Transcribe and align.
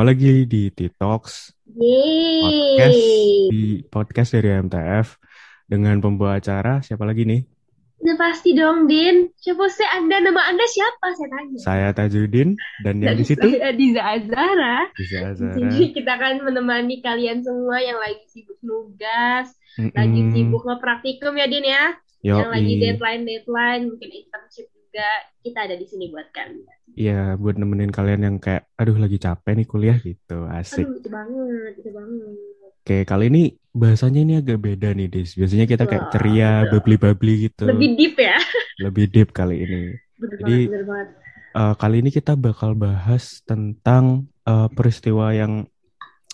Ketemu 0.00 0.16
lagi 0.16 0.36
di 0.48 0.62
T-Talks 0.72 1.34
podcast 1.76 3.00
di 3.52 3.64
podcast 3.84 4.30
dari 4.32 4.48
MTF 4.64 5.06
dengan 5.68 6.00
pembawa 6.00 6.40
acara 6.40 6.80
siapa 6.80 7.04
lagi 7.04 7.28
nih? 7.28 7.44
Udah 8.00 8.16
pasti 8.16 8.56
dong, 8.56 8.88
Din. 8.88 9.28
Siapa 9.36 9.60
sih 9.68 9.84
Anda? 9.84 10.24
Nama 10.24 10.40
Anda 10.40 10.64
siapa? 10.72 11.12
Saya 11.12 11.28
tanya. 11.28 11.58
Saya 11.60 11.88
Tajudin 11.92 12.56
dan 12.80 13.04
yang 13.04 13.20
di 13.20 13.28
situ 13.28 13.44
Saya 13.44 13.76
Diza 13.76 14.00
Azara. 14.00 14.88
Diza 14.96 15.18
Azara. 15.36 15.68
Jadi 15.68 15.92
kita 15.92 16.16
akan 16.16 16.48
menemani 16.48 17.04
kalian 17.04 17.44
semua 17.44 17.84
yang 17.84 18.00
lagi 18.00 18.24
sibuk 18.32 18.56
nugas, 18.64 19.52
Mm-mm. 19.76 19.92
lagi 19.92 20.20
sibuk 20.32 20.64
ngepraktikum 20.64 21.36
ya, 21.36 21.44
Din 21.44 21.68
ya. 21.68 21.92
Yoi. 22.24 22.40
Yang 22.40 22.50
lagi 22.56 22.72
deadline-deadline, 22.88 23.82
mungkin 23.92 24.08
internship 24.16 24.72
juga. 24.90 25.10
Kita 25.40 25.58
ada 25.64 25.74
di 25.78 25.86
sini 25.86 26.10
buat 26.10 26.28
kalian. 26.34 26.66
Iya, 26.98 27.38
buat 27.38 27.54
nemenin 27.56 27.94
kalian 27.94 28.20
yang 28.26 28.36
kayak, 28.42 28.66
aduh 28.74 28.98
lagi 28.98 29.16
capek 29.22 29.62
nih 29.62 29.66
kuliah 29.70 29.96
gitu, 30.02 30.44
asik. 30.50 30.84
Aduh, 30.84 30.98
itu 30.98 31.08
banget, 31.08 31.72
itu 31.78 31.90
banget. 31.94 32.34
Oke, 32.82 32.96
kali 33.06 33.24
ini 33.30 33.42
bahasanya 33.70 34.20
ini 34.26 34.34
agak 34.42 34.58
beda 34.58 34.90
nih, 34.92 35.06
Dis. 35.06 35.38
Biasanya 35.38 35.70
kita 35.70 35.86
kayak 35.86 36.10
ceria, 36.10 36.66
babli-babli 36.66 37.48
gitu. 37.48 37.70
Lebih 37.70 37.88
deep 37.94 38.14
ya. 38.18 38.36
Lebih 38.82 39.04
deep 39.08 39.28
kali 39.30 39.62
ini. 39.62 39.82
Bener 40.18 40.36
Jadi- 40.42 40.66
banget, 40.66 40.74
bener 40.74 40.84
banget. 40.90 41.08
Eh, 41.50 41.74
kali 41.78 41.96
ini 42.02 42.10
kita 42.10 42.32
bakal 42.38 42.74
bahas 42.74 43.42
tentang 43.46 44.26
eh, 44.44 44.68
peristiwa 44.74 45.30
yang 45.30 45.64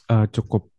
eh, 0.09 0.27
cukup 0.33 0.73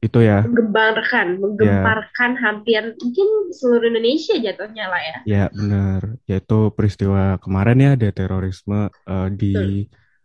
itu 0.00 0.18
ya, 0.24 0.40
Menggemparkan, 0.48 1.26
menggemparkan 1.44 2.30
hampir 2.40 2.82
mungkin 2.96 3.28
seluruh 3.52 3.86
Indonesia 3.92 4.34
jatuhnya 4.40 4.88
lah 4.88 5.00
ya. 5.00 5.16
ya 5.28 5.44
benar, 5.52 6.02
yaitu 6.24 6.72
peristiwa 6.72 7.36
kemarin 7.44 7.76
ya 7.84 7.90
ada 8.00 8.08
terorisme 8.08 8.88
eh, 8.88 9.28
di 9.36 9.54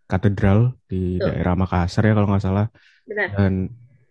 katedral 0.07 0.79
di 0.87 1.19
Betul. 1.19 1.27
daerah 1.27 1.53
Makassar 1.59 2.03
ya 2.07 2.13
kalau 2.15 2.27
nggak 2.31 2.43
salah, 2.45 2.65
Benar. 3.03 3.27
dan 3.35 3.53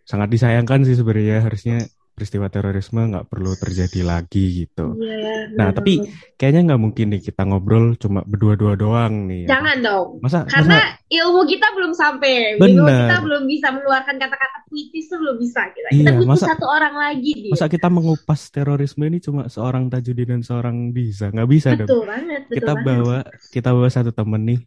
sangat 0.05 0.29
disayangkan 0.29 0.85
sih 0.85 0.97
sebenarnya 1.01 1.41
harusnya 1.41 1.77
peristiwa 2.15 2.47
terorisme 2.47 3.03
nggak 3.05 3.27
perlu 3.27 3.53
terjadi 3.53 4.01
lagi 4.03 4.65
gitu. 4.65 4.95
Iya, 4.97 5.11
ya, 5.13 5.35
Nah, 5.53 5.69
bener 5.69 5.75
tapi 5.75 5.93
kayaknya 6.35 6.61
nggak 6.65 6.81
mungkin 6.81 7.07
nih 7.11 7.21
kita 7.21 7.43
ngobrol 7.43 7.95
cuma 7.95 8.23
berdua-dua 8.23 8.75
doang 8.75 9.27
nih. 9.27 9.45
ya. 9.45 9.59
Jangan 9.59 9.77
dong. 9.83 10.07
Masa, 10.19 10.47
Karena 10.47 10.79
masa 10.79 10.95
ilmu 11.05 11.43
kita 11.45 11.67
belum 11.71 11.93
sampai. 11.93 12.33
Bener. 12.57 12.71
Ilmu 12.73 12.87
kita 12.87 13.17
belum 13.21 13.43
bisa 13.45 13.67
mengeluarkan 13.69 14.15
kata-kata 14.17 14.59
puitis 14.65 15.05
tuh 15.05 15.19
belum 15.19 15.37
bisa 15.37 15.61
kita. 15.69 15.89
Kita 15.91 16.01
Iya, 16.01 16.11
butuh 16.17 16.31
masa- 16.31 16.49
satu 16.49 16.67
orang 16.67 16.95
lagi 16.95 17.33
dia. 17.35 17.51
Masa 17.51 17.67
kita 17.67 17.89
mengupas 17.89 18.41
terorisme 18.49 19.05
ini 19.05 19.19
cuma 19.19 19.43
seorang 19.47 19.87
Tajudin 19.87 20.29
dan 20.31 20.43
seorang 20.43 20.77
Diza? 20.91 21.29
Nggak 21.29 21.49
bisa 21.49 21.69
dong. 21.75 21.85
Betul 21.85 22.03
banget, 22.05 22.41
betul 22.45 22.57
Kita 22.57 22.73
banget. 22.73 22.87
bawa 22.87 23.19
kita 23.51 23.69
bawa 23.71 23.89
satu 23.89 24.11
temen 24.11 24.43
nih. 24.45 24.61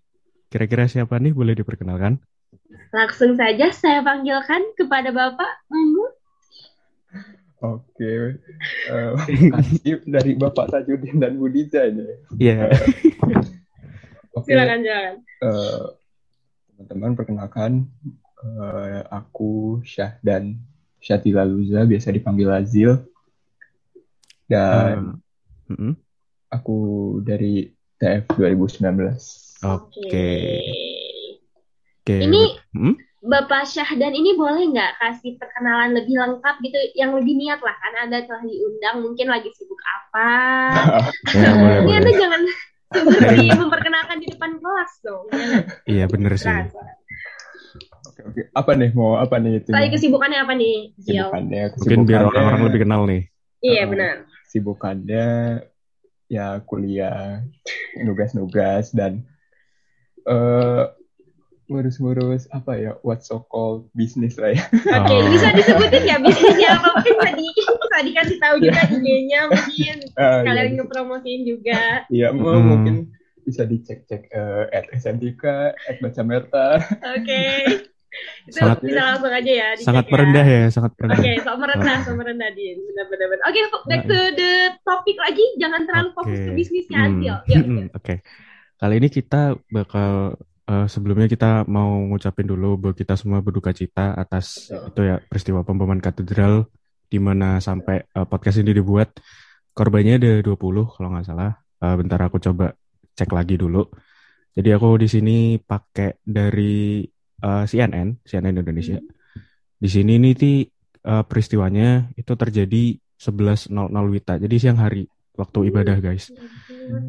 Kira-kira 0.47 0.83
siapa 0.85 1.15
nih? 1.15 1.31
Boleh 1.31 1.55
diperkenalkan? 1.55 2.19
Langsung 2.89 3.35
saja 3.35 3.67
saya 3.69 3.99
panggilkan 4.01 4.63
kepada 4.73 5.09
Bapak 5.09 5.63
Monggo. 5.65 6.16
Oke, 7.57 8.37
eh, 8.87 9.13
kasih 9.53 10.05
dari 10.05 10.37
Bapak 10.37 10.69
Tajudin 10.69 11.17
dan 11.17 11.41
Bu 11.41 11.49
Diza 11.49 11.89
ini. 11.89 12.05
Iya. 12.37 12.69
Oke, 14.37 14.53
Silakan, 14.53 14.85
silakan. 14.85 15.15
eh, 15.41 15.83
teman-teman 16.69 17.11
perkenalkan, 17.17 17.71
eh, 18.45 19.01
aku 19.09 19.81
Syah 19.81 20.21
dan 20.21 20.61
Syatila 21.01 21.41
Luza, 21.41 21.81
biasa 21.81 22.13
dipanggil 22.13 22.49
Azil. 22.53 22.91
Dan 24.45 25.17
Eh, 25.67 25.73
mm-mm. 25.73 25.93
aku 26.53 26.77
dari 27.25 27.73
TF 27.97 28.37
2019. 28.37 28.85
Oke. 29.65 30.29
Oke. 32.05 32.17
Ini 32.21 32.41
Hmm? 32.71 32.93
Bapak 33.17 33.65
Syahdan 33.65 34.13
ini 34.13 34.37
boleh 34.37 34.69
nggak 34.69 35.01
kasih 35.01 35.41
perkenalan 35.41 35.97
lebih 35.97 36.13
lengkap 36.13 36.55
gitu, 36.61 36.77
yang 36.93 37.17
lebih 37.17 37.33
niat 37.33 37.57
lah, 37.59 37.73
karena 37.73 37.99
Anda 38.05 38.17
telah 38.23 38.45
diundang, 38.45 39.01
mungkin 39.01 39.27
lagi 39.27 39.49
sibuk 39.57 39.81
apa. 39.81 40.29
Ya, 41.33 41.49
boleh, 41.51 41.81
Ini 41.81 41.93
Anda 41.97 42.11
jangan 42.13 42.41
seperti 42.93 43.45
memperkenalkan 43.51 44.17
di 44.21 44.27
depan 44.29 44.51
kelas 44.61 44.91
dong. 45.01 45.25
Jangan. 45.27 45.61
Iya, 45.83 46.05
bener 46.07 46.31
sih. 46.35 46.45
Nah, 46.47 46.69
Oke, 48.07 48.21
oke. 48.23 48.41
Apa 48.53 48.71
nih 48.73 48.89
mau 48.93 49.17
apa 49.17 49.35
nih 49.37 49.61
itu? 49.61 49.69
Lagi 49.69 49.89
kesibukannya 49.91 50.39
apa 50.39 50.53
nih, 50.53 50.75
Gio? 50.95 51.27
Kesibukannya, 51.27 51.61
Mungkin 51.73 51.99
biar 52.05 52.21
kesibukannya- 52.21 52.29
orang-orang 52.29 52.61
lebih 52.63 52.79
kenal 52.85 53.01
nih. 53.05 53.21
Iya, 53.59 53.83
benar. 53.85 54.15
Kesibukannya 54.45 55.25
ya 56.27 56.47
kuliah, 56.63 57.41
nugas-nugas 57.97 58.93
dan 58.93 59.25
eh 60.23 60.83
ngurus-ngurus 61.67 62.47
apa 62.49 62.71
ya, 62.75 62.91
what 63.01 63.19
so 63.19 63.43
called 63.43 63.87
bisnis 63.91 64.35
lah 64.35 64.51
ya. 64.51 64.63
Oke, 64.97 65.13
Oh. 65.13 65.27
bisa 65.27 65.47
disebutin 65.51 66.03
ya 66.03 66.17
bisnisnya 66.17 66.69
apa 66.73 66.87
mungkin 66.93 67.13
bisa, 67.13 67.31
di, 67.33 67.45
bisa 67.51 67.97
dikasih 68.01 68.37
tahu 68.37 68.55
juga 68.59 68.81
IG-nya 68.87 69.41
mungkin 69.47 69.95
Ah, 70.17 70.41
kalian 70.41 70.65
iya, 70.65 70.75
ngepromosiin 70.77 71.41
juga. 71.43 71.81
Iya, 72.07 72.27
Hmm. 72.31 72.63
mungkin 72.63 72.95
bisa 73.41 73.63
dicek-cek 73.63 74.27
eh, 74.27 74.63
at 74.71 74.85
SMTK, 74.91 75.43
at 75.71 75.97
Baca 75.97 76.21
Merta. 76.21 76.67
Oke. 77.13 77.43
Itu 78.43 78.57
Sangat- 78.57 78.81
bisa 78.81 79.01
langsung 79.03 79.29
aja 79.29 79.51
ya. 79.51 79.67
dicek 79.71 79.85
Sangat 79.85 80.05
ya. 80.05 80.11
merendah 80.11 80.45
ya, 80.47 80.61
sangat 80.67 80.91
Oke, 80.91 80.99
merendah. 81.05 81.37
sok 81.37 81.55
merendah, 81.57 81.95
sok 82.01 82.15
merendah 82.17 82.49
Din. 82.51 82.77
Benar-benar. 82.81 83.27
benar. 83.29 83.43
Oke, 83.45 83.59
back 83.85 84.01
to 84.03 84.19
the 84.33 84.51
topik 84.81 85.17
lagi. 85.17 85.45
Jangan 85.57 85.81
terlalu 85.83 86.09
fokus 86.11 86.39
ke 86.39 86.49
Oke. 86.49 86.55
bisnisnya 86.55 86.97
Hmm. 86.97 87.07
Adil. 87.13 87.35
Yuk, 87.45 87.61
Hmm, 87.61 87.77
yuk. 87.77 87.89
Oke. 87.93 88.15
Kali 88.77 88.93
ini 88.95 89.09
kita 89.09 89.41
bakal 89.67 90.37
eh, 90.67 90.87
sebelumnya 90.91 91.31
kita 91.31 91.63
mau 91.71 91.97
ngucapin 92.11 92.47
dulu 92.47 92.75
bahwa 92.77 92.95
kita 92.95 93.15
semua 93.15 93.39
berduka 93.39 93.71
cita 93.71 94.13
atas 94.13 94.67
Betul. 94.67 94.87
itu 94.91 95.01
ya 95.07 95.15
peristiwa 95.23 95.63
pemboman 95.63 96.03
katedral 96.03 96.67
di 97.07 97.17
mana 97.23 97.63
sampai 97.63 98.03
eh, 98.03 98.27
podcast 98.27 98.59
ini 98.59 98.75
dibuat 98.75 99.15
korbannya 99.71 100.19
ada 100.19 100.31
20 100.43 100.57
kalau 100.93 101.09
nggak 101.13 101.25
salah. 101.25 101.51
Eh, 101.79 101.95
bentar 101.95 102.19
aku 102.27 102.37
coba 102.43 102.75
cek 103.15 103.31
lagi 103.31 103.55
dulu. 103.55 103.87
Jadi 104.57 104.69
aku 104.73 104.97
di 104.97 105.07
sini 105.07 105.37
pakai 105.61 106.19
dari 106.25 107.05
eh, 107.41 107.63
CNN, 107.69 108.25
CNN 108.25 108.57
Indonesia. 108.57 108.99
Di 109.77 109.89
sini 109.89 110.17
nih 110.17 110.33
ti 110.33 110.65
eh, 111.05 111.23
peristiwanya 111.23 112.11
itu 112.17 112.33
terjadi 112.33 112.97
11.00 113.17 113.69
Wita. 114.13 114.41
Jadi 114.41 114.55
siang 114.57 114.81
hari 114.81 115.05
waktu 115.37 115.69
ibadah 115.69 115.97
guys. 116.01 116.33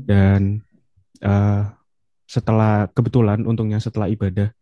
Dan 0.04 0.60
eh, 1.24 1.64
setelah 2.28 2.92
kebetulan, 2.92 3.40
untungnya 3.48 3.80
setelah 3.80 4.06
ibadah, 4.12 4.52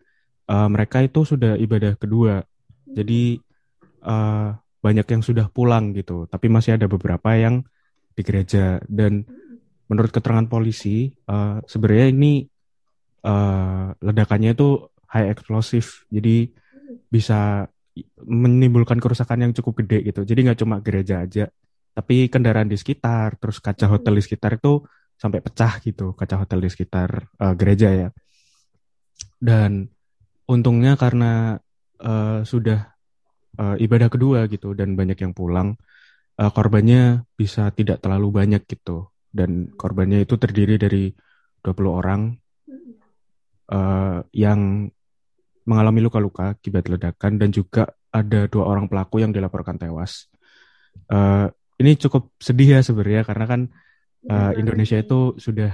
eh, 0.46 0.68
mereka 0.70 1.02
itu 1.02 1.26
sudah 1.26 1.58
ibadah 1.58 1.98
kedua. 1.98 2.46
Jadi 2.86 3.42
eh, 4.06 4.48
banyak 4.78 5.06
yang 5.10 5.22
sudah 5.26 5.50
pulang 5.50 5.90
gitu, 5.98 6.30
tapi 6.30 6.46
masih 6.46 6.78
ada 6.78 6.86
beberapa 6.86 7.34
yang 7.34 7.66
di 8.14 8.22
gereja. 8.22 8.78
Dan 8.86 9.26
menurut 9.90 10.14
keterangan 10.14 10.46
polisi, 10.46 11.10
eh, 11.10 11.56
sebenarnya 11.66 12.08
ini 12.14 12.46
eh, 13.26 13.86
ledakannya 13.98 14.54
itu 14.54 14.86
high 15.10 15.34
explosive, 15.34 16.06
jadi 16.14 16.46
bisa 17.10 17.66
menimbulkan 18.22 19.00
kerusakan 19.00 19.48
yang 19.48 19.52
cukup 19.56 19.82
gede 19.82 20.12
gitu. 20.12 20.22
Jadi 20.22 20.46
nggak 20.46 20.58
cuma 20.62 20.76
gereja 20.84 21.24
aja, 21.24 21.50
tapi 21.96 22.28
kendaraan 22.28 22.68
di 22.68 22.76
sekitar, 22.76 23.40
terus 23.40 23.58
kaca 23.58 23.88
hotel 23.88 24.20
di 24.20 24.22
sekitar 24.22 24.60
itu 24.60 24.84
sampai 25.16 25.40
pecah 25.40 25.80
gitu, 25.80 26.12
kaca 26.12 26.44
hotel 26.44 26.60
di 26.64 26.70
sekitar 26.70 27.10
eh, 27.40 27.54
gereja 27.56 27.88
ya. 27.92 28.08
Dan 29.40 29.88
untungnya 30.48 30.94
karena 30.94 31.56
eh, 32.00 32.40
sudah 32.44 32.80
eh, 33.58 33.76
ibadah 33.80 34.08
kedua 34.12 34.46
gitu 34.52 34.76
dan 34.76 34.94
banyak 34.94 35.18
yang 35.18 35.32
pulang, 35.32 35.74
eh, 36.36 36.50
korbannya 36.52 37.24
bisa 37.34 37.72
tidak 37.72 38.04
terlalu 38.04 38.44
banyak 38.44 38.62
gitu. 38.68 39.10
Dan 39.32 39.72
korbannya 39.76 40.24
itu 40.24 40.40
terdiri 40.40 40.80
dari 40.80 41.12
20 41.64 41.92
orang 41.92 42.20
eh, 43.72 44.20
yang 44.36 44.86
mengalami 45.66 45.98
luka-luka 45.98 46.54
akibat 46.54 46.86
ledakan 46.86 47.42
dan 47.42 47.50
juga 47.50 47.90
ada 48.14 48.46
dua 48.46 48.64
orang 48.70 48.86
pelaku 48.86 49.20
yang 49.20 49.34
dilaporkan 49.34 49.76
tewas. 49.76 50.30
Eh, 51.10 51.46
ini 51.82 51.92
cukup 52.00 52.32
sedih 52.40 52.78
ya 52.78 52.80
sebenarnya 52.80 53.26
karena 53.26 53.44
kan 53.44 53.60
eh, 54.26 54.52
Indonesia 54.58 54.98
itu 54.98 55.34
sudah 55.38 55.70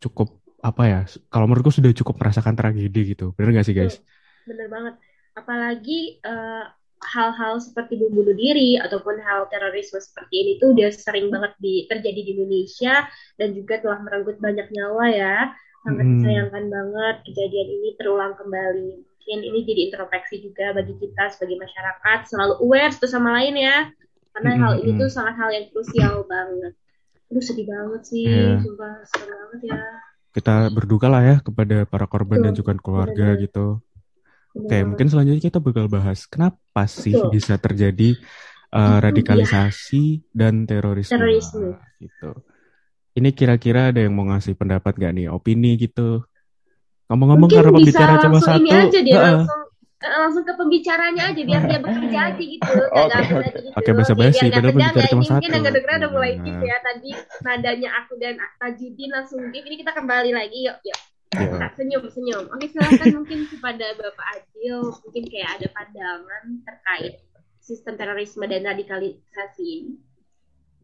cukup 0.00 0.40
apa 0.64 0.82
ya? 0.88 1.00
Kalau 1.28 1.44
menurutku 1.48 1.72
sudah 1.72 1.92
cukup 1.92 2.20
merasakan 2.20 2.56
tragedi 2.56 3.16
gitu. 3.16 3.36
Bener 3.36 3.60
gak 3.60 3.66
sih 3.68 3.76
guys? 3.76 4.00
Bener 4.48 4.68
banget. 4.68 4.94
Apalagi 5.34 6.20
eh, 6.24 6.64
hal-hal 7.04 7.60
seperti 7.60 8.00
bom 8.00 8.12
bunuh 8.16 8.32
diri 8.32 8.80
ataupun 8.80 9.20
hal 9.20 9.44
terorisme 9.52 10.00
seperti 10.00 10.34
ini 10.40 10.52
tuh 10.56 10.72
udah 10.72 10.88
sering 10.88 11.28
banget 11.28 11.52
di, 11.60 11.84
terjadi 11.84 12.20
di 12.24 12.30
Indonesia 12.32 13.04
dan 13.36 13.52
juga 13.52 13.80
telah 13.84 14.00
merenggut 14.00 14.40
banyak 14.40 14.72
nyawa 14.72 15.04
ya. 15.12 15.36
Sangat 15.84 16.06
Mm. 16.08 16.12
disayangkan 16.16 16.64
banget 16.72 17.16
kejadian 17.28 17.68
ini 17.68 17.88
terulang 18.00 18.32
kembali. 18.40 19.04
Mungkin 19.04 19.38
ini 19.40 19.58
jadi 19.68 19.80
introspeksi 19.92 20.40
juga 20.40 20.72
bagi 20.72 20.96
kita 20.96 21.32
sebagai 21.32 21.60
masyarakat 21.60 22.18
selalu 22.28 22.54
aware 22.64 22.92
satu 22.92 23.08
sama 23.08 23.36
lain 23.36 23.56
ya. 23.60 23.92
Karena 24.32 24.50
Mm, 24.56 24.60
hal 24.64 24.72
ini 24.80 24.90
tuh 24.96 25.08
sangat 25.12 25.34
hal 25.36 25.50
yang 25.52 25.66
krusial 25.72 26.24
banget. 26.24 26.72
Aduh 27.32 27.42
sedih 27.44 27.66
banget 27.68 28.02
sih, 28.04 28.24
Iya. 28.28 28.60
sumpah 28.60 28.92
sedih 29.08 29.28
banget 29.32 29.60
ya. 29.72 29.78
Kita 30.34 30.54
berduka 30.74 31.06
lah 31.06 31.22
ya 31.22 31.36
kepada 31.40 31.86
para 31.86 32.06
korban 32.10 32.42
dan 32.42 32.52
Betul, 32.52 32.60
juga 32.66 32.72
keluarga 32.82 33.26
benar. 33.34 33.42
gitu. 33.44 33.66
Oke, 34.54 34.78
mungkin 34.86 35.06
selanjutnya 35.10 35.42
kita 35.42 35.58
bakal 35.58 35.86
bahas 35.90 36.30
kenapa 36.30 36.86
sih 36.86 37.10
Betul. 37.14 37.30
bisa 37.34 37.54
terjadi 37.58 38.14
uh, 38.70 38.98
radikalisasi 39.02 40.30
dan 40.30 40.66
terorisme. 40.66 41.14
Terorisme. 41.14 41.78
Gitu. 41.98 42.30
Ini 43.14 43.30
kira-kira 43.30 43.94
ada 43.94 44.02
yang 44.02 44.14
mau 44.14 44.26
ngasih 44.26 44.58
pendapat 44.58 44.94
gak 44.98 45.14
nih, 45.14 45.30
opini 45.30 45.78
gitu? 45.78 46.22
Ngomong-ngomong 47.06 47.50
karena 47.50 47.70
pembicara 47.70 48.14
cuma 48.22 48.38
satu. 48.42 48.58
ini 48.58 48.70
aja 48.74 48.98
dia 49.02 49.18
langsung 49.22 49.60
eh, 49.62 49.63
langsung 50.04 50.44
ke 50.44 50.52
pembicaranya 50.52 51.22
aja 51.30 51.40
biar 51.40 51.62
dia 51.64 51.78
bekerja 51.78 52.18
aja 52.30 52.42
gitu 52.42 52.72
Oke, 52.92 53.18
oke. 53.18 53.48
gitu 54.44 54.52
biar 54.52 54.60
nggak 54.60 54.64
padahal 54.64 54.72
pembicara 54.74 55.08
cuma 55.08 55.22
ini 55.22 55.28
mungkin 55.30 55.48
satu. 55.48 55.54
yang 55.54 55.64
kedengeran 55.64 55.98
udah 55.98 56.10
mulai 56.10 56.30
Iya. 56.30 56.42
deep 56.42 56.60
ya 56.60 56.76
tadi 56.80 57.10
nadanya 57.40 57.90
aku 57.98 58.12
dan 58.16 58.34
Tajudin 58.56 59.10
langsung 59.10 59.40
deep 59.48 59.64
ini 59.64 59.76
kita 59.76 59.92
kembali 59.92 60.30
lagi 60.30 60.58
yuk 60.62 60.78
yuk 60.82 61.00
Iya. 61.34 61.50
Nah, 61.50 61.70
senyum 61.74 62.02
senyum 62.06 62.44
oke 62.46 62.66
silakan 62.68 63.10
mungkin 63.12 63.38
kepada 63.50 63.86
Bapak 63.94 64.26
Adil 64.32 64.76
mungkin 65.02 65.24
kayak 65.26 65.50
ada 65.56 65.66
pandangan 65.68 66.42
terkait 66.62 67.14
sistem 67.58 67.94
terorisme 67.94 68.44
dan 68.44 68.62
radikalisasi 68.64 69.66
ini 69.66 69.94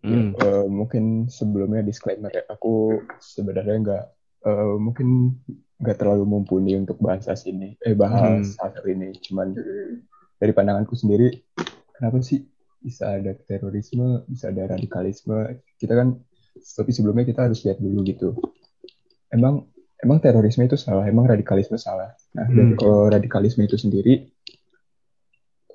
Hmm. 0.00 0.32
Eh, 0.32 0.64
mungkin 0.64 1.28
sebelumnya 1.28 1.84
disclaimer 1.84 2.32
ya, 2.32 2.40
aku 2.48 2.88
sebenarnya 3.20 3.76
nggak 3.78 4.04
eh, 4.42 4.76
mungkin 4.80 5.36
nggak 5.80 5.96
terlalu 5.96 6.24
mumpuni 6.28 6.76
untuk 6.76 7.00
bahas 7.00 7.24
ini, 7.48 7.74
eh 7.80 7.96
bahas 7.96 8.52
hal 8.60 8.84
ini. 8.84 9.16
Cuman 9.16 9.56
Mm-mm. 9.56 10.04
dari 10.36 10.52
pandanganku 10.52 10.92
sendiri, 10.92 11.40
kenapa 11.96 12.20
sih 12.20 12.44
bisa 12.80 13.16
ada 13.16 13.32
terorisme, 13.32 14.28
bisa 14.28 14.52
ada 14.52 14.76
radikalisme? 14.76 15.60
Kita 15.80 15.96
kan, 15.96 16.20
tapi 16.76 16.90
sebelumnya 16.92 17.24
kita 17.24 17.48
harus 17.48 17.64
lihat 17.64 17.80
dulu 17.80 18.04
gitu. 18.04 18.36
Emang 19.32 19.72
emang 20.04 20.20
terorisme 20.20 20.68
itu 20.68 20.76
salah, 20.76 21.08
emang 21.08 21.28
radikalisme 21.28 21.80
salah. 21.80 22.12
Nah, 22.36 22.46
dari 22.48 22.76
Hmm. 22.76 22.80
kalau 22.80 23.08
radikalisme 23.08 23.64
itu 23.64 23.80
sendiri, 23.80 24.28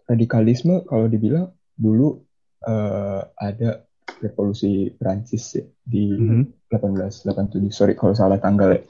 radikalisme 0.05 0.85
kalau 0.85 1.09
dibilang 1.09 1.49
dulu 1.73 2.21
eh, 2.65 3.21
ada 3.37 3.85
revolusi 4.23 4.91
Prancis 4.95 5.43
ya, 5.59 5.65
di 5.83 6.11
Mhm. 6.15 6.71
1887 6.71 7.71
sorry 7.71 7.93
kalau 7.95 8.15
salah 8.15 8.39
tanggal 8.39 8.75
ya. 8.75 8.81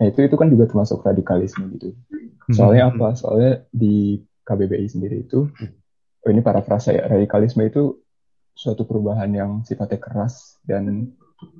Nah 0.00 0.06
itu 0.08 0.24
itu 0.24 0.36
kan 0.36 0.48
juga 0.52 0.68
termasuk 0.68 1.04
radikalisme 1.04 1.68
gitu. 1.76 1.96
Soalnya 2.52 2.88
Mhm. 2.88 2.92
apa? 2.98 3.08
Soalnya 3.16 3.52
di 3.72 4.20
KBBI 4.44 4.86
sendiri 4.88 5.24
itu, 5.24 5.48
oh 6.20 6.28
ini 6.28 6.44
parafrasa 6.44 6.92
ya, 6.92 7.08
radikalisme 7.08 7.64
itu 7.64 8.04
suatu 8.54 8.84
perubahan 8.84 9.32
yang 9.34 9.64
sifatnya 9.64 9.98
keras 9.98 10.60
dan 10.62 11.10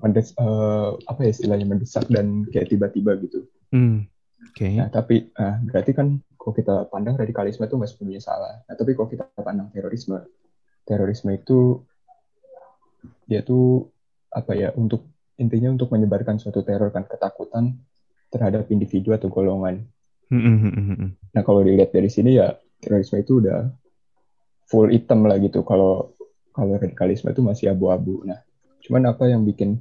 mendes, 0.00 0.36
eh, 0.36 0.90
apa 1.08 1.20
ya 1.24 1.30
istilahnya 1.32 1.66
mendesak 1.66 2.06
dan 2.12 2.46
kayak 2.48 2.70
tiba-tiba 2.70 3.18
gitu. 3.18 3.48
Hmm. 3.72 4.06
Oke. 4.52 4.68
Nah 4.76 4.92
tapi 4.92 5.32
nah, 5.34 5.58
berarti 5.64 5.90
kan 5.96 6.20
kalau 6.38 6.54
kita 6.54 6.74
pandang 6.92 7.16
radikalisme 7.16 7.64
itu 7.64 7.74
nggak 7.74 7.90
sepenuhnya 7.90 8.22
salah. 8.22 8.62
Nah 8.68 8.74
tapi 8.76 8.92
kalau 8.94 9.08
kita 9.10 9.24
pandang 9.40 9.72
terorisme, 9.72 10.20
terorisme 10.84 11.32
itu 11.34 11.80
dia 13.24 13.40
tuh 13.44 13.88
apa 14.34 14.52
ya 14.54 14.70
untuk 14.74 15.08
intinya 15.38 15.74
untuk 15.74 15.90
menyebarkan 15.90 16.38
suatu 16.38 16.62
teror 16.62 16.90
kan 16.94 17.06
ketakutan 17.06 17.78
terhadap 18.30 18.66
individu 18.70 19.14
atau 19.14 19.30
golongan. 19.30 19.86
Hmm, 20.30 20.42
hmm, 20.42 20.72
hmm. 20.74 21.10
Nah 21.34 21.42
kalau 21.42 21.62
dilihat 21.62 21.94
dari 21.94 22.10
sini 22.10 22.38
ya 22.38 22.54
terorisme 22.82 23.22
itu 23.22 23.38
udah 23.42 23.70
full 24.66 24.90
hitam 24.90 25.26
lah 25.26 25.38
gitu. 25.38 25.62
Kalau 25.62 26.14
kalau 26.54 26.78
radikalisme 26.78 27.30
itu 27.30 27.42
masih 27.42 27.70
abu-abu. 27.74 28.22
Nah 28.26 28.42
cuman 28.84 29.10
apa 29.14 29.30
yang 29.30 29.42
bikin 29.46 29.80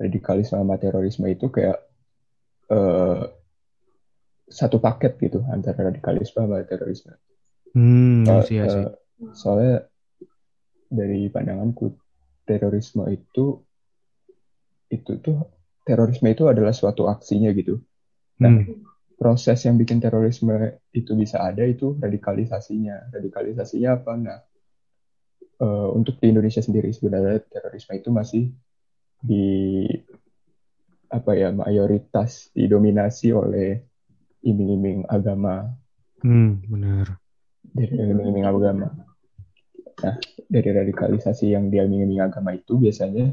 radikalisme 0.00 0.58
sama 0.58 0.76
terorisme 0.80 1.28
itu 1.28 1.48
kayak 1.52 1.78
eh, 2.72 3.22
satu 4.52 4.76
paket 4.82 5.16
gitu 5.20 5.40
antara 5.48 5.88
radikalisme 5.88 6.44
sama 6.44 6.64
terorisme. 6.64 7.16
Hmm, 7.72 8.28
Eh, 8.28 8.42
sih, 8.44 8.60
sih. 8.60 8.68
eh, 8.68 8.88
soalnya 9.32 9.88
dari 10.92 11.32
pandanganku 11.32 12.01
terorisme 12.44 13.06
itu 13.08 13.62
itu 14.92 15.12
tuh 15.24 15.48
terorisme 15.82 16.28
itu 16.30 16.44
adalah 16.46 16.70
suatu 16.76 17.08
aksinya 17.08 17.48
gitu. 17.56 17.80
Nah, 18.42 18.52
Hmm. 18.60 18.84
proses 19.16 19.62
yang 19.64 19.78
bikin 19.78 20.02
terorisme 20.02 20.52
itu 20.92 21.14
bisa 21.14 21.40
ada 21.40 21.62
itu 21.62 21.94
radikalisasinya. 21.96 23.14
Radikalisasinya 23.14 23.90
apa? 24.02 24.12
Nah, 24.18 24.38
eh, 25.62 25.88
untuk 25.94 26.18
di 26.18 26.26
Indonesia 26.28 26.60
sendiri 26.60 26.90
sebenarnya 26.90 27.38
terorisme 27.46 27.94
itu 27.96 28.10
masih 28.10 28.44
di 29.22 29.86
apa 31.12 31.36
ya 31.36 31.52
mayoritas 31.54 32.50
didominasi 32.56 33.30
oleh 33.30 33.84
iming-iming 34.42 35.06
agama 35.06 35.70
Hmm, 36.22 36.62
benar. 36.70 37.18
dari 37.74 37.94
iming-iming 37.98 38.46
agama. 38.46 39.11
Nah, 40.02 40.14
dari 40.50 40.70
radikalisasi 40.74 41.54
yang 41.54 41.70
diiming-iming 41.70 42.18
agama 42.18 42.52
itu 42.52 42.76
biasanya 42.76 43.32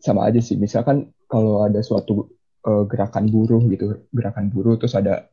sama 0.00 0.26
aja 0.26 0.40
sih. 0.40 0.56
Misalkan 0.56 1.12
kalau 1.28 1.62
ada 1.68 1.84
suatu 1.84 2.32
eh, 2.64 2.84
gerakan 2.88 3.28
buruh 3.28 3.60
gitu, 3.68 4.08
gerakan 4.10 4.48
buruh 4.48 4.80
terus 4.80 4.96
ada 4.96 5.28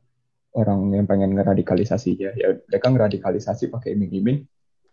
orang 0.57 0.91
yang 0.91 1.05
pengen 1.07 1.37
ngeradikalisasinya, 1.37 2.29
ya 2.35 2.47
mereka 2.67 2.87
ngeradikalisasi 2.91 3.71
pakai 3.71 3.95
iming-iming. 3.95 4.43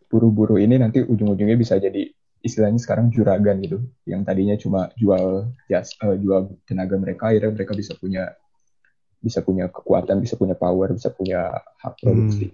Buruh-buruh 0.06 0.60
ini 0.62 0.78
nanti 0.78 1.02
ujung-ujungnya 1.02 1.58
bisa 1.58 1.80
jadi 1.80 2.06
istilahnya 2.44 2.76
sekarang 2.76 3.08
juragan 3.08 3.56
gitu, 3.64 3.80
yang 4.04 4.20
tadinya 4.22 4.54
cuma 4.60 4.92
jual 5.00 5.48
jas, 5.66 5.96
eh, 6.04 6.20
jual 6.20 6.60
tenaga 6.68 7.00
mereka, 7.00 7.32
akhirnya 7.32 7.56
mereka 7.56 7.72
bisa 7.72 7.96
punya 7.96 8.30
bisa 9.24 9.40
punya 9.40 9.72
kekuatan, 9.72 10.20
bisa 10.20 10.36
punya 10.36 10.52
power, 10.52 10.92
bisa 10.92 11.08
punya 11.08 11.48
hak 11.80 11.96
produksi. 11.96 12.52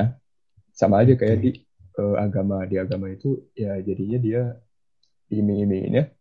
Nah, 0.00 0.16
sama 0.72 1.04
aja 1.04 1.12
kayak 1.12 1.36
di 1.44 1.50
eh, 1.96 2.16
agama 2.20 2.62
di 2.64 2.76
agama 2.76 3.08
itu 3.08 3.48
ya 3.56 3.76
jadinya 3.80 4.18
dia 4.20 4.42
iming-iminginnya 5.32 6.12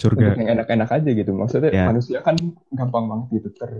Surga. 0.00 0.32
untuk 0.32 0.40
yang 0.40 0.50
enak-enak 0.56 0.88
aja 0.88 1.10
gitu. 1.12 1.30
Maksudnya 1.36 1.70
Ya. 1.70 1.84
manusia 1.92 2.18
kan 2.24 2.32
gampang 2.72 3.04
banget 3.04 3.26
gitu 3.36 3.48
ter, 3.52 3.70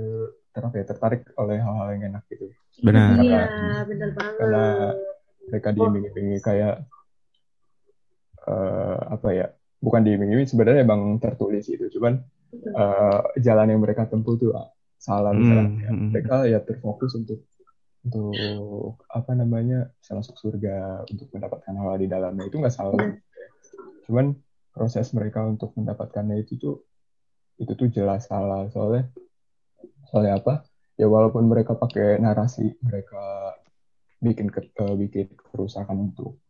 ter 0.53 0.61
apa 0.61 0.77
ya, 0.77 0.85
tertarik 0.85 1.23
oleh 1.41 1.57
hal-hal 1.57 1.89
yang 1.97 2.13
enak 2.13 2.23
gitu. 2.29 2.53
Benar. 2.85 3.17
iya 3.21 3.45
bener 3.89 4.11
banget 4.13 4.37
Karena 4.37 4.65
mereka 5.49 5.69
diiming-imingi 5.73 6.39
kayak 6.45 6.75
eh, 8.45 8.99
apa 9.09 9.29
ya? 9.33 9.47
Bukan 9.81 10.05
diiming-imingi 10.05 10.53
sebenarnya 10.53 10.85
emang 10.85 11.17
tertulis 11.17 11.65
gitu. 11.65 11.89
Cuman 11.97 12.21
eh, 12.53 13.21
jalan 13.41 13.73
yang 13.73 13.81
mereka 13.81 14.05
tempuh 14.05 14.37
tuh 14.37 14.53
salah 15.01 15.33
misalnya. 15.33 15.65
Hmm, 15.65 15.81
Ya, 15.81 15.89
hmm, 15.89 15.97
hmm. 15.97 16.09
Mereka 16.13 16.35
ya 16.53 16.59
terfokus 16.61 17.17
untuk 17.17 17.49
untuk 18.01 19.05
apa 19.13 19.37
namanya 19.37 19.93
bisa 20.01 20.17
masuk 20.17 20.37
surga 20.41 21.05
untuk 21.05 21.29
mendapatkan 21.37 21.75
hal 21.77 22.01
di 22.01 22.09
dalamnya. 22.09 22.49
Itu 22.49 22.57
nggak 22.61 22.73
salah. 22.73 22.97
Hmm. 22.97 23.21
Cuman 24.09 24.27
proses 24.73 25.13
mereka 25.13 25.45
untuk 25.45 25.77
mendapatkannya 25.77 26.41
itu 26.41 26.57
tuh 26.57 26.77
itu 27.61 27.73
tuh 27.77 27.89
jelas 27.93 28.25
salah. 28.25 28.65
Soalnya 28.73 29.13
soalnya 30.09 30.41
apa? 30.41 30.55
Ya 30.97 31.09
walaupun 31.09 31.49
mereka 31.49 31.77
pakai 31.77 32.21
narasi 32.21 32.77
mereka 32.81 33.57
bikin 34.21 34.53
ke, 34.53 34.69
eh, 34.69 34.95
bikin 34.97 35.27
kerusakan 35.37 36.13
untuk 36.13 36.41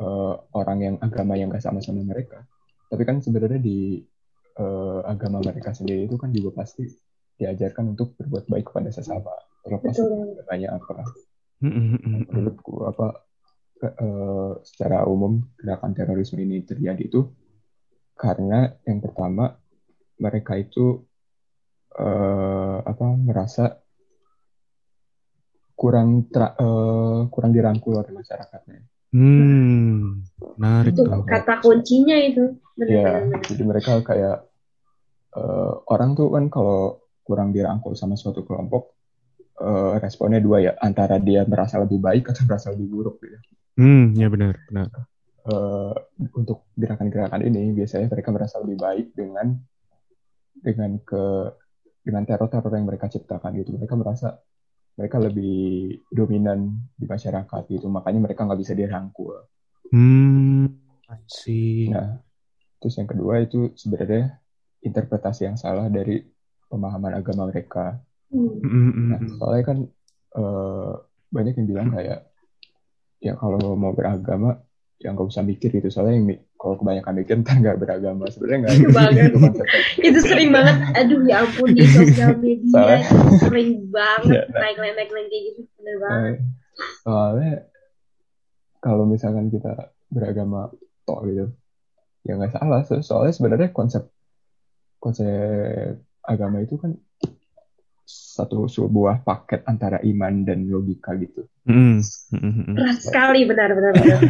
eh, 0.00 0.34
orang 0.56 0.78
yang 0.80 0.96
agama 1.04 1.36
yang 1.36 1.52
gak 1.52 1.64
sama-sama 1.64 2.00
mereka. 2.04 2.44
Tapi 2.88 3.02
kan 3.04 3.20
sebenarnya 3.20 3.60
di 3.60 4.00
eh, 4.56 5.00
agama 5.04 5.44
mereka 5.44 5.76
sendiri 5.76 6.08
itu 6.08 6.16
kan 6.16 6.32
juga 6.32 6.64
pasti 6.64 6.88
diajarkan 7.38 7.94
untuk 7.94 8.16
berbuat 8.18 8.50
baik 8.50 8.72
kepada 8.72 8.90
sesama 8.90 9.30
terlepas 9.64 9.94
Betul. 9.94 10.38
agamanya 10.38 10.68
apa 10.78 10.94
Hmm, 11.58 11.74
hmm, 11.74 11.98
hmm, 11.98 12.22
menurutku 12.30 12.86
apa 12.86 13.26
ke- 13.82 13.94
eh, 13.98 14.52
secara 14.62 15.02
umum 15.10 15.42
gerakan 15.58 15.90
terorisme 15.90 16.38
ini 16.38 16.62
terjadi 16.62 17.02
itu 17.02 17.34
karena 18.14 18.78
yang 18.86 19.02
pertama 19.02 19.58
mereka 20.22 20.54
itu 20.54 21.02
eh, 21.98 22.78
apa 22.78 23.06
merasa 23.18 23.82
kurang 25.74 26.26
tra- 26.30 26.54
eh, 26.58 27.20
kurang 27.30 27.50
dirangkul 27.54 27.98
oleh 28.02 28.10
masyarakatnya. 28.10 28.82
Hmm, 29.14 30.26
menarik 30.58 30.92
itu 30.94 31.02
tuh. 31.06 31.22
kata 31.24 31.54
kuncinya 31.64 32.16
itu 32.22 32.54
Ya, 32.78 33.24
benar-benar 33.24 33.50
jadi 33.50 33.62
mereka 33.66 33.92
kayak 34.04 34.46
eh, 35.38 35.72
orang 35.90 36.14
tuh 36.14 36.28
kan 36.34 36.46
kalau 36.50 37.02
kurang 37.26 37.50
dirangkul 37.50 37.94
sama 37.98 38.14
suatu 38.18 38.44
kelompok 38.44 38.97
eh, 39.66 39.94
responnya 40.04 40.40
dua 40.46 40.58
ya 40.66 40.72
antara 40.88 41.16
dia 41.28 41.42
merasa 41.52 41.76
lebih 41.84 41.98
baik 42.06 42.24
atau 42.32 42.42
merasa 42.48 42.68
lebih 42.74 42.88
buruk 42.92 43.16
gitu. 43.22 43.38
Hmm, 43.78 44.12
ya 44.20 44.28
benar, 44.34 44.54
benar. 44.68 44.88
eh, 45.52 45.94
untuk 46.40 46.58
gerakan-gerakan 46.80 47.42
ini 47.48 47.62
biasanya 47.78 48.06
mereka 48.12 48.30
merasa 48.34 48.56
lebih 48.62 48.78
baik 48.84 49.06
dengan 49.18 49.46
dengan 50.58 50.98
ke 51.02 51.22
dengan 52.06 52.22
teror-teror 52.28 52.72
yang 52.74 52.86
mereka 52.88 53.06
ciptakan 53.12 53.52
gitu 53.60 53.70
mereka 53.76 53.94
merasa 53.98 54.28
mereka 54.98 55.16
lebih 55.22 55.56
dominan 56.10 56.60
di 56.98 57.06
masyarakat 57.06 57.62
gitu 57.70 57.86
makanya 57.90 58.20
mereka 58.26 58.42
nggak 58.46 58.60
bisa 58.62 58.74
dirangkul 58.74 59.34
Hmm, 59.92 60.68
I 61.08 61.20
see. 61.28 61.88
nah 61.88 62.20
terus 62.80 62.94
yang 63.00 63.08
kedua 63.12 63.34
itu 63.46 63.72
sebenarnya 63.76 64.38
interpretasi 64.84 65.48
yang 65.48 65.56
salah 65.58 65.88
dari 65.88 66.20
pemahaman 66.70 67.14
agama 67.20 67.48
mereka 67.50 68.00
Hmm. 68.28 68.60
Mm, 68.60 68.90
mm, 68.92 69.06
Nah, 69.08 69.20
soalnya 69.40 69.64
kan 69.64 69.78
eh, 70.36 70.92
banyak 71.28 71.54
yang 71.56 71.68
bilang 71.68 71.88
kayak 71.90 72.28
ya 73.18 73.34
kalau 73.34 73.74
mau 73.74 73.90
beragama 73.90 74.62
ya 74.98 75.14
nggak 75.14 75.28
usah 75.30 75.46
mikir 75.46 75.70
gitu. 75.72 75.88
Soalnya 75.88 76.14
yang 76.18 76.26
kalau 76.58 76.74
kebanyakan 76.76 77.14
mikir 77.22 77.34
ntar 77.40 77.56
nggak 77.56 77.78
beragama. 77.78 78.26
Sebenarnya 78.28 78.58
nggak 78.66 78.74
Itu 78.76 78.88
banget. 78.90 79.30
itu 80.08 80.18
sering 80.20 80.50
banget. 80.52 80.76
Aduh 80.94 81.20
ya 81.24 81.36
ampun 81.46 81.70
di 81.72 81.84
sosial 81.86 82.34
media. 82.36 82.68
Soalnya- 82.74 83.06
sering 83.40 83.70
banget. 83.88 84.44
Nah. 84.52 84.60
naik 84.60 84.76
naik 84.76 84.94
naik 84.96 85.08
kayak 85.10 85.42
gitu 85.54 85.60
bener 85.80 85.96
banget. 86.02 86.20
Eh, 86.20 86.36
soalnya 87.02 87.52
kalau 88.78 89.04
misalkan 89.06 89.50
kita 89.50 89.72
beragama 90.12 90.70
tok 91.04 91.20
gitu 91.26 91.46
ya 92.26 92.36
nggak 92.36 92.52
salah. 92.52 92.84
So- 92.84 93.00
soalnya 93.00 93.32
sebenarnya 93.32 93.68
konsep 93.72 94.10
konsep 94.98 96.02
agama 96.26 96.60
itu 96.60 96.74
kan 96.76 96.98
satu 98.08 98.64
sebuah 98.64 99.20
paket 99.20 99.68
antara 99.68 100.00
iman 100.00 100.40
dan 100.42 100.64
logika 100.64 101.12
gitu 101.14 101.44
Mm, 101.68 102.00
mm, 102.00 102.40
mm, 102.40 102.52
mm. 102.64 102.74
keras 102.80 102.98
sekali 103.04 103.44
benar 103.44 103.76
benar 103.76 103.92
benar 103.92 104.20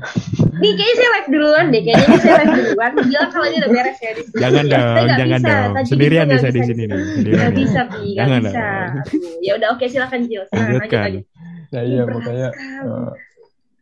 nih 0.64 0.72
kayaknya 0.72 0.94
saya 0.96 1.10
live 1.12 1.28
duluan 1.28 1.66
deh 1.68 1.82
kayaknya 1.84 2.06
ini 2.08 2.16
saya 2.16 2.34
live 2.40 2.54
duluan 2.56 2.92
bilang 2.96 3.28
kalau 3.28 3.44
ini 3.44 3.56
udah 3.60 3.70
beres 3.76 3.98
ya 4.00 4.12
di 4.16 4.22
sini. 4.24 4.40
Jangan 4.40 4.64
Saya 4.64 4.72
dong, 4.72 5.08
jangan 5.12 5.40
bisa. 5.44 5.52
dong. 5.52 5.70
Tadi 5.76 5.88
Sendirian 5.92 6.24
nggak 6.24 6.40
saya 6.40 6.48
di 6.48 6.56
bisa 6.56 6.68
sini 6.72 6.82
nih. 6.88 7.00
Gak 7.36 7.52
bisa, 7.52 7.80
Pi. 7.92 8.04
Gak 8.08 8.16
Jangan 8.16 8.40
bisa. 8.40 8.64
Aduh, 9.04 9.36
ya 9.44 9.52
udah 9.60 9.68
oke 9.76 9.84
silakan 9.84 10.20
Jil. 10.24 10.42
Silakan 10.48 10.56
lanjut 10.56 10.80
Lanjutkan. 10.80 11.04
lagi. 11.04 11.20
nah 11.68 11.80
Ini 11.84 11.90
iya 11.92 12.02
berat 12.08 12.16
makanya 12.16 12.48
eh, 12.56 13.10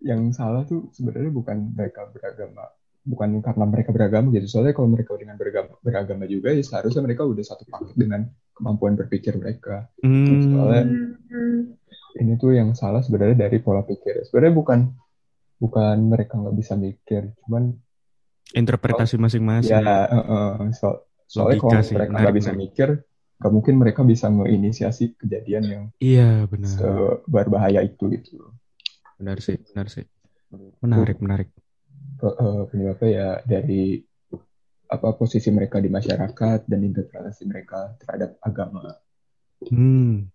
yang 0.03 0.21
salah 0.35 0.63
tuh 0.67 0.81
sebenarnya 0.91 1.31
bukan 1.31 1.57
mereka 1.79 2.01
beragama 2.11 2.65
bukan 3.07 3.29
karena 3.47 3.65
mereka 3.73 3.91
beragama 3.97 4.27
gitu. 4.35 4.47
Soalnya 4.51 4.75
kalau 4.77 4.89
mereka 4.91 5.15
dengan 5.23 5.37
beragama 5.41 5.73
beragama 5.87 6.25
juga 6.27 6.49
ya 6.57 6.63
seharusnya 6.67 7.03
mereka 7.07 7.23
udah 7.33 7.45
satu 7.47 7.65
paket 7.71 7.95
dengan 7.95 8.21
kemampuan 8.57 8.95
berpikir 9.01 9.33
mereka. 9.39 9.87
Hmm, 10.03 10.43
Soalnya 10.51 10.83
Hmm, 11.27 11.77
ini 12.23 12.33
tuh 12.41 12.51
yang 12.59 12.73
salah 12.73 13.01
sebenarnya 13.05 13.37
dari 13.47 13.59
pola 13.61 13.83
pikir. 13.85 14.25
Sebenarnya 14.27 14.55
bukan 14.57 14.81
bukan 15.63 15.97
mereka 16.13 16.35
nggak 16.41 16.57
bisa 16.61 16.75
mikir 16.77 17.23
cuman 17.45 17.63
interpretasi 18.55 19.15
masing-masing. 19.21 19.77
ya 19.77 19.81
eh, 20.11 20.73
so- 20.81 21.01
soalnya 21.27 21.59
Logika 21.59 21.77
kalau 21.77 21.83
sih, 21.89 21.97
mereka 21.97 22.15
nggak 22.23 22.37
bisa 22.39 22.51
mikir 22.63 22.89
nggak 23.37 23.53
mungkin 23.53 23.75
mereka 23.83 24.01
bisa 24.13 24.27
ngeinisiasi 24.33 25.05
kejadian 25.21 25.65
yang 25.75 25.85
Iya, 26.01 26.47
benar. 26.53 26.71
berbahaya 27.29 27.81
itu 27.85 28.05
gitu. 28.15 28.37
Benar 29.19 29.39
sih, 29.47 29.57
benar 29.73 29.87
sih. 29.95 30.05
Menarik, 30.85 31.19
menarik. 31.25 31.49
Pe- 32.17 32.37
penyebabnya 32.73 33.11
ya 33.13 33.29
dari 33.45 34.01
apa 34.87 35.09
posisi 35.19 35.51
mereka 35.51 35.83
di 35.83 35.91
masyarakat 35.91 36.71
dan 36.71 36.81
interpretasi 36.81 37.43
mereka 37.45 37.99
terhadap 38.01 38.39
agama. 38.41 38.95
Hmm. 39.67 40.31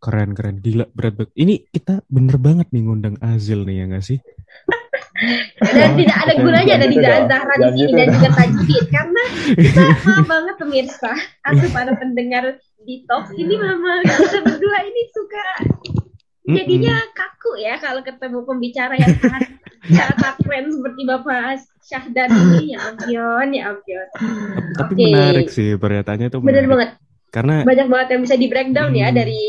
Keren, 0.00 0.32
keren. 0.32 0.64
Gila, 0.64 0.88
berat 0.96 1.12
banget. 1.18 1.32
Ini 1.36 1.54
kita 1.68 2.00
bener 2.08 2.40
banget 2.40 2.72
nih 2.72 2.82
ngundang 2.88 3.20
Azil 3.20 3.68
nih, 3.68 3.84
ya 3.84 3.84
nggak 3.92 4.04
sih? 4.06 4.18
Dan 5.60 6.00
tidak 6.00 6.16
ada 6.24 6.32
gunanya 6.40 6.72
ada 6.80 6.88
di 6.88 6.96
dong. 6.96 7.28
Zahra 7.28 7.54
di 7.60 7.68
sini 7.76 7.92
dan 7.92 8.08
juga 8.16 8.30
Tajudin 8.32 8.84
karena 8.88 9.22
kita 9.52 9.80
maaf 9.84 10.24
banget 10.24 10.54
pemirsa 10.56 11.12
atau 11.44 11.68
para 11.76 11.92
pendengar 12.00 12.44
di 12.80 13.04
talk 13.04 13.28
ini 13.36 13.54
memang 13.60 14.00
kita 14.08 14.40
berdua 14.40 14.78
ini 14.88 15.02
suka 15.12 15.46
jadinya 16.48 16.96
kaku 17.12 17.60
ya 17.60 17.76
kalau 17.76 18.00
ketemu 18.00 18.40
pembicara 18.48 18.96
yang 18.96 19.12
sangat 19.20 19.60
sangat 19.92 20.16
keren 20.50 20.66
seperti 20.66 21.00
Bapak 21.06 21.62
Syahdan 21.80 22.28
ini 22.42 22.74
ya 22.74 22.78
ampun 22.82 23.48
ya 23.54 23.62
ampun 23.70 24.06
Tapi 24.74 24.92
Oke. 24.92 25.04
menarik 25.06 25.46
sih, 25.48 25.78
pernyataannya 25.78 26.26
tuh 26.28 26.42
bener 26.42 26.66
menarik. 26.66 26.70
banget 26.70 26.90
Karena 27.30 27.56
banyak 27.62 27.86
banget 27.86 28.08
yang 28.10 28.22
bisa 28.26 28.34
di 28.34 28.46
breakdown 28.50 28.90
ya 28.90 29.08
Hmm. 29.08 29.16
dari 29.16 29.42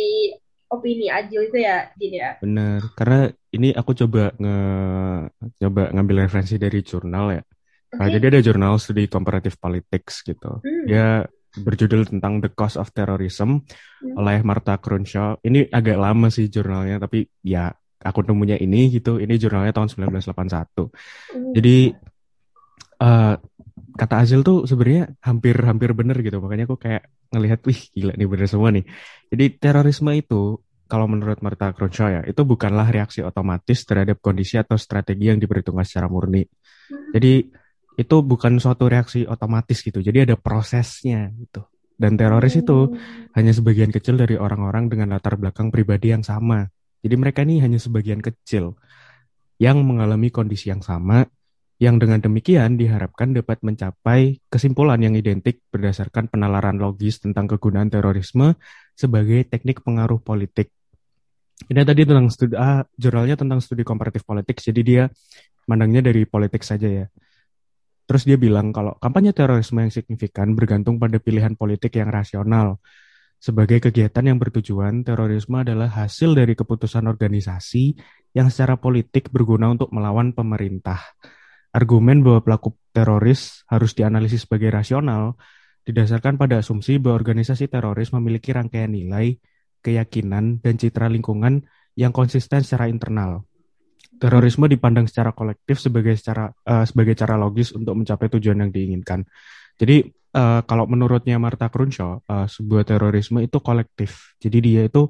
opini 0.69 1.09
Ajil 1.09 1.49
itu 1.49 1.57
ya 1.57 1.89
Din 1.97 2.13
ya 2.13 2.37
Bener, 2.37 2.79
karena 2.93 3.19
ini 3.51 3.73
aku 3.73 3.91
coba 3.97 4.31
nge 4.31 4.57
coba 5.59 5.83
ngambil 5.91 6.15
referensi 6.23 6.55
dari 6.55 6.79
jurnal 6.79 7.35
ya. 7.35 7.43
Nah, 7.91 8.07
jadi 8.07 8.31
ada 8.31 8.39
jurnal 8.39 8.79
studi 8.79 9.09
comparative 9.09 9.57
politics 9.57 10.23
gitu. 10.23 10.63
Hmm. 10.63 10.85
Dia 10.87 11.27
berjudul 11.51 12.07
tentang 12.07 12.39
The 12.39 12.53
Cost 12.53 12.79
of 12.79 12.93
Terrorism 12.93 13.59
Hmm. 13.99 14.15
oleh 14.15 14.39
Martha 14.41 14.79
Crenshaw. 14.79 15.41
Ini 15.43 15.67
agak 15.67 15.97
lama 15.99 16.31
sih 16.31 16.47
jurnalnya, 16.47 16.97
tapi 16.97 17.27
ya 17.43 17.67
aku 18.01 18.25
nemunya 18.25 18.57
ini 18.57 18.89
gitu. 18.91 19.21
Ini 19.21 19.33
jurnalnya 19.37 19.73
tahun 19.73 19.89
1981. 19.93 20.33
Hmm. 20.33 21.53
Jadi 21.53 21.77
eh, 23.01 23.35
kata 23.95 24.15
Azil 24.21 24.41
tuh 24.41 24.65
sebenarnya 24.65 25.13
hampir-hampir 25.21 25.93
bener 25.93 26.17
gitu. 26.21 26.41
Makanya 26.41 26.65
aku 26.65 26.77
kayak 26.81 27.07
ngelihat, 27.31 27.63
wih 27.63 27.79
gila 27.95 28.13
nih 28.17 28.27
bener 28.27 28.47
semua 28.49 28.69
nih. 28.73 28.85
Jadi 29.31 29.45
terorisme 29.55 30.11
itu 30.17 30.59
kalau 30.91 31.07
menurut 31.07 31.39
Martha 31.39 31.71
Crenshaw 31.71 32.11
ya, 32.11 32.21
itu 32.27 32.43
bukanlah 32.43 32.91
reaksi 32.91 33.23
otomatis 33.23 33.87
terhadap 33.87 34.19
kondisi 34.19 34.59
atau 34.59 34.75
strategi 34.75 35.31
yang 35.31 35.39
diperhitungkan 35.39 35.87
secara 35.87 36.11
murni. 36.11 36.43
Hmm. 36.43 37.15
Jadi 37.15 37.47
itu 37.99 38.15
bukan 38.23 38.59
suatu 38.59 38.87
reaksi 38.91 39.23
otomatis 39.23 39.79
gitu. 39.83 40.03
Jadi 40.03 40.27
ada 40.27 40.35
prosesnya 40.35 41.31
gitu. 41.37 41.63
Dan 42.01 42.17
teroris 42.17 42.57
itu 42.57 42.97
hanya 43.37 43.53
sebagian 43.53 43.93
kecil 43.93 44.17
dari 44.17 44.33
orang-orang 44.33 44.89
dengan 44.89 45.13
latar 45.13 45.37
belakang 45.37 45.69
pribadi 45.69 46.09
yang 46.09 46.25
sama. 46.25 46.65
Jadi 47.01 47.15
mereka 47.17 47.41
ini 47.41 47.61
hanya 47.61 47.81
sebagian 47.81 48.21
kecil 48.21 48.77
yang 49.61 49.81
mengalami 49.85 50.29
kondisi 50.33 50.73
yang 50.73 50.81
sama, 50.81 51.25
yang 51.81 51.97
dengan 51.97 52.21
demikian 52.21 52.77
diharapkan 52.77 53.33
dapat 53.33 53.61
mencapai 53.65 54.37
kesimpulan 54.49 55.01
yang 55.01 55.17
identik 55.17 55.65
berdasarkan 55.73 56.29
penalaran 56.29 56.77
logis 56.77 57.17
tentang 57.21 57.49
kegunaan 57.49 57.89
terorisme 57.89 58.53
sebagai 58.93 59.49
teknik 59.49 59.81
pengaruh 59.81 60.21
politik. 60.21 60.69
Ini 61.69 61.81
tadi 61.85 62.05
tentang 62.05 62.29
studi, 62.29 62.53
ah, 62.57 62.85
jurnalnya 62.97 63.37
tentang 63.37 63.61
studi 63.61 63.85
komparatif 63.85 64.25
politik, 64.25 64.61
jadi 64.61 64.81
dia 64.81 65.03
mandangnya 65.69 66.09
dari 66.09 66.25
politik 66.25 66.65
saja 66.65 66.89
ya. 66.89 67.05
Terus 68.09 68.25
dia 68.25 68.37
bilang 68.37 68.73
kalau 68.73 68.97
kampanye 68.97 69.31
terorisme 69.31 69.81
yang 69.81 69.93
signifikan 69.93 70.51
bergantung 70.57 70.97
pada 70.97 71.21
pilihan 71.21 71.53
politik 71.53 71.97
yang 71.97 72.09
rasional. 72.09 72.81
Sebagai 73.41 73.81
kegiatan 73.81 74.21
yang 74.21 74.37
bertujuan, 74.37 75.01
terorisme 75.01 75.65
adalah 75.65 75.89
hasil 75.89 76.37
dari 76.37 76.53
keputusan 76.53 77.09
organisasi 77.09 77.97
yang 78.37 78.53
secara 78.53 78.77
politik 78.77 79.33
berguna 79.33 79.73
untuk 79.73 79.89
melawan 79.89 80.29
pemerintah. 80.29 81.01
Argumen 81.73 82.21
bahwa 82.21 82.45
pelaku 82.45 82.77
teroris 82.93 83.65
harus 83.65 83.97
dianalisis 83.97 84.45
sebagai 84.45 84.69
rasional 84.69 85.41
didasarkan 85.81 86.37
pada 86.37 86.61
asumsi 86.61 87.01
bahwa 87.01 87.17
organisasi 87.17 87.65
teroris 87.65 88.13
memiliki 88.13 88.53
rangkaian 88.53 88.93
nilai, 88.93 89.41
keyakinan, 89.81 90.61
dan 90.61 90.77
citra 90.77 91.09
lingkungan 91.09 91.65
yang 91.97 92.13
konsisten 92.13 92.61
secara 92.61 92.93
internal. 92.93 93.49
Terorisme 94.21 94.69
dipandang 94.69 95.09
secara 95.09 95.33
kolektif 95.33 95.81
sebagai 95.81 96.13
secara 96.13 96.53
eh, 96.61 96.85
sebagai 96.85 97.17
cara 97.17 97.41
logis 97.41 97.73
untuk 97.73 97.97
mencapai 97.97 98.29
tujuan 98.37 98.61
yang 98.61 98.69
diinginkan. 98.69 99.25
Jadi 99.79 100.07
eh, 100.09 100.61
kalau 100.65 100.85
menurutnya 100.87 101.37
Martha 101.37 101.67
Crenshaw, 101.67 102.23
eh, 102.25 102.47
sebuah 102.47 102.83
terorisme 102.87 103.39
itu 103.43 103.57
kolektif. 103.59 104.35
Jadi 104.41 104.57
dia 104.59 104.81
itu 104.87 105.07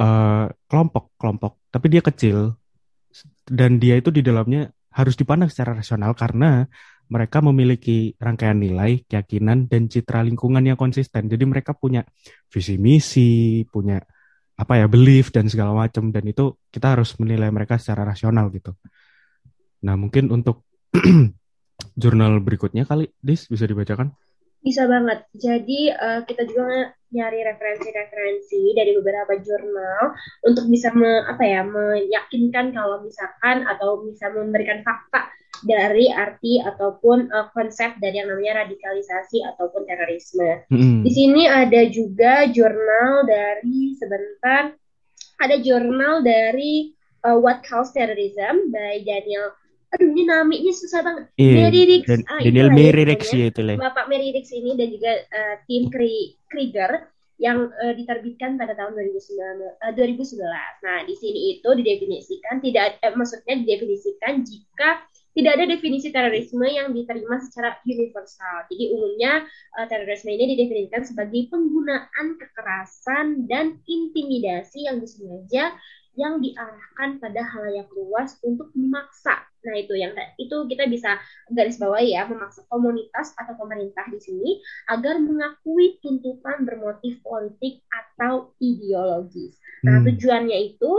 eh, 0.00 0.46
kelompok 0.68 1.14
kelompok, 1.20 1.52
tapi 1.70 1.86
dia 1.92 2.02
kecil 2.04 2.56
dan 3.46 3.78
dia 3.78 3.94
itu 4.00 4.10
di 4.10 4.24
dalamnya 4.24 4.72
harus 4.94 5.14
dipandang 5.18 5.50
secara 5.50 5.74
rasional 5.74 6.14
karena 6.14 6.66
mereka 7.04 7.44
memiliki 7.44 8.16
rangkaian 8.16 8.56
nilai, 8.56 9.04
keyakinan, 9.04 9.68
dan 9.68 9.92
citra 9.92 10.24
lingkungan 10.24 10.64
yang 10.64 10.78
konsisten. 10.80 11.28
Jadi 11.28 11.44
mereka 11.44 11.76
punya 11.76 12.00
visi 12.48 12.80
misi, 12.80 13.62
punya 13.68 14.00
apa 14.54 14.78
ya 14.78 14.86
belief 14.86 15.34
dan 15.34 15.50
segala 15.50 15.74
macam 15.74 16.14
dan 16.14 16.24
itu 16.30 16.54
kita 16.70 16.94
harus 16.94 17.18
menilai 17.18 17.50
mereka 17.50 17.76
secara 17.76 18.06
rasional 18.06 18.48
gitu. 18.54 18.78
Nah 19.82 19.98
mungkin 19.98 20.30
untuk 20.30 20.62
jurnal 21.94 22.42
berikutnya 22.42 22.84
kali, 22.86 23.10
Dis 23.22 23.46
bisa 23.46 23.64
dibacakan? 23.64 24.14
Bisa 24.64 24.88
banget. 24.88 25.28
Jadi 25.36 25.92
eh, 25.92 26.20
kita 26.24 26.48
juga 26.48 26.96
nyari 27.14 27.46
referensi-referensi 27.46 28.74
dari 28.74 28.96
beberapa 28.96 29.38
jurnal 29.38 30.16
untuk 30.42 30.66
bisa 30.72 30.90
me- 30.96 31.22
apa 31.28 31.44
ya 31.44 31.62
meyakinkan 31.62 32.74
kalau 32.74 33.04
misalkan 33.04 33.62
atau 33.68 34.02
bisa 34.02 34.32
memberikan 34.34 34.82
fakta 34.82 35.30
dari 35.68 36.08
arti 36.10 36.64
ataupun 36.64 37.28
eh, 37.28 37.46
konsep 37.52 38.00
dari 38.00 38.24
yang 38.24 38.32
namanya 38.32 38.64
radikalisasi 38.64 39.44
ataupun 39.54 39.84
terorisme. 39.84 40.64
Mm-mm. 40.72 41.04
Di 41.04 41.10
sini 41.12 41.44
ada 41.44 41.84
juga 41.92 42.48
jurnal 42.48 43.28
dari 43.28 43.94
sebentar 44.00 44.72
ada 45.44 45.56
jurnal 45.60 46.24
dari 46.24 46.96
eh, 47.20 47.36
What 47.36 47.62
Causes 47.68 47.92
Terrorism 47.92 48.72
by 48.72 49.04
Daniel. 49.04 49.52
Aduh 49.94 50.08
ini 50.10 50.22
namanya 50.26 50.72
susah 50.74 51.00
banget. 51.06 51.24
Iya, 51.38 51.70
Meririx. 51.70 52.02
Dan- 52.10 52.26
Ah, 52.26 52.40
Daniel 52.42 52.68
itulah 52.74 53.14
ya 53.14 53.38
ya 53.38 53.46
itu 53.50 53.62
lah. 53.62 53.76
Bapak 53.78 54.04
Meririx 54.10 54.44
ini 54.50 54.70
dan 54.74 54.88
juga 54.90 55.12
eh, 55.22 55.54
tim 55.70 55.82
Kri- 55.86 56.34
Krieger 56.50 56.90
yang 57.38 57.70
eh, 57.82 57.94
diterbitkan 57.94 58.58
pada 58.58 58.74
tahun 58.74 58.94
2019, 58.94 59.70
eh, 59.70 59.92
2011. 59.94 60.74
Nah, 60.82 60.98
di 61.06 61.14
sini 61.14 61.58
itu 61.58 61.68
didefinisikan 61.70 62.58
tidak 62.58 62.98
eh, 62.98 63.14
maksudnya 63.14 63.54
didefinisikan 63.62 64.42
jika 64.42 65.02
tidak 65.34 65.58
ada 65.58 65.66
definisi 65.66 66.14
terorisme 66.14 66.62
yang 66.62 66.94
diterima 66.94 67.42
secara 67.42 67.74
universal. 67.82 68.70
Jadi 68.70 68.94
umumnya 68.94 69.42
uh, 69.74 69.86
terorisme 69.90 70.30
ini 70.30 70.54
didefinisikan 70.54 71.02
sebagai 71.02 71.50
penggunaan 71.50 72.38
kekerasan 72.38 73.42
dan 73.50 73.82
intimidasi 73.82 74.86
yang 74.86 75.02
disengaja 75.02 75.74
yang 76.14 76.38
diarahkan 76.38 77.18
pada 77.18 77.42
halayak 77.42 77.90
luas 77.90 78.38
untuk 78.46 78.70
memaksa. 78.74 79.34
Nah, 79.64 79.74
itu 79.80 79.96
yang 79.96 80.12
itu 80.36 80.56
kita 80.68 80.86
bisa 80.86 81.18
garis 81.50 81.80
bawahi 81.80 82.14
ya, 82.14 82.28
memaksa 82.28 82.62
komunitas 82.68 83.32
atau 83.34 83.56
pemerintah 83.58 84.06
di 84.12 84.20
sini 84.20 84.50
agar 84.92 85.18
mengakui 85.18 85.98
tuntutan 86.04 86.62
bermotif 86.62 87.18
politik 87.24 87.82
atau 87.90 88.54
ideologis. 88.60 89.58
Nah, 89.82 90.00
hmm. 90.00 90.06
tujuannya 90.14 90.58
itu 90.74 90.92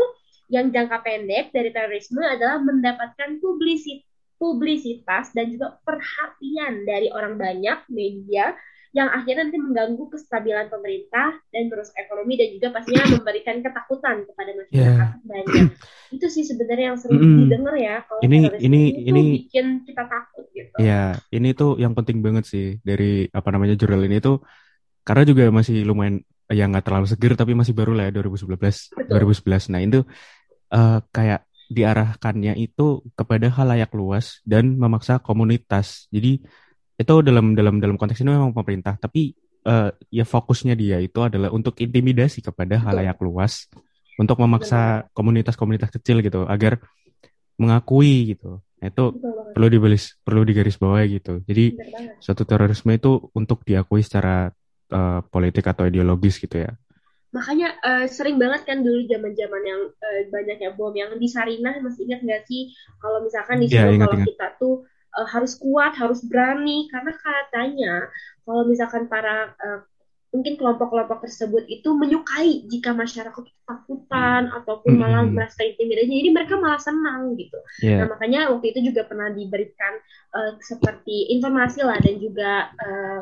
yang 0.51 0.69
jangka 0.69 1.01
pendek 1.01 1.49
dari 1.53 1.69
terorisme 1.73 2.21
adalah 2.21 2.61
mendapatkan 2.61 3.41
publisitas 3.41 4.05
publisitas 4.35 5.31
dan 5.31 5.47
juga 5.47 5.79
perhatian 5.87 6.83
dari 6.83 7.07
orang 7.07 7.39
banyak 7.39 7.87
media 7.87 8.51
yang 8.95 9.11
akhirnya 9.11 9.51
nanti 9.51 9.59
mengganggu 9.59 10.07
kestabilan 10.07 10.71
pemerintah 10.71 11.35
dan 11.51 11.67
terus 11.67 11.91
ekonomi 11.99 12.39
dan 12.39 12.47
juga 12.55 12.67
pastinya 12.79 13.03
memberikan 13.11 13.59
ketakutan 13.59 14.23
kepada 14.23 14.51
masyarakat 14.55 15.09
yeah. 15.11 15.27
banyak. 15.27 15.67
Itu 16.15 16.25
sih 16.31 16.47
sebenarnya 16.47 16.95
yang 16.95 16.99
sering 17.03 17.19
mm. 17.19 17.37
didengar 17.43 17.75
ya 17.75 18.07
kalau 18.07 18.23
ini 18.23 18.47
ini 18.63 18.81
ini 19.03 19.21
bikin 19.43 19.83
kita 19.83 20.07
takut 20.07 20.47
gitu. 20.55 20.71
Ya, 20.79 20.87
yeah, 20.87 21.09
ini 21.35 21.51
tuh 21.51 21.75
yang 21.75 21.91
penting 21.91 22.23
banget 22.23 22.47
sih 22.47 22.79
dari 22.87 23.27
apa 23.35 23.51
namanya 23.51 23.75
jurnal 23.75 23.99
ini 24.07 24.23
tuh 24.23 24.39
karena 25.03 25.27
juga 25.27 25.43
masih 25.51 25.83
lumayan 25.83 26.23
yang 26.47 26.71
nggak 26.71 26.87
terlalu 26.87 27.11
seger 27.11 27.35
tapi 27.35 27.51
masih 27.51 27.75
baru 27.75 27.91
lah 27.99 28.07
ya 28.07 28.23
2019 28.23 28.55
Betul. 28.95 29.11
2011. 29.11 29.75
Nah, 29.75 29.79
itu 29.83 29.99
uh, 30.71 31.03
kayak 31.11 31.43
diarahkannya 31.67 32.55
itu 32.63 33.03
kepada 33.11 33.51
halayak 33.51 33.91
luas 33.91 34.39
dan 34.47 34.79
memaksa 34.79 35.19
komunitas. 35.19 36.07
Jadi 36.15 36.39
itu 36.95 37.15
dalam 37.23 37.55
dalam 37.55 37.79
dalam 37.83 37.95
konteks 37.99 38.23
ini 38.23 38.31
memang 38.35 38.55
pemerintah. 38.55 38.95
Tapi 38.95 39.35
uh, 39.67 39.91
ya 40.11 40.23
fokusnya 40.23 40.73
dia 40.75 40.97
itu 41.03 41.19
adalah 41.19 41.51
untuk 41.51 41.75
intimidasi 41.79 42.43
kepada 42.43 42.79
halayak 42.79 43.19
luas. 43.23 43.67
Untuk 44.15 44.39
memaksa 44.39 45.11
komunitas-komunitas 45.11 45.91
kecil 45.91 46.23
gitu 46.23 46.47
agar 46.47 46.79
mengakui 47.59 48.31
gitu. 48.31 48.63
Nah, 48.79 48.87
itu 48.87 49.05
perlu 49.51 49.67
dibalis 49.67 50.15
perlu 50.23 50.47
digaris 50.47 50.79
bawah 50.79 51.03
gitu. 51.03 51.43
Jadi 51.43 51.75
suatu 52.23 52.47
terorisme 52.47 52.95
itu 52.95 53.27
untuk 53.35 53.67
diakui 53.67 53.99
secara 53.99 54.47
uh, 54.91 55.19
politik 55.27 55.67
atau 55.67 55.87
ideologis 55.87 56.39
gitu 56.39 56.63
ya. 56.63 56.71
Makanya 57.35 57.75
uh, 57.83 58.05
sering 58.07 58.39
banget 58.39 58.63
kan 58.63 58.79
dulu 58.79 59.03
zaman-zaman 59.03 59.61
yang 59.67 59.81
uh, 59.91 60.21
banyaknya 60.31 60.71
bom 60.71 60.95
yang 60.95 61.11
di 61.19 61.27
Sarinah 61.27 61.75
masih 61.83 62.07
ingat 62.07 62.23
nggak 62.23 62.41
sih? 62.47 62.71
Kalau 63.03 63.19
misalkan 63.19 63.59
di 63.59 63.67
ya, 63.67 63.91
kalau 63.99 64.15
kita 64.15 64.47
tuh 64.55 64.87
uh, 65.15 65.27
harus 65.27 65.55
kuat, 65.57 65.95
harus 65.95 66.21
berani 66.23 66.91
karena 66.91 67.11
katanya 67.15 67.93
kalau 68.45 68.67
misalkan 68.67 69.09
para 69.09 69.55
uh, 69.57 69.79
mungkin 70.35 70.59
kelompok-kelompok 70.59 71.23
tersebut 71.23 71.63
itu 71.71 71.95
menyukai 71.95 72.67
jika 72.67 72.91
masyarakat 72.91 73.39
ketakutan 73.39 74.51
ataupun 74.51 74.99
malah 74.99 75.23
mm 75.23 75.31
-hmm. 75.31 75.35
merasa 75.39 75.63
intimidasi 75.63 76.11
jadi 76.11 76.29
mereka 76.35 76.59
malah 76.59 76.81
senang 76.83 77.39
gitu 77.39 77.55
yeah. 77.79 78.03
nah 78.03 78.11
makanya 78.11 78.51
waktu 78.51 78.75
itu 78.75 78.91
juga 78.91 79.07
pernah 79.07 79.31
diberikan 79.31 79.93
uh, 80.35 80.59
seperti 80.59 81.31
informasi 81.39 81.87
lah 81.87 81.95
dan 82.03 82.19
juga 82.19 82.51
uh, 82.75 83.19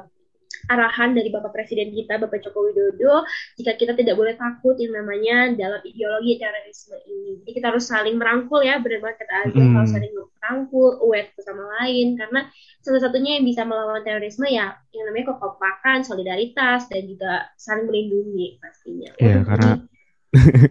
arahan 0.71 1.11
dari 1.11 1.27
Bapak 1.27 1.51
Presiden 1.51 1.91
kita, 1.91 2.21
Bapak 2.21 2.39
Joko 2.39 2.69
Widodo, 2.69 3.27
jika 3.59 3.75
kita 3.75 3.93
tidak 3.97 4.15
boleh 4.15 4.35
takut 4.39 4.79
yang 4.79 4.95
namanya 4.95 5.51
dalam 5.57 5.81
ideologi 5.83 6.39
terorisme 6.39 6.95
ini. 7.03 7.43
Jadi 7.43 7.51
kita 7.59 7.67
harus 7.73 7.85
saling 7.87 8.15
merangkul 8.15 8.63
ya, 8.63 8.79
benar-benar 8.79 9.19
kata 9.19 9.33
Azul, 9.49 9.63
mm. 9.63 9.75
harus 9.75 9.91
saling 9.91 10.13
merangkul, 10.15 10.89
aware 11.03 11.31
sama 11.43 11.63
lain, 11.79 12.15
karena 12.15 12.47
salah 12.79 13.01
satunya 13.03 13.39
yang 13.39 13.45
bisa 13.47 13.63
melawan 13.67 14.03
terorisme 14.03 14.47
ya 14.47 14.75
yang 14.95 15.05
namanya 15.09 15.35
kekompakan, 15.35 16.05
solidaritas, 16.07 16.87
dan 16.87 17.03
juga 17.07 17.51
saling 17.59 17.89
melindungi 17.89 18.59
pastinya. 18.59 19.11
Iya, 19.19 19.27
yeah, 19.27 19.41
karena 19.43 19.71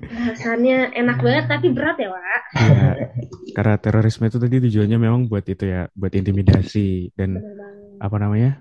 bahasannya 0.03 0.79
enak 0.91 1.19
banget 1.23 1.45
tapi 1.47 1.67
berat 1.71 1.97
ya, 2.01 2.09
Pak. 2.11 2.43
Ya, 2.59 2.93
karena 3.55 3.75
terorisme 3.79 4.27
itu 4.27 4.39
tadi 4.43 4.57
tujuannya 4.59 4.99
memang 4.99 5.31
buat 5.31 5.47
itu 5.47 5.65
ya, 5.71 5.87
buat 5.95 6.11
intimidasi 6.11 7.15
dan 7.15 7.39
apa 8.03 8.17
namanya? 8.19 8.59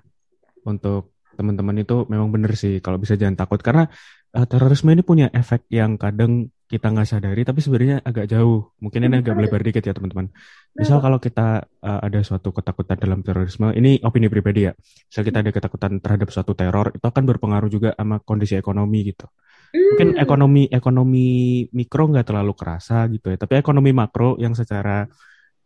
Untuk 0.62 1.18
teman-teman 1.38 1.76
itu 1.82 2.06
memang 2.08 2.30
benar 2.32 2.54
sih 2.56 2.80
kalau 2.84 2.98
bisa 3.02 3.16
jangan 3.20 3.36
takut. 3.40 3.60
Karena 3.60 3.88
uh, 4.36 4.48
terorisme 4.48 4.92
ini 4.92 5.04
punya 5.04 5.28
efek 5.32 5.68
yang 5.72 5.96
kadang 5.96 6.52
kita 6.72 6.88
nggak 6.88 7.04
sadari 7.04 7.44
tapi 7.44 7.60
sebenarnya 7.60 8.00
agak 8.02 8.32
jauh. 8.32 8.72
Mungkin 8.80 9.12
ini 9.12 9.20
agak 9.20 9.36
melebar 9.36 9.60
dikit 9.60 9.84
ya 9.84 9.92
teman-teman. 9.92 10.32
Misal 10.72 11.04
kalau 11.04 11.20
kita 11.20 11.68
uh, 11.84 12.00
ada 12.00 12.20
suatu 12.24 12.56
ketakutan 12.56 12.96
dalam 12.96 13.20
terorisme 13.20 13.76
ini 13.76 14.00
opini 14.00 14.32
pribadi 14.32 14.72
ya. 14.72 14.74
Misal 14.80 15.28
kita 15.28 15.44
ada 15.44 15.52
ketakutan 15.52 16.00
terhadap 16.00 16.32
suatu 16.32 16.56
teror 16.56 16.96
itu 16.96 17.04
akan 17.04 17.24
berpengaruh 17.28 17.70
juga 17.70 17.90
sama 18.00 18.24
kondisi 18.24 18.56
ekonomi 18.56 19.12
gitu. 19.12 19.28
Mungkin 19.72 20.16
hmm. 20.16 20.24
ekonomi 20.24 20.64
ekonomi 20.68 21.28
mikro 21.72 22.12
nggak 22.12 22.28
terlalu 22.28 22.54
kerasa 22.56 23.08
gitu 23.08 23.32
ya 23.32 23.40
tapi 23.40 23.56
ekonomi 23.56 23.96
makro 23.96 24.36
yang 24.36 24.52
secara 24.52 25.08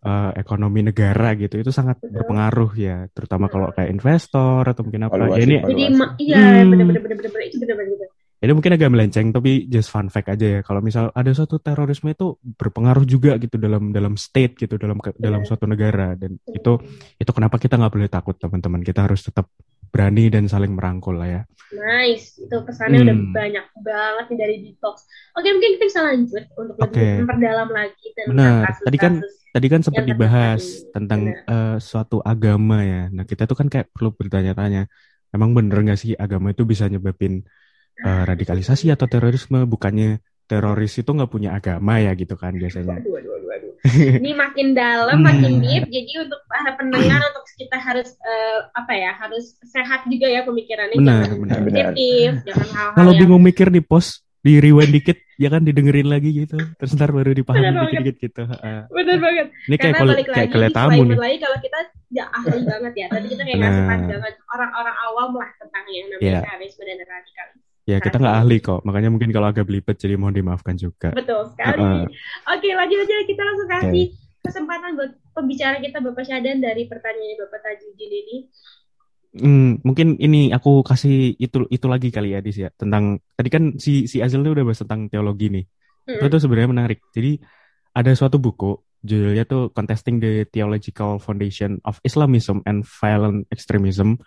uh, 0.05 0.31
ekonomi 0.37 0.85
negara 0.85 1.33
gitu 1.33 1.57
itu 1.57 1.73
sangat 1.73 1.97
Betul. 1.99 2.21
berpengaruh 2.21 2.71
ya 2.77 2.97
terutama 3.11 3.49
kalau 3.49 3.73
kayak 3.73 3.89
investor 3.89 4.61
atau 4.61 4.81
mungkin 4.85 5.09
apa 5.09 5.15
ya 5.33 5.41
ini 5.41 5.55
jadi 5.65 5.83
iya 6.21 6.37
hmm, 6.61 6.69
benar-benar 6.69 7.01
benar-benar 7.01 7.41
itu 7.49 7.57
benar-benar 7.57 8.09
ini 8.35 8.51
mungkin 8.53 8.77
agak 8.77 8.91
melenceng 8.93 9.27
tapi 9.33 9.65
just 9.65 9.89
fun 9.89 10.11
fact 10.13 10.29
aja 10.29 10.45
ya 10.45 10.61
kalau 10.61 10.77
misal 10.83 11.09
ada 11.17 11.31
suatu 11.33 11.57
terorisme 11.57 12.13
itu 12.13 12.37
berpengaruh 12.37 13.01
juga 13.07 13.41
gitu 13.41 13.57
dalam 13.57 13.89
dalam 13.89 14.13
state 14.13 14.53
gitu 14.61 14.77
dalam 14.77 15.01
yeah. 15.01 15.17
dalam 15.17 15.41
suatu 15.47 15.65
negara 15.65 16.13
dan 16.13 16.37
yeah. 16.45 16.61
itu 16.61 16.73
itu 17.17 17.31
kenapa 17.33 17.57
kita 17.57 17.81
nggak 17.81 17.93
boleh 17.95 18.09
takut 18.11 18.37
teman-teman 18.37 18.85
kita 18.85 19.09
harus 19.09 19.25
tetap 19.25 19.49
berani 19.95 20.27
dan 20.27 20.51
saling 20.51 20.75
merangkul 20.75 21.15
lah 21.15 21.39
ya. 21.39 21.41
Nice, 21.71 22.35
itu 22.35 22.51
pesannya 22.67 22.99
hmm. 22.99 23.07
udah 23.07 23.17
banyak 23.31 23.65
banget 23.79 24.25
nih 24.27 24.37
dari 24.43 24.55
detox. 24.67 25.07
Oke, 25.39 25.47
mungkin 25.55 25.79
kita 25.79 25.85
bisa 25.87 26.01
lanjut 26.03 26.43
untuk 26.59 26.75
lebih 26.83 26.99
okay. 26.99 27.13
memperdalam 27.23 27.69
lagi 27.71 28.05
tentang 28.11 28.35
Benar. 28.35 28.59
kasus-kasus. 28.67 28.85
Tadi 28.91 28.97
kan 28.99 29.13
tadi 29.55 29.71
kan 29.71 29.79
sempat 29.79 30.03
dibahas 30.03 30.83
tadi. 30.83 30.91
tentang 30.91 31.21
uh, 31.47 31.79
suatu 31.79 32.19
agama 32.19 32.83
ya. 32.83 33.07
Nah 33.07 33.23
kita 33.23 33.47
tuh 33.47 33.55
kan 33.55 33.71
kayak 33.71 33.87
perlu 33.95 34.11
bertanya-tanya, 34.11 34.91
emang 35.31 35.55
bener 35.55 35.79
nggak 35.79 35.95
sih 35.95 36.11
agama 36.11 36.51
itu 36.51 36.67
bisa 36.67 36.91
nyebabin 36.91 37.39
uh, 38.03 38.27
radikalisasi 38.27 38.91
atau 38.91 39.07
terorisme? 39.07 39.63
Bukannya 39.63 40.19
teroris 40.43 40.99
itu 40.99 41.07
nggak 41.07 41.31
punya 41.31 41.55
agama 41.55 42.03
ya 42.03 42.11
gitu 42.19 42.35
kan 42.35 42.51
biasanya. 42.51 42.99
Waduh, 42.99 43.11
waduh, 43.15 43.31
waduh. 43.47 43.71
Ini 44.19 44.31
makin 44.35 44.67
dalam, 44.75 45.23
makin 45.23 45.63
deep. 45.63 45.87
Jadi 45.87 46.11
untuk 46.19 46.41
para 46.51 46.75
pendengar, 46.75 47.23
untuk 47.31 47.47
kita 47.55 47.77
harus 47.79 48.11
uh, 48.27 48.59
apa 48.75 48.91
ya, 48.91 49.15
harus 49.15 49.55
sehat 49.71 50.03
juga 50.11 50.27
ya 50.27 50.43
pemikirannya. 50.43 50.99
Benar, 50.99 51.31
jangan 51.31 51.39
benar, 51.39 51.59
benar. 51.63 51.91
jangan 52.43 52.69
hal-hal 52.75 52.97
Kalau 52.99 53.11
bingung 53.15 53.39
mikir 53.39 53.71
di 53.71 53.79
post, 53.79 54.27
di 54.43 54.59
rewind 54.59 54.91
dikit 54.91 55.15
ya 55.35 55.47
kan 55.51 55.61
didengerin 55.67 56.07
lagi 56.07 56.29
gitu 56.31 56.55
terus 56.79 56.91
ntar 56.95 57.11
baru 57.11 57.35
dipahami 57.35 57.67
dikit-dikit 57.67 58.15
gitu 58.23 58.43
bener 58.91 59.17
banget 59.19 59.47
ini 59.67 59.75
kayak 59.75 59.93
Karena 59.99 60.11
balik 60.15 60.27
kayak 60.31 60.49
lagi, 60.55 60.75
tamu 60.75 61.01
nih 61.03 61.17
lagi 61.19 61.37
kalau 61.43 61.57
kita 61.59 61.79
ya 62.15 62.25
ahli 62.31 62.59
banget 62.71 62.93
ya 62.95 63.07
tadi 63.11 63.27
kita 63.27 63.43
kayak 63.43 63.59
nah. 63.59 63.67
ngasih 63.67 63.83
pandangan 63.83 64.33
orang-orang 64.55 64.95
awam 65.11 65.29
lah 65.35 65.49
tentang 65.59 65.85
yang 65.91 66.07
namanya 66.07 66.31
yeah. 66.31 66.43
terorisme 66.43 66.83
dan 66.87 66.97
radikalisme 67.03 67.63
Ya 67.85 68.01
kita 68.01 68.17
nggak 68.17 68.37
ahli 68.41 68.57
kok, 68.65 68.81
makanya 68.81 69.13
mungkin 69.13 69.29
kalau 69.29 69.53
agak 69.53 69.69
belibet 69.69 69.93
jadi 70.01 70.17
mohon 70.17 70.33
dimaafkan 70.33 70.73
juga. 70.73 71.13
Betul 71.13 71.45
sekali. 71.53 71.85
Uh, 71.85 72.09
Oke 72.57 72.73
lanjut 72.73 72.97
aja 72.97 73.15
kita 73.29 73.41
langsung 73.45 73.69
kasih 73.69 74.09
okay. 74.09 74.41
kesempatan 74.41 74.97
buat 74.97 75.13
pembicara 75.37 75.77
kita 75.77 76.01
Bapak 76.01 76.25
Syadan 76.25 76.65
dari 76.65 76.89
pertanyaan 76.89 77.37
Bapak 77.45 77.61
Tajudin 77.61 78.09
ini. 78.09 78.37
Hmm, 79.35 79.83
mungkin 79.83 80.15
ini 80.15 80.55
aku 80.55 80.79
kasih 80.79 81.35
itu 81.35 81.67
itu 81.67 81.85
lagi 81.91 82.07
kali 82.07 82.31
ya 82.31 82.39
Dis 82.39 82.55
ya 82.55 82.71
tentang 82.71 83.19
tadi 83.35 83.49
kan 83.51 83.75
si 83.75 84.07
si 84.07 84.23
Azil 84.23 84.39
itu 84.47 84.55
udah 84.55 84.63
bahas 84.63 84.79
tentang 84.79 85.11
teologi 85.11 85.51
nih. 85.51 85.65
Hmm. 86.07 86.23
Itu 86.23 86.25
tuh 86.31 86.41
sebenarnya 86.47 86.71
menarik. 86.71 86.99
Jadi 87.11 87.43
ada 87.91 88.11
suatu 88.15 88.39
buku 88.39 88.79
judulnya 89.05 89.45
tuh 89.45 89.69
Contesting 89.75 90.17
the 90.17 90.49
Theological 90.49 91.21
Foundation 91.21 91.77
of 91.85 92.01
Islamism 92.01 92.65
and 92.65 92.87
Violent 92.87 93.45
Extremism 93.53 94.17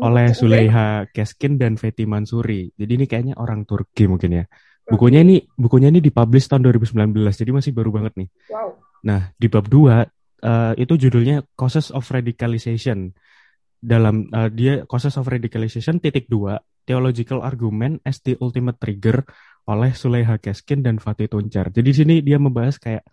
oleh 0.00 0.30
Suleha 0.36 1.10
Keskin 1.10 1.58
dan 1.58 1.74
Fethi 1.74 2.06
Mansuri. 2.06 2.70
Jadi 2.76 2.92
ini 2.94 3.06
kayaknya 3.10 3.34
orang 3.40 3.66
Turki 3.66 4.06
mungkin 4.06 4.40
ya. 4.40 4.44
Bukunya 4.86 5.22
ini 5.22 5.42
bukunya 5.58 5.90
ini 5.90 6.02
dipublish 6.02 6.50
tahun 6.50 6.66
2019 6.66 7.14
jadi 7.32 7.50
masih 7.50 7.72
baru 7.74 7.90
banget 7.94 8.12
nih. 8.16 8.28
Wow. 8.50 8.68
Nah, 9.06 9.32
di 9.38 9.46
bab 9.48 9.66
2 9.66 9.76
uh, 9.76 9.88
eh, 9.96 10.72
itu 10.78 10.94
judulnya 10.96 11.46
Causes 11.56 11.90
of 11.94 12.04
Radicalization 12.10 13.10
dalam 13.80 14.28
uh, 14.30 14.52
dia 14.52 14.84
causes 14.84 15.16
of 15.16 15.24
radicalization 15.24 15.96
titik 15.98 16.28
dua 16.28 16.60
theological 16.84 17.40
argument 17.40 18.04
as 18.04 18.20
the 18.20 18.36
ultimate 18.38 18.76
trigger 18.76 19.24
oleh 19.64 19.96
Suleha 19.96 20.36
Keskin 20.36 20.84
dan 20.84 21.00
Fatih 21.00 21.32
Tuncar. 21.32 21.72
Jadi 21.72 21.90
sini 21.96 22.14
dia 22.20 22.36
membahas 22.36 22.76
kayak 22.76 23.04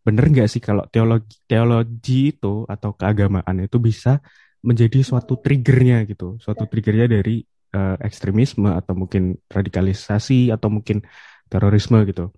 bener 0.00 0.32
nggak 0.32 0.48
sih 0.48 0.64
kalau 0.64 0.88
teologi 0.88 1.36
teologi 1.44 2.32
itu 2.32 2.64
atau 2.64 2.96
keagamaan 2.96 3.60
itu 3.60 3.76
bisa 3.76 4.24
menjadi 4.64 5.04
suatu 5.04 5.36
triggernya 5.38 6.08
gitu, 6.08 6.40
suatu 6.40 6.64
triggernya 6.64 7.06
dari 7.06 7.44
uh, 7.76 8.00
ekstremisme 8.00 8.72
atau 8.72 8.96
mungkin 8.96 9.36
radikalisasi 9.46 10.48
atau 10.50 10.72
mungkin 10.72 11.04
terorisme 11.52 12.00
gitu. 12.08 12.32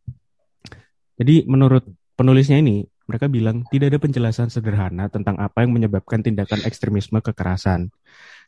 Jadi 1.21 1.45
menurut 1.47 1.85
penulisnya 2.19 2.59
ini 2.59 2.85
mereka 3.11 3.27
bilang 3.27 3.67
tidak 3.75 3.91
ada 3.91 3.99
penjelasan 3.99 4.47
sederhana 4.47 5.11
tentang 5.11 5.35
apa 5.43 5.67
yang 5.67 5.75
menyebabkan 5.75 6.23
tindakan 6.23 6.63
ekstremisme 6.63 7.19
kekerasan. 7.19 7.91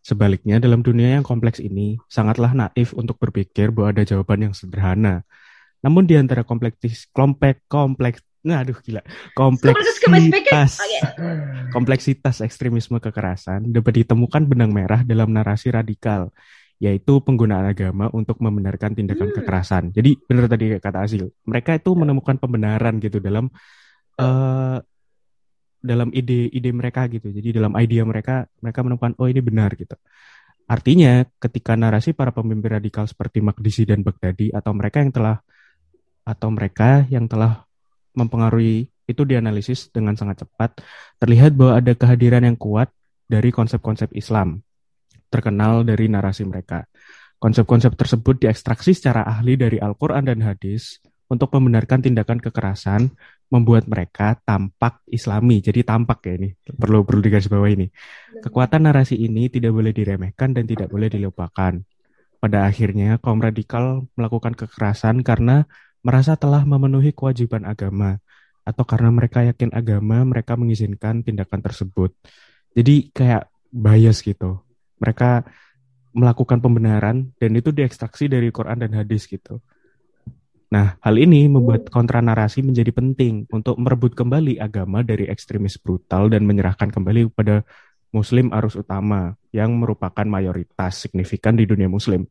Sebaliknya, 0.03 0.63
dalam 0.63 0.83
dunia 0.83 1.19
yang 1.19 1.27
kompleks 1.27 1.59
ini, 1.59 1.99
sangatlah 2.07 2.55
naif 2.55 2.95
untuk 2.95 3.19
berpikir 3.19 3.75
bahwa 3.75 3.95
ada 3.95 4.03
jawaban 4.07 4.51
yang 4.51 4.55
sederhana. 4.55 5.27
Namun 5.83 6.07
di 6.07 6.15
antara 6.15 6.47
kompleks, 6.47 7.11
kompleks, 7.11 7.63
kompleks, 7.67 8.23
nah 8.43 8.63
aduh 8.63 8.79
gila, 8.79 9.03
kompleksitas, 9.35 10.79
kompleksitas 11.75 12.43
ekstremisme 12.43 12.99
kekerasan 13.03 13.71
dapat 13.71 14.03
ditemukan 14.03 14.43
benang 14.47 14.71
merah 14.71 15.03
dalam 15.03 15.31
narasi 15.35 15.75
radikal, 15.75 16.31
yaitu 16.83 17.23
penggunaan 17.23 17.67
agama 17.71 18.11
untuk 18.11 18.43
membenarkan 18.43 18.99
tindakan 18.99 19.31
hmm. 19.31 19.37
kekerasan. 19.39 19.95
Jadi 19.95 20.19
benar 20.27 20.51
tadi 20.51 20.79
kata 20.83 20.99
Azil, 21.07 21.31
mereka 21.47 21.79
itu 21.79 21.95
menemukan 21.95 22.35
pembenaran 22.39 22.99
gitu 22.99 23.23
dalam 23.23 23.51
uh, 24.23 24.79
dalam 25.83 26.09
ide-ide 26.15 26.71
mereka 26.71 27.11
gitu. 27.11 27.29
Jadi 27.35 27.59
dalam 27.59 27.75
idea 27.75 28.07
mereka, 28.07 28.47
mereka 28.63 28.81
menemukan 28.87 29.13
oh 29.19 29.27
ini 29.27 29.43
benar 29.43 29.75
gitu. 29.75 29.99
Artinya 30.71 31.27
ketika 31.43 31.75
narasi 31.75 32.15
para 32.15 32.31
pemimpin 32.31 32.79
radikal 32.79 33.05
seperti 33.05 33.43
Magdisi 33.43 33.83
dan 33.83 34.07
Baghdadi 34.07 34.55
atau 34.55 34.73
mereka 34.73 35.03
yang 35.03 35.13
telah 35.13 35.37
atau 36.23 36.49
mereka 36.55 37.03
yang 37.11 37.27
telah 37.27 37.67
mempengaruhi 38.15 38.87
itu 39.11 39.23
dianalisis 39.27 39.91
dengan 39.91 40.15
sangat 40.15 40.47
cepat, 40.47 40.79
terlihat 41.19 41.59
bahwa 41.59 41.83
ada 41.83 41.93
kehadiran 41.99 42.47
yang 42.47 42.55
kuat 42.55 42.89
dari 43.27 43.51
konsep-konsep 43.51 44.15
Islam 44.15 44.63
terkenal 45.33 45.83
dari 45.83 46.07
narasi 46.07 46.47
mereka. 46.47 46.87
Konsep-konsep 47.43 47.99
tersebut 47.99 48.47
diekstraksi 48.47 48.95
secara 48.95 49.27
ahli 49.27 49.59
dari 49.59 49.83
Al-Quran 49.83 50.29
dan 50.29 50.45
hadis 50.47 51.03
untuk 51.27 51.51
membenarkan 51.57 52.05
tindakan 52.05 52.39
kekerasan 52.39 53.11
membuat 53.53 53.85
mereka 53.85 54.41
tampak 54.49 55.05
islami. 55.13 55.61
Jadi 55.61 55.85
tampak 55.85 56.25
ya 56.25 56.41
ini. 56.41 56.57
Perlu 56.57 57.05
perlu 57.05 57.21
digaris 57.21 57.53
bawah 57.53 57.69
ini. 57.69 57.93
Kekuatan 58.41 58.89
narasi 58.89 59.21
ini 59.21 59.53
tidak 59.53 59.77
boleh 59.77 59.93
diremehkan 59.93 60.57
dan 60.57 60.65
tidak 60.65 60.89
boleh 60.89 61.13
dilupakan. 61.13 61.77
Pada 62.41 62.59
akhirnya 62.65 63.21
kaum 63.21 63.39
radikal 63.45 64.09
melakukan 64.17 64.57
kekerasan 64.57 65.21
karena 65.21 65.69
merasa 66.01 66.35
telah 66.35 66.65
memenuhi 66.65 67.13
kewajiban 67.13 67.69
agama 67.69 68.19
atau 68.65 68.83
karena 68.83 69.13
mereka 69.13 69.45
yakin 69.47 69.71
agama 69.71 70.25
mereka 70.25 70.57
mengizinkan 70.57 71.21
tindakan 71.23 71.61
tersebut. 71.61 72.17
Jadi 72.73 73.13
kayak 73.13 73.53
bias 73.69 74.25
gitu. 74.25 74.65
Mereka 74.99 75.45
melakukan 76.17 76.59
pembenaran 76.59 77.37
dan 77.37 77.51
itu 77.53 77.69
diekstraksi 77.71 78.33
dari 78.33 78.49
Quran 78.49 78.81
dan 78.81 78.97
hadis 78.97 79.29
gitu. 79.29 79.61
Nah, 80.73 80.97
hal 81.05 81.21
ini 81.21 81.53
membuat 81.53 81.93
kontra 81.93 82.25
narasi 82.25 82.65
menjadi 82.65 82.97
penting 82.97 83.45
untuk 83.53 83.77
merebut 83.77 84.17
kembali 84.17 84.57
agama 84.57 85.05
dari 85.05 85.29
ekstremis 85.29 85.77
brutal 85.77 86.33
dan 86.33 86.49
menyerahkan 86.49 86.89
kembali 86.89 87.29
kepada 87.29 87.61
Muslim 88.09 88.49
arus 88.57 88.81
utama 88.81 89.37
yang 89.53 89.77
merupakan 89.77 90.25
mayoritas 90.25 91.05
signifikan 91.05 91.61
di 91.61 91.69
dunia 91.69 91.93
Muslim. 91.93 92.25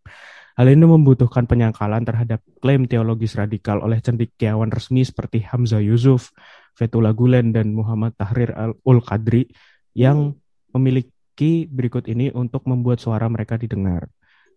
Hal 0.57 0.73
ini 0.73 0.89
membutuhkan 0.89 1.45
penyangkalan 1.45 2.01
terhadap 2.01 2.41
klaim 2.57 2.89
teologis 2.89 3.37
radikal 3.37 3.77
oleh 3.77 4.01
cendekiawan 4.01 4.73
resmi 4.73 5.05
seperti 5.05 5.45
Hamzah 5.45 5.81
Yusuf, 5.81 6.33
Fethullah 6.73 7.13
Gulen, 7.13 7.53
dan 7.53 7.77
Muhammad 7.77 8.17
Tahrir 8.17 8.57
Al-Qadri 8.57 9.53
yang 9.93 10.33
memiliki 10.73 11.69
berikut 11.69 12.09
ini 12.09 12.33
untuk 12.33 12.65
membuat 12.65 12.97
suara 12.97 13.29
mereka 13.29 13.53
didengar. 13.61 14.09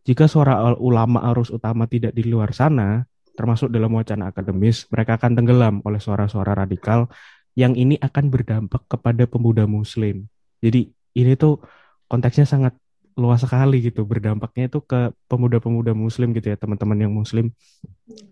Jika 0.08 0.24
suara 0.24 0.72
ulama 0.76 1.20
arus 1.32 1.52
utama 1.52 1.84
tidak 1.84 2.16
di 2.16 2.24
luar 2.28 2.52
sana, 2.52 3.04
termasuk 3.34 3.68
dalam 3.70 3.90
wacana 3.94 4.30
akademis, 4.30 4.86
mereka 4.90 5.18
akan 5.18 5.34
tenggelam 5.34 5.74
oleh 5.82 5.98
suara-suara 5.98 6.54
radikal 6.54 7.10
yang 7.54 7.74
ini 7.78 7.98
akan 7.98 8.30
berdampak 8.30 8.82
kepada 8.90 9.26
pemuda 9.30 9.66
muslim. 9.66 10.26
Jadi 10.58 10.90
ini 11.14 11.32
tuh 11.38 11.62
konteksnya 12.10 12.46
sangat 12.46 12.74
luas 13.14 13.46
sekali 13.46 13.78
gitu, 13.78 14.02
berdampaknya 14.02 14.66
itu 14.66 14.82
ke 14.82 15.14
pemuda-pemuda 15.30 15.94
muslim 15.94 16.34
gitu 16.34 16.50
ya, 16.50 16.58
teman-teman 16.58 16.98
yang 16.98 17.12
muslim. 17.14 17.54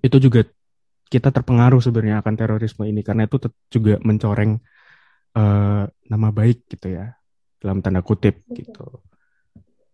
Itu 0.03 0.19
juga 0.19 0.43
kita 1.07 1.31
terpengaruh 1.31 1.79
sebenarnya 1.79 2.19
akan 2.19 2.35
terorisme 2.35 2.83
ini 2.89 3.07
karena 3.07 3.31
itu 3.31 3.39
juga 3.71 4.01
mencoreng 4.03 4.59
uh, 5.39 5.85
nama 5.87 6.29
baik 6.35 6.67
gitu 6.67 6.99
ya, 6.99 7.15
dalam 7.63 7.79
tanda 7.79 8.03
kutip 8.03 8.43
gitu. 8.51 9.03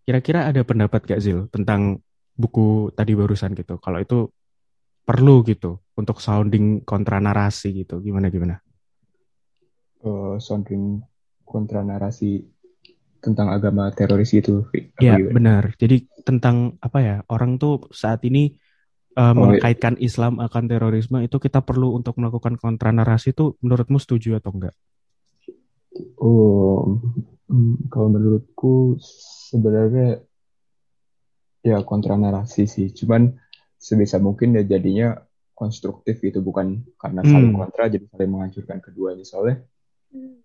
Kira-kira 0.09 0.49
ada 0.49 0.65
pendapat 0.65 1.05
gak 1.05 1.21
Zil 1.21 1.53
tentang 1.53 2.01
buku 2.33 2.89
tadi 2.97 3.13
barusan 3.13 3.53
gitu? 3.53 3.77
Kalau 3.77 4.01
itu 4.01 4.33
perlu 5.09 5.41
gitu 5.49 5.81
untuk 5.97 6.21
sounding 6.21 6.85
kontra 6.85 7.17
narasi 7.17 7.73
gitu. 7.73 8.05
Gimana 8.05 8.29
gimana? 8.29 8.61
Uh, 10.05 10.37
sounding 10.37 11.01
kontra 11.49 11.81
narasi 11.81 12.45
tentang 13.19 13.51
agama 13.51 13.89
teroris 13.91 14.37
itu 14.37 14.69
Iya 15.01 15.17
benar. 15.33 15.73
Jadi 15.81 16.05
tentang 16.29 16.77
apa 16.85 16.99
ya 17.01 17.17
orang 17.33 17.57
tuh 17.57 17.89
saat 17.89 18.21
ini 18.29 18.53
uh, 19.17 19.33
oh, 19.33 19.49
mengkaitkan 19.49 19.97
Islam 19.97 20.45
akan 20.45 20.65
terorisme 20.69 21.25
itu 21.25 21.41
kita 21.41 21.65
perlu 21.65 21.97
untuk 21.97 22.21
melakukan 22.21 22.61
kontra 22.61 22.93
narasi 22.93 23.33
itu 23.33 23.57
menurutmu 23.65 23.97
setuju 23.97 24.39
atau 24.39 24.53
enggak? 24.55 24.77
Oh 26.21 27.01
hmm, 27.49 27.89
kalau 27.89 28.13
menurutku 28.13 29.01
sebenarnya 29.51 30.21
ya 31.65 31.83
kontra 31.83 32.15
narasi 32.15 32.69
sih. 32.71 32.93
Cuman 32.95 33.35
sebisa 33.79 34.19
mungkin 34.19 34.59
ya 34.59 34.67
jadinya 34.67 35.15
konstruktif 35.55 36.23
gitu 36.23 36.43
bukan 36.43 36.87
karena 36.99 37.23
saling 37.27 37.55
hmm. 37.55 37.59
kontra 37.59 37.91
jadi 37.91 38.05
saling 38.11 38.31
menghancurkan 38.31 38.79
keduanya. 38.79 39.27
Soalnya 39.27 39.63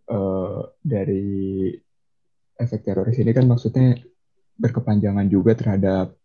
uh, 0.09 0.73
dari 0.81 1.69
efek 2.57 2.81
teroris 2.85 3.17
ini 3.17 3.33
kan 3.33 3.45
maksudnya 3.49 3.97
berkepanjangan 4.57 5.25
juga 5.29 5.57
terhadap 5.57 6.17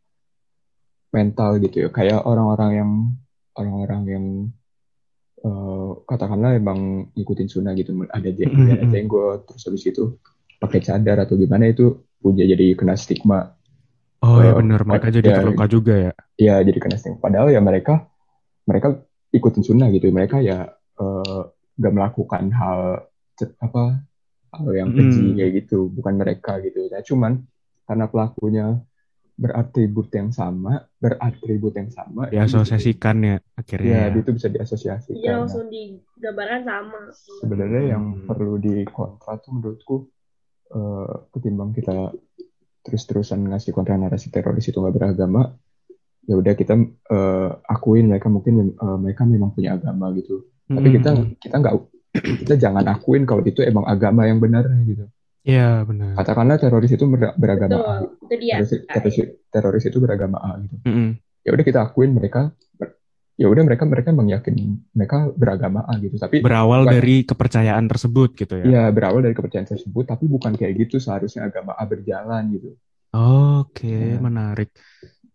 mental 1.13 1.61
gitu 1.65 1.85
ya. 1.85 1.89
Kayak 1.93 2.25
orang-orang 2.25 2.71
yang 2.77 2.91
orang-orang 3.57 4.03
yang 4.09 4.27
uh, 5.45 6.01
katakanlah 6.09 6.57
emang 6.57 7.13
ngikutin 7.13 7.49
sunnah 7.49 7.77
gitu. 7.77 7.93
Ada 8.09 8.33
jenggot, 8.33 8.69
ada 8.73 8.87
jenggot 8.89 9.41
terus 9.49 9.65
habis 9.69 9.85
itu 9.85 10.17
pakai 10.57 10.81
cadar 10.81 11.29
atau 11.29 11.37
gimana 11.37 11.69
itu 11.69 12.09
punya 12.19 12.49
jadi 12.49 12.75
kena 12.75 12.97
stigma 12.99 13.58
Oh 14.19 14.43
ya 14.43 14.51
benar, 14.51 14.83
mereka 14.83 15.15
jadi 15.15 15.31
ya, 15.31 15.37
terluka 15.39 15.65
juga 15.71 15.95
ya. 15.95 16.13
Iya, 16.35 16.55
jadi 16.67 16.79
kena 16.83 16.99
sting. 16.99 17.23
Padahal 17.23 17.55
ya 17.55 17.63
mereka 17.63 18.11
mereka 18.67 18.99
ikutin 19.31 19.63
sunnah 19.63 19.87
gitu. 19.95 20.11
Mereka 20.11 20.43
ya 20.43 20.75
uh, 20.99 21.43
gak 21.79 21.95
melakukan 21.95 22.51
hal 22.51 23.07
apa 23.63 24.03
hal 24.59 24.71
yang 24.75 24.91
keji 24.91 25.23
hmm. 25.23 25.37
kayak 25.39 25.53
gitu, 25.63 25.87
bukan 25.95 26.19
mereka 26.19 26.59
gitu. 26.59 26.91
Ya 26.91 26.99
cuman 27.07 27.47
karena 27.87 28.11
pelakunya 28.11 28.67
beratribut 29.39 30.11
yang 30.11 30.35
sama, 30.35 30.91
beratribut 30.99 31.71
yang 31.79 31.95
sama, 31.95 32.27
diasosiasikan 32.27 33.17
ya 33.23 33.37
akhirnya. 33.55 34.11
Ya, 34.11 34.19
itu 34.19 34.35
bisa 34.35 34.51
diasosiasikan. 34.51 35.15
Iya, 35.15 35.47
langsung 35.47 35.71
digambarkan 35.71 36.67
sama. 36.67 37.01
Sebenarnya 37.15 37.95
yang 37.95 38.05
hmm. 38.19 38.27
perlu 38.27 38.59
dikontra 38.59 39.39
tuh 39.39 39.51
menurutku 39.55 39.97
uh, 40.75 41.31
ketimbang 41.31 41.71
kita 41.71 42.11
terus-terusan 42.89 43.45
ngasih 43.53 43.77
kontra 43.77 44.01
narasi 44.01 44.33
teroris 44.33 44.65
itu 44.65 44.81
nggak 44.81 44.97
beragama 44.97 45.53
ya 46.25 46.35
udah 46.37 46.53
kita 46.57 46.75
uh, 47.13 47.51
akuin 47.69 48.09
mereka 48.09 48.33
mungkin 48.33 48.73
uh, 48.77 48.97
mereka 48.97 49.29
memang 49.29 49.53
punya 49.53 49.77
agama 49.77 50.09
gitu 50.17 50.49
hmm. 50.69 50.77
tapi 50.77 50.89
kita 50.97 51.11
kita 51.41 51.57
nggak 51.61 51.75
kita 52.45 52.55
jangan 52.57 52.85
akuin 52.89 53.29
kalau 53.29 53.45
itu 53.45 53.61
emang 53.61 53.85
agama 53.85 54.25
yang 54.25 54.41
benar 54.41 54.65
gitu 54.89 55.09
Iya 55.49 55.81
benar. 55.89 56.13
Katakanlah 56.13 56.61
teroris 56.61 56.93
itu 56.93 57.09
beragama 57.41 57.79
A. 57.81 57.95
Itu 58.05 58.37
dia. 58.37 58.61
Teroris, 58.61 58.85
teroris, 58.85 59.17
teroris 59.49 59.85
itu 59.89 59.97
beragama 59.97 60.37
A 60.45 60.61
gitu. 60.61 60.77
Mm 60.85 60.93
-hmm. 60.93 61.09
Ya 61.41 61.51
udah 61.57 61.65
kita 61.65 61.79
akuin 61.89 62.13
mereka 62.13 62.53
ya 63.39 63.47
udah 63.47 63.63
mereka 63.63 63.87
mereka 63.87 64.11
emang 64.11 64.35
yakin 64.35 64.83
mereka 64.91 65.31
beragama 65.31 65.87
A 65.87 65.95
gitu 66.03 66.19
tapi 66.19 66.43
berawal 66.43 66.83
bukan, 66.83 66.95
dari 66.99 67.17
kepercayaan 67.23 67.87
tersebut 67.87 68.35
gitu 68.35 68.55
ya? 68.59 68.65
Iya 68.67 68.85
berawal 68.91 69.23
dari 69.23 69.35
kepercayaan 69.39 69.71
tersebut 69.71 70.05
tapi 70.11 70.27
bukan 70.27 70.59
kayak 70.59 70.75
gitu 70.75 70.99
seharusnya 70.99 71.47
agama 71.47 71.79
A 71.79 71.87
berjalan 71.87 72.51
gitu. 72.51 72.75
Oke 73.15 73.87
okay, 73.87 74.19
ya. 74.19 74.19
menarik. 74.19 74.75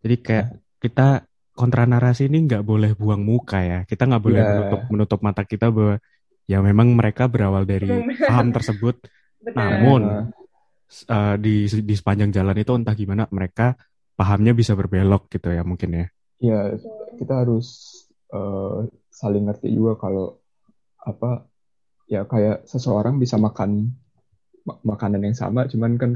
Jadi 0.04 0.16
kayak 0.20 0.48
ya. 0.52 0.60
kita 0.84 1.08
kontra 1.56 1.88
narasi 1.88 2.28
ini 2.28 2.44
nggak 2.44 2.68
boleh 2.68 2.92
buang 2.92 3.24
muka 3.24 3.64
ya? 3.64 3.80
Kita 3.88 4.04
nggak 4.04 4.24
boleh 4.28 4.42
ya. 4.44 4.48
menutup 4.52 4.82
menutup 4.92 5.20
mata 5.24 5.48
kita 5.48 5.72
bahwa 5.72 5.96
ya 6.44 6.60
memang 6.60 6.92
mereka 6.92 7.32
berawal 7.32 7.64
dari 7.64 7.88
paham 8.30 8.52
tersebut. 8.52 9.00
Namun 9.48 10.28
uh, 11.08 11.36
di 11.40 11.72
di 11.72 11.96
sepanjang 11.96 12.36
jalan 12.36 12.60
itu 12.60 12.76
entah 12.76 13.00
gimana 13.00 13.32
mereka 13.32 13.80
pahamnya 14.20 14.52
bisa 14.52 14.76
berbelok 14.76 15.32
gitu 15.32 15.56
ya 15.56 15.64
mungkin 15.64 16.04
ya? 16.04 16.06
Ya 16.44 16.60
kita 17.20 17.34
harus 17.46 17.68
uh, 18.34 18.86
saling 19.14 19.48
ngerti 19.50 19.70
juga 19.74 19.98
kalau 19.98 20.42
apa 21.04 21.46
ya 22.08 22.24
kayak 22.28 22.68
seseorang 22.68 23.20
bisa 23.20 23.36
makan 23.38 23.92
makanan 24.64 25.22
yang 25.28 25.36
sama 25.36 25.68
cuman 25.68 26.00
kan 26.00 26.12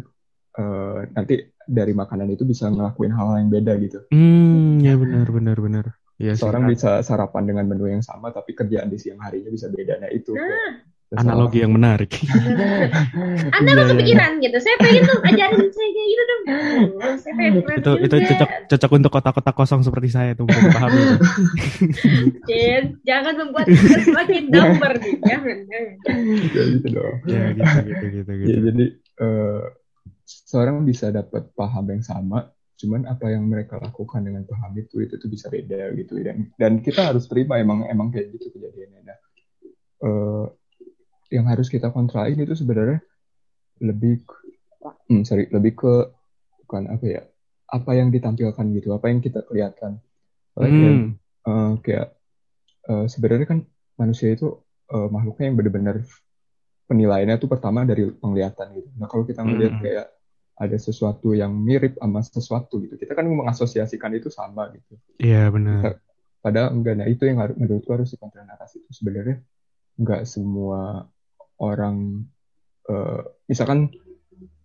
uh, 0.58 1.04
nanti 1.14 1.52
dari 1.68 1.92
makanan 1.92 2.32
itu 2.32 2.48
bisa 2.48 2.72
ngelakuin 2.72 3.12
hal 3.12 3.36
yang 3.44 3.52
beda 3.52 3.74
gitu. 3.84 4.00
Hmm, 4.10 4.80
ya 4.80 4.96
benar 4.96 5.28
benar 5.28 5.58
benar. 5.60 5.86
Ya, 6.18 6.34
Seorang 6.34 6.66
bisa 6.66 6.98
sarapan 7.06 7.46
dengan 7.46 7.70
menu 7.70 7.86
yang 7.94 8.02
sama 8.02 8.34
tapi 8.34 8.58
kerjaan 8.58 8.90
di 8.90 8.98
siang 8.98 9.22
harinya 9.22 9.54
bisa 9.54 9.70
beda. 9.70 10.02
Nah 10.02 10.10
itu 10.10 10.34
nah. 10.34 10.82
Analogi 11.16 11.64
yang 11.64 11.72
menarik. 11.72 12.12
Anda 13.56 13.72
Iya, 13.72 13.80
kok 13.80 13.86
iya, 13.88 13.92
kepikiran 13.96 14.32
gitu. 14.44 14.58
Saya 14.60 14.76
pengen 14.84 15.02
tuh 15.08 15.20
ajarin 15.24 15.68
saya 15.72 15.90
kayak 15.96 16.08
gitu 16.12 16.24
dong. 16.28 16.42
Oh, 17.00 17.16
saya 17.16 17.34
pengen 17.40 17.54
itu 17.64 17.92
itu 18.04 18.16
cocok 18.28 18.50
cocok 18.68 18.92
untuk 18.92 19.12
kotak-kotak 19.16 19.56
kosong 19.56 19.82
seperti 19.88 20.10
saya 20.12 20.32
tuh 20.36 20.44
untuk. 20.44 20.60
Jen, 22.44 22.84
jangan 23.10 23.34
membuat 23.40 23.72
kita 23.72 24.04
semakin 24.04 24.44
dumber 24.52 24.94
nih. 25.00 25.16
Jangan, 25.24 25.58
jangan. 25.72 25.96
Ya, 26.52 26.64
gitu 26.76 26.88
dong. 26.92 27.16
ya 27.24 27.44
gitu 27.56 27.80
gitu 27.88 28.06
gitu 28.12 28.32
Ya, 28.32 28.44
gitu. 28.44 28.60
jadi 28.68 28.86
eh, 29.24 29.64
seorang 30.28 30.84
bisa 30.84 31.08
dapat 31.16 31.56
paham 31.56 31.88
yang 31.88 32.04
sama, 32.04 32.52
cuman 32.76 33.08
apa 33.08 33.32
yang 33.32 33.48
mereka 33.48 33.80
lakukan 33.80 34.28
dengan 34.28 34.44
paham 34.44 34.76
itu 34.76 35.00
itu 35.00 35.16
tuh 35.16 35.32
bisa 35.32 35.48
beda 35.48 35.96
gitu 35.96 36.20
dan 36.20 36.52
dan 36.60 36.84
kita 36.84 37.16
harus 37.16 37.32
terima 37.32 37.64
emang 37.64 37.88
emang 37.88 38.12
kayak 38.12 38.36
gitu 38.36 38.52
kejadiannya. 38.52 39.02
Nah, 39.08 39.18
eh, 40.04 40.46
yang 41.34 41.46
harus 41.52 41.68
kita 41.68 41.92
kontrain 41.92 42.38
itu 42.40 42.54
sebenarnya 42.56 43.00
lebih 43.84 44.24
hmm, 45.10 45.24
sorry 45.28 45.48
lebih 45.52 45.74
ke 45.78 45.94
bukan 46.66 46.84
apa 46.92 47.06
ya 47.06 47.22
apa 47.68 47.92
yang 48.00 48.10
ditampilkan 48.16 48.66
gitu 48.78 48.96
apa 48.96 49.06
yang 49.12 49.20
kita 49.24 49.44
kelihatan 49.48 50.00
Like, 50.58 50.74
Hmm, 50.74 51.16
eh, 51.48 51.72
kayak 51.86 52.08
eh, 52.92 53.06
sebenarnya 53.08 53.48
kan 53.48 53.60
manusia 54.02 54.30
itu 54.36 54.48
eh, 54.94 55.08
makhluknya 55.14 55.46
yang 55.50 55.58
benar-benar 55.60 55.98
penilaiannya 56.90 57.38
tuh 57.40 57.50
pertama 57.52 57.84
dari 57.88 58.10
penglihatan 58.12 58.68
gitu. 58.80 58.90
Nah 59.00 59.08
kalau 59.12 59.24
kita 59.28 59.42
ngelihat 59.44 59.74
Hmm. 59.78 59.84
kayak 59.84 60.08
ada 60.58 60.78
sesuatu 60.82 61.38
yang 61.38 61.54
mirip 61.54 61.94
sama 62.02 62.20
sesuatu 62.26 62.82
gitu, 62.82 62.96
kita 62.98 63.14
kan 63.14 63.26
mengasosiasikan 63.30 64.12
itu 64.18 64.30
sama 64.34 64.74
gitu. 64.74 64.98
iya 65.22 65.50
benar. 65.54 66.02
Padahal 66.44 66.70
enggak. 66.74 66.96
Nah 67.00 67.08
itu 67.10 67.24
yang 67.30 67.38
harus 67.44 67.56
menurutku 67.60 67.92
harus 67.94 68.10
dikontra 68.14 68.42
narasi 68.48 68.82
itu 68.82 68.92
sebenarnya 68.94 69.38
enggak 70.00 70.22
semua 70.30 71.06
orang 71.62 72.26
eh, 72.90 73.22
misalkan 73.48 73.92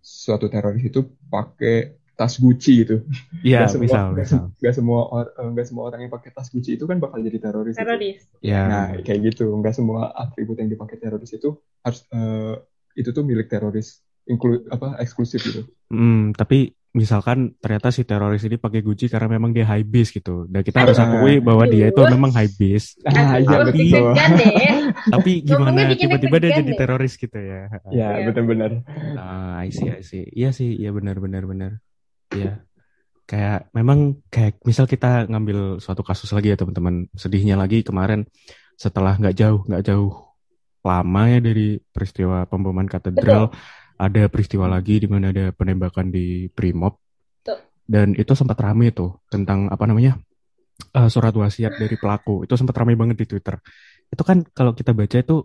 suatu 0.03 0.51
teroris 0.51 0.83
itu 0.83 1.15
pakai 1.31 2.03
tas 2.13 2.37
Gucci 2.37 2.85
gitu. 2.85 3.01
Iya, 3.41 3.65
Nggak 3.65 3.71
semua, 3.73 3.83
misal 3.85 4.03
nggak 4.13 4.27
misal. 4.27 4.43
nggak 4.61 4.75
semua 4.75 4.99
or- 5.09 5.33
eh, 5.33 5.65
semua 5.65 5.83
orang 5.89 5.99
yang 6.05 6.13
pakai 6.13 6.29
tas 6.29 6.47
Gucci 6.53 6.77
itu 6.77 6.85
kan 6.85 7.01
bakal 7.01 7.19
jadi 7.25 7.39
teroris. 7.41 7.73
gitu. 7.73 7.81
Teroris. 7.81 8.21
Ya. 8.43 8.61
Nah, 8.69 8.85
kayak 9.01 9.33
gitu. 9.33 9.49
Nggak 9.49 9.75
semua 9.75 10.13
atribut 10.13 10.61
yang 10.61 10.69
dipakai 10.69 11.01
teroris 11.01 11.33
itu 11.33 11.57
harus 11.81 12.05
eh, 12.13 12.55
itu 12.93 13.09
tuh 13.09 13.25
milik 13.25 13.49
teroris 13.49 14.05
inklu 14.29 14.69
apa 14.69 15.01
eksklusif 15.01 15.41
gitu. 15.41 15.65
Hmm, 15.89 16.31
tapi 16.37 16.77
misalkan 16.93 17.57
ternyata 17.57 17.89
si 17.89 18.05
teroris 18.05 18.45
ini 18.45 18.61
pakai 18.61 18.85
Gucci 18.85 19.09
karena 19.09 19.25
memang 19.25 19.49
dia 19.49 19.65
high 19.65 19.81
base 19.83 20.13
gitu. 20.13 20.45
Dan 20.45 20.61
kita 20.61 20.85
harus 20.85 21.01
akui 21.01 21.41
bahwa 21.41 21.65
dia 21.65 21.89
itu 21.89 22.01
memang 22.05 22.29
high 22.31 22.53
base. 22.53 22.93
Ah, 23.09 23.41
iya 23.41 23.57
betul. 23.65 24.13
Tapi 25.09 25.31
gimana 25.41 25.89
tiba-tiba 25.97 26.37
dia 26.37 26.51
jadi 26.61 26.71
teroris 26.77 27.17
gitu 27.17 27.33
ya. 27.33 27.65
Ya, 27.89 28.21
Iya. 28.21 28.29
benar-benar. 28.29 28.71
Ah, 29.17 29.65
I 29.65 29.73
see, 29.73 29.89
I 29.89 30.05
see. 30.05 30.29
Iya 30.31 30.53
sih, 30.53 30.69
iya 30.77 30.93
benar 30.93 31.17
benar 31.17 31.43
benar. 31.49 31.71
Iya. 32.29 32.61
Kayak 33.25 33.73
memang 33.73 34.21
kayak 34.29 34.61
misal 34.61 34.85
kita 34.85 35.25
ngambil 35.25 35.81
suatu 35.81 36.05
kasus 36.05 36.29
lagi 36.29 36.53
ya 36.53 36.57
teman-teman. 36.59 37.09
Sedihnya 37.17 37.57
lagi 37.57 37.81
kemarin 37.81 38.29
setelah 38.77 39.17
nggak 39.17 39.35
jauh 39.37 39.61
nggak 39.65 39.85
jauh 39.85 40.13
lama 40.83 41.21
ya 41.31 41.39
dari 41.39 41.79
peristiwa 41.79 42.43
pemboman 42.43 42.85
katedral 42.85 43.49
ada 43.97 44.27
peristiwa 44.29 44.65
lagi 44.69 44.99
di 45.03 45.07
mana 45.07 45.29
ada 45.29 45.53
penembakan 45.53 46.09
di 46.09 46.49
Betul. 46.49 47.57
dan 47.85 48.07
itu 48.17 48.33
sempat 48.33 48.57
rame 48.59 48.91
tuh 48.91 49.21
tentang 49.29 49.69
apa 49.69 49.83
namanya 49.85 50.17
eh, 50.95 51.09
surat 51.11 51.33
wasiat 51.35 51.77
dari 51.77 51.95
pelaku 51.99 52.45
itu 52.47 52.53
sempat 52.57 52.75
rame 52.79 52.97
banget 52.97 53.17
di 53.21 53.25
Twitter 53.29 53.55
itu 54.09 54.23
kan 54.25 54.45
kalau 54.53 54.73
kita 54.77 54.93
baca 54.93 55.17
itu 55.19 55.37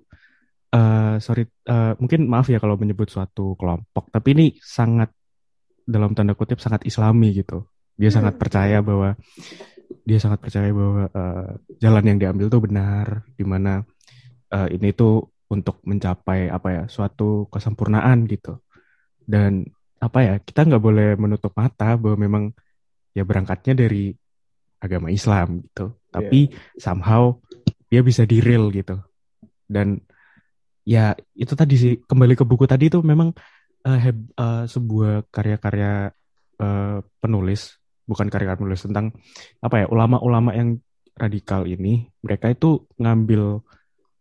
eh 0.68 1.16
sorry 1.24 1.48
eh, 1.48 1.92
mungkin 1.96 2.28
maaf 2.28 2.52
ya 2.52 2.61
kalau 2.61 2.76
menyebut 2.76 3.08
suatu 3.08 3.56
kelompok 3.56 4.12
tapi 4.12 4.37
ini 4.37 4.46
sangat 4.61 5.08
dalam 5.88 6.12
tanda 6.12 6.37
kutip 6.37 6.61
sangat 6.61 6.84
islami 6.84 7.32
gitu 7.32 7.64
dia 7.96 8.12
sangat 8.12 8.37
Hmm. 8.37 8.42
percaya 8.44 8.78
bahwa 8.84 9.16
dia 10.04 10.18
sangat 10.20 10.38
percaya 10.44 10.68
bahwa 10.72 11.08
eh, 11.08 11.50
jalan 11.80 12.04
yang 12.04 12.18
diambil 12.20 12.46
tuh 12.52 12.61
benar 12.61 13.24
di 13.32 13.44
mana 13.48 13.80
eh, 14.52 14.68
ini 14.76 14.92
tuh 14.92 15.24
untuk 15.48 15.80
mencapai 15.84 16.52
apa 16.52 16.68
ya 16.68 16.82
suatu 16.88 17.48
kesempurnaan 17.48 18.28
gitu. 18.28 18.61
Dan 19.24 19.64
apa 19.98 20.18
ya 20.22 20.34
kita 20.38 20.68
nggak 20.68 20.82
boleh 20.82 21.08
menutup 21.18 21.52
mata 21.56 21.96
bahwa 21.98 22.16
memang 22.16 22.44
ya 23.16 23.24
berangkatnya 23.24 23.74
dari 23.84 24.12
agama 24.78 25.08
Islam 25.11 25.64
gitu. 25.64 25.96
Tapi 26.08 26.52
somehow 26.78 27.37
dia 27.88 28.00
bisa 28.04 28.28
di 28.28 28.38
real 28.44 28.68
gitu. 28.70 29.00
Dan 29.68 30.00
ya 30.88 31.12
itu 31.37 31.52
tadi 31.52 31.74
sih 31.76 31.92
kembali 32.00 32.32
ke 32.32 32.44
buku 32.48 32.64
tadi 32.64 32.88
itu 32.88 33.04
memang 33.04 33.32
eh, 33.84 34.00
heb- 34.08 34.32
eh, 34.37 34.64
sebuah 34.64 35.28
karya-karya 35.28 36.12
eh, 36.61 36.98
penulis 37.20 37.76
bukan 38.08 38.32
karya 38.32 38.56
penulis 38.56 38.80
tentang 38.88 39.12
apa 39.61 39.84
ya 39.84 39.87
ulama-ulama 39.92 40.56
yang 40.56 40.80
radikal 41.12 41.68
ini 41.68 42.08
mereka 42.24 42.48
itu 42.48 42.88
ngambil 42.96 43.61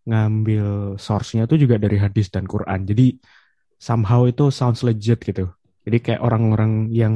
ngambil 0.07 0.95
source-nya 0.95 1.43
itu 1.47 1.67
juga 1.67 1.75
dari 1.77 1.97
hadis 1.99 2.31
dan 2.31 2.47
Quran. 2.47 2.87
Jadi 2.87 3.19
somehow 3.77 4.25
itu 4.31 4.49
sounds 4.49 4.81
legit 4.87 5.19
gitu. 5.21 5.51
Jadi 5.85 5.97
kayak 6.03 6.21
orang-orang 6.23 6.71
yang 6.91 7.13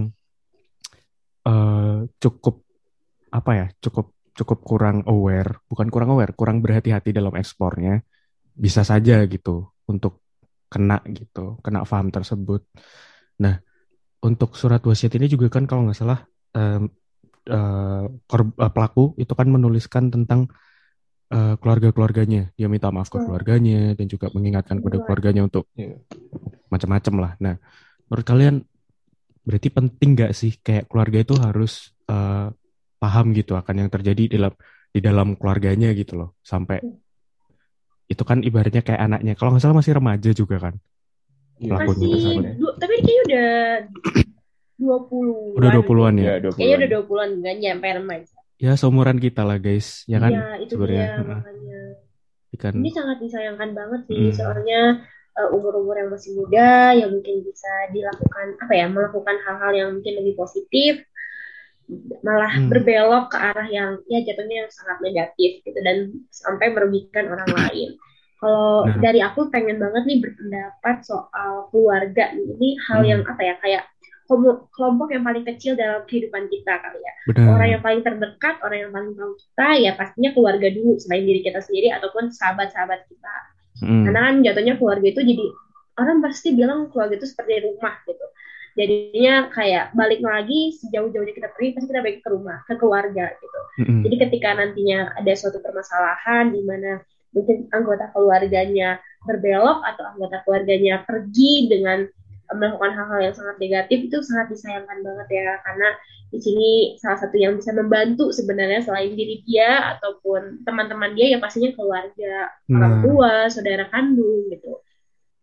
eh, 1.47 1.97
cukup 2.21 2.55
apa 3.31 3.51
ya 3.59 3.65
cukup 3.83 4.05
cukup 4.35 4.59
kurang 4.63 4.97
aware 5.07 5.63
bukan 5.69 5.87
kurang 5.93 6.09
aware 6.15 6.33
kurang 6.35 6.59
berhati-hati 6.63 7.11
dalam 7.15 7.33
ekspornya 7.35 8.03
bisa 8.55 8.81
saja 8.83 9.23
gitu 9.27 9.71
untuk 9.91 10.23
kena 10.71 10.99
gitu 11.11 11.59
kena 11.65 11.83
paham 11.87 12.09
tersebut. 12.15 12.61
Nah 13.43 13.55
untuk 14.23 14.55
surat 14.59 14.81
wasiat 14.83 15.13
ini 15.19 15.27
juga 15.31 15.47
kan 15.51 15.65
kalau 15.69 15.87
nggak 15.87 15.99
salah 15.99 16.19
kor- 18.29 18.55
eh, 18.63 18.71
pelaku 18.75 19.03
itu 19.21 19.33
kan 19.39 19.47
menuliskan 19.49 20.03
tentang 20.13 20.49
eh, 21.31 21.55
keluarga-keluarganya 21.57 22.51
dia 22.53 22.67
minta 22.67 22.91
maaf 22.91 23.07
ke 23.07 23.17
Hmm. 23.17 23.25
keluarganya 23.25 23.95
dan 23.95 24.05
juga 24.05 24.27
mengingatkan 24.29 24.77
kepada 24.77 24.99
Betul. 24.99 25.05
keluarganya 25.07 25.41
untuk 25.47 25.65
Iya. 25.73 25.95
macam-macam 26.67 27.13
lah 27.17 27.31
nah 27.39 27.55
menurut 28.05 28.25
kalian 28.25 28.55
berarti 29.41 29.67
penting 29.69 30.09
nggak 30.13 30.31
sih 30.31 30.59
kayak 30.59 30.85
keluarga 30.85 31.17
itu 31.19 31.33
harus 31.35 31.95
eh, 32.05 32.47
paham 32.99 33.31
gitu 33.31 33.55
akan 33.55 33.75
yang 33.81 33.89
terjadi 33.89 34.23
di 34.27 34.35
dalam 34.35 34.53
di 34.91 34.99
dalam 34.99 35.27
keluarganya 35.33 35.95
gitu 35.95 36.19
loh 36.19 36.29
sampai 36.43 36.83
itu 38.05 38.21
kan 38.21 38.43
ibaratnya 38.43 38.83
kayak 38.83 39.01
anaknya 39.01 39.33
kalau 39.33 39.55
nggak 39.55 39.63
salah 39.63 39.79
masih 39.79 39.95
remaja 39.95 40.31
juga 40.31 40.59
kan 40.59 40.75
Iya. 41.57 41.77
Pelakunya 41.77 42.07
Masih, 42.09 42.57
du- 42.57 42.75
tapi 42.75 42.95
kayaknya 42.99 43.21
udah 43.23 43.49
20 44.81 45.57
udah 45.61 45.69
20-an 45.77 46.13
ya 46.17 46.23
Iya, 46.25 46.35
20 46.43 46.57
Kayaknya 46.57 46.75
udah 46.75 46.89
20-an, 46.97 47.29
nggak 47.37 47.55
nyampe 47.61 47.87
remaja. 48.01 48.35
Ya 48.61 48.71
seumuran 48.77 49.17
kita 49.17 49.41
lah 49.41 49.57
guys 49.57 50.05
ya 50.05 50.21
kan 50.21 50.31
Iya, 50.31 50.45
itu 50.61 50.73
sebenarnya. 50.77 51.05
dia 51.17 51.25
makanya. 51.25 51.81
kan 52.61 52.73
Ini 52.77 52.89
sangat 52.93 53.17
disayangkan 53.23 53.69
banget 53.73 54.01
sih, 54.05 54.21
Hmm. 54.29 54.35
soalnya 54.37 54.81
uh, 55.39 55.49
umur-umur 55.55 55.95
yang 55.97 56.11
masih 56.11 56.35
muda, 56.37 56.91
yang 56.93 57.09
mungkin 57.09 57.41
bisa 57.41 57.71
dilakukan, 57.95 58.59
apa 58.59 58.73
ya, 58.75 58.85
melakukan 58.91 59.35
hal-hal 59.47 59.71
yang 59.73 59.89
mungkin 59.95 60.13
lebih 60.19 60.35
positif, 60.35 61.01
malah 62.23 62.51
Hmm. 62.51 62.69
berbelok 62.71 63.31
ke 63.33 63.37
arah 63.39 63.67
yang, 63.67 63.91
ya 64.07 64.19
jatuhnya 64.23 64.67
yang 64.67 64.69
sangat 64.71 64.97
negatif 65.01 65.63
gitu, 65.63 65.79
dan 65.81 66.11
sampai 66.29 66.71
merugikan 66.75 67.31
orang 67.31 67.49
lain. 67.51 67.95
Kalau 68.39 68.89
Nah. 68.89 68.97
dari 68.99 69.19
aku 69.21 69.47
pengen 69.53 69.77
banget 69.79 70.03
nih 70.05 70.19
berpendapat 70.19 70.97
soal 71.05 71.69
keluarga 71.69 72.35
nih. 72.35 72.45
Ini 72.57 72.69
hal 72.89 72.99
Hmm. 73.01 73.09
yang 73.09 73.21
apa 73.27 73.41
ya, 73.41 73.55
kayak 73.63 73.83
kelompok 74.71 75.11
yang 75.11 75.23
paling 75.27 75.43
kecil 75.43 75.75
dalam 75.75 76.03
kehidupan 76.07 76.47
kita 76.47 76.73
kali 76.79 76.99
ya 76.99 77.13
benar 77.29 77.61
orang 77.61 77.69
yang 77.77 77.81
paling 77.85 78.01
terdekat, 78.01 78.55
orang 78.65 78.77
yang 78.87 78.91
paling 78.91 79.11
tahu 79.13 79.31
kita, 79.37 79.69
ya 79.77 79.91
pastinya 79.93 80.31
keluarga 80.33 80.67
dulu 80.73 80.97
selain 80.97 81.23
diri 81.29 81.41
kita 81.45 81.61
sendiri 81.61 81.93
ataupun 81.93 82.33
sahabat-sahabat 82.33 83.05
kita. 83.05 83.35
Mm. 83.85 84.03
Karena 84.09 84.19
kan 84.25 84.35
jatuhnya 84.41 84.73
keluarga 84.81 85.05
itu 85.05 85.21
jadi 85.21 85.45
orang 86.01 86.17
pasti 86.25 86.49
bilang 86.57 86.89
keluarga 86.89 87.21
itu 87.21 87.27
seperti 87.29 87.61
rumah 87.69 87.93
gitu. 88.09 88.25
Jadinya 88.71 89.51
kayak 89.51 89.85
balik 89.93 90.23
lagi 90.23 90.73
sejauh-jauhnya 90.79 91.35
kita 91.35 91.49
pergi 91.53 91.69
pasti 91.75 91.87
kita 91.91 92.01
balik 92.01 92.19
ke 92.23 92.29
rumah, 92.31 92.57
ke 92.65 92.73
keluarga 92.79 93.25
gitu. 93.37 93.59
Mm-mm. 93.83 94.01
Jadi 94.07 94.15
ketika 94.27 94.49
nantinya 94.57 95.13
ada 95.13 95.33
suatu 95.37 95.59
permasalahan 95.61 96.55
di 96.55 96.61
mana 96.65 97.03
mungkin 97.35 97.67
anggota 97.71 98.09
keluarganya 98.15 98.99
berbelok 99.27 99.85
atau 99.85 100.03
anggota 100.15 100.41
keluarganya 100.43 101.05
pergi 101.05 101.69
dengan 101.69 102.09
melakukan 102.55 102.91
hal-hal 102.97 103.19
yang 103.31 103.35
sangat 103.35 103.55
negatif 103.59 103.97
itu 104.07 104.17
sangat 104.23 104.47
disayangkan 104.51 104.99
banget 105.03 105.27
ya 105.31 105.59
karena 105.63 105.89
di 106.31 106.39
sini 106.39 106.69
salah 106.95 107.19
satu 107.19 107.35
yang 107.35 107.59
bisa 107.59 107.75
membantu 107.75 108.31
sebenarnya 108.31 108.79
selain 108.87 109.11
diri 109.19 109.43
dia 109.43 109.99
ataupun 109.99 110.63
teman-teman 110.63 111.11
dia 111.11 111.35
ya 111.35 111.37
pastinya 111.43 111.75
keluarga 111.75 112.47
orang 112.71 112.93
Nah, 112.97 113.03
tua 113.03 113.33
saudara 113.51 113.85
kandung 113.91 114.47
gitu 114.47 114.79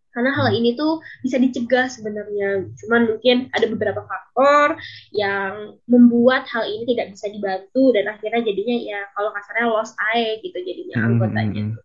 karena 0.09 0.33
hal 0.35 0.49
Hmm. 0.51 0.59
ini 0.59 0.75
tuh 0.75 0.99
bisa 1.23 1.37
dicegah 1.39 1.87
sebenarnya 1.87 2.67
cuman 2.81 3.03
mungkin 3.15 3.37
ada 3.55 3.67
beberapa 3.71 4.03
faktor 4.03 4.81
yang 5.15 5.77
membuat 5.87 6.49
hal 6.49 6.65
ini 6.67 6.89
tidak 6.91 7.13
bisa 7.15 7.29
dibantu 7.31 7.93
dan 7.95 8.09
akhirnya 8.11 8.41
jadinya 8.43 8.77
ya 8.83 9.01
kalau 9.15 9.31
kasarnya 9.37 9.69
lost 9.69 9.95
eye 10.11 10.41
gitu 10.43 10.59
jadinya 10.59 10.97
Mm, 10.99 11.07
anggotanya 11.15 11.63
mm, 11.63 11.69
mm. 11.71 11.77
tuh. 11.77 11.85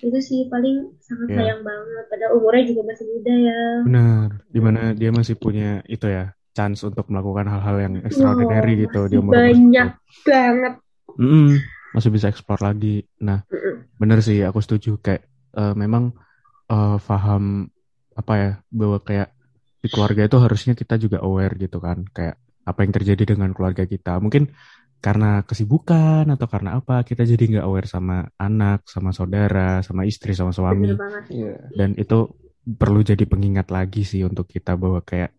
Itu 0.00 0.18
sih 0.28 0.40
paling 0.52 0.76
sangat 1.06 1.28
Ya. 1.28 1.36
sayang 1.36 1.60
banget 1.68 2.04
padahal 2.10 2.32
umurnya 2.40 2.64
juga 2.72 2.82
masih 2.90 3.06
muda 3.12 3.34
ya 3.48 3.60
Benar, 3.84 4.28
di 4.54 4.60
mana 4.60 4.80
dia 5.00 5.10
masih 5.18 5.36
punya 5.40 5.80
itu 5.88 6.04
ya 6.16 6.24
chance 6.56 6.80
untuk 6.88 7.04
melakukan 7.08 7.46
hal-hal 7.52 7.76
yang 7.84 7.94
extraordinary 8.08 8.72
Wow, 8.76 8.82
gitu 8.84 9.00
di 9.08 9.16
masih 9.16 9.20
umur 9.22 9.36
banyak 9.36 9.88
banget 10.26 10.74
Mm-mm, 11.20 11.60
masih 11.94 12.10
bisa 12.14 12.26
explore 12.32 12.62
lagi. 12.62 13.04
Nah, 13.26 13.42
Mm-mm. 13.52 13.76
bener 14.00 14.18
sih 14.26 14.38
aku 14.48 14.60
setuju 14.64 14.90
kayak 15.04 15.22
eh, 15.56 15.74
memang 15.76 16.14
eh, 16.72 16.96
paham 17.08 17.68
apa 18.16 18.32
ya 18.42 18.50
bahwa 18.72 18.98
kayak 19.02 19.28
di 19.82 19.88
keluarga 19.92 20.22
itu 20.28 20.36
harusnya 20.40 20.74
kita 20.76 20.94
juga 21.00 21.18
aware 21.24 21.54
gitu 21.56 21.78
kan 21.80 22.04
kayak 22.16 22.36
apa 22.68 22.80
yang 22.84 22.92
terjadi 22.96 23.24
dengan 23.36 23.50
keluarga 23.56 23.84
kita. 23.88 24.18
Mungkin 24.24 24.52
karena 25.00 25.40
kesibukan 25.48 26.28
atau 26.28 26.46
karena 26.46 26.76
apa 26.76 27.02
kita 27.08 27.24
jadi 27.24 27.58
nggak 27.58 27.66
aware 27.66 27.88
sama 27.88 28.28
anak, 28.36 28.84
sama 28.84 29.16
saudara, 29.16 29.80
sama 29.80 30.04
istri, 30.04 30.36
sama 30.36 30.52
suami. 30.52 30.92
Iya. 31.32 31.72
dan 31.72 31.96
itu 31.96 32.28
perlu 32.60 33.00
jadi 33.00 33.24
pengingat 33.24 33.72
lagi 33.72 34.04
sih 34.04 34.20
untuk 34.22 34.44
kita 34.44 34.76
bahwa 34.76 35.00
kayak 35.00 35.32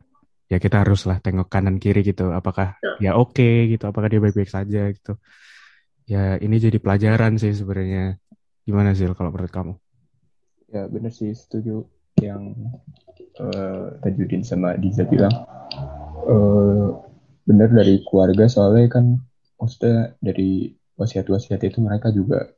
ya 0.49 0.57
kita 0.57 0.83
haruslah 0.83 1.21
tengok 1.21 1.47
kanan 1.47 1.77
kiri 1.77 2.01
gitu 2.03 2.33
apakah 2.33 2.75
dia 2.99 3.15
oke 3.15 3.71
gitu 3.71 3.87
apakah 3.87 4.11
dia 4.11 4.19
baik-baik 4.19 4.51
saja 4.51 4.89
gitu 4.91 5.15
ya 6.09 6.35
ini 6.41 6.59
jadi 6.59 6.75
pelajaran 6.81 7.39
sih 7.39 7.55
sebenarnya 7.55 8.19
gimana 8.67 8.91
sih 8.91 9.07
kalau 9.15 9.31
menurut 9.31 9.53
kamu 9.53 9.73
Ya 10.71 10.87
bener 10.87 11.11
sih 11.11 11.35
setuju 11.35 11.83
yang 12.23 12.55
eh 13.35 13.85
Tajudin 13.99 14.39
sama 14.39 14.79
Diza 14.79 15.03
bilang. 15.03 15.35
Eh 16.23 16.87
bener 17.43 17.67
dari 17.75 17.99
keluarga 18.07 18.47
soalnya 18.47 18.87
kan 18.87 19.19
maksudnya 19.61 20.17
dari 20.17 20.73
wasiat-wasiat 20.97 21.61
itu 21.69 21.77
mereka 21.85 22.09
juga 22.09 22.49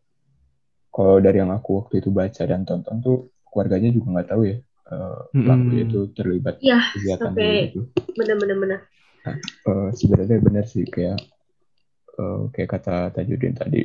kalau 0.96 1.18
dari 1.20 1.38
yang 1.44 1.52
aku 1.52 1.84
waktu 1.84 2.00
itu 2.00 2.10
baca 2.14 2.44
dan 2.48 2.64
tonton 2.64 2.98
tuh 3.04 3.18
keluarganya 3.52 3.90
juga 3.92 4.08
nggak 4.18 4.30
tahu 4.32 4.42
ya 4.48 4.58
eh, 4.94 5.20
pelaku 5.36 5.68
Mm-mm. 5.68 5.84
itu 5.86 6.00
terlibat 6.16 6.56
ya 6.64 6.80
kegiatan 6.96 7.34
sampai 7.36 7.50
gitu. 7.70 7.82
bener 8.16 8.36
bener 8.40 8.58
bener 8.64 8.80
Eh, 9.64 9.90
sebenarnya 9.96 10.38
benar 10.44 10.66
sih 10.68 10.84
kayak 10.84 11.16
eh, 12.20 12.42
kayak 12.54 12.70
kata 12.80 12.98
Tajudin 13.16 13.56
tadi 13.56 13.82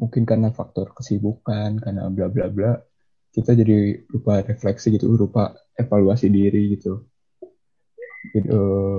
mungkin 0.00 0.22
karena 0.26 0.50
faktor 0.50 0.90
kesibukan 0.90 1.78
karena 1.78 2.10
bla 2.10 2.26
bla 2.26 2.46
bla 2.50 2.72
kita 3.34 3.54
jadi 3.54 4.02
lupa 4.10 4.42
refleksi 4.42 4.94
gitu 4.94 5.06
lupa 5.14 5.54
evaluasi 5.78 6.26
diri 6.30 6.74
gitu 6.74 7.06
Jadi, 8.34 8.48
eh, 8.50 8.98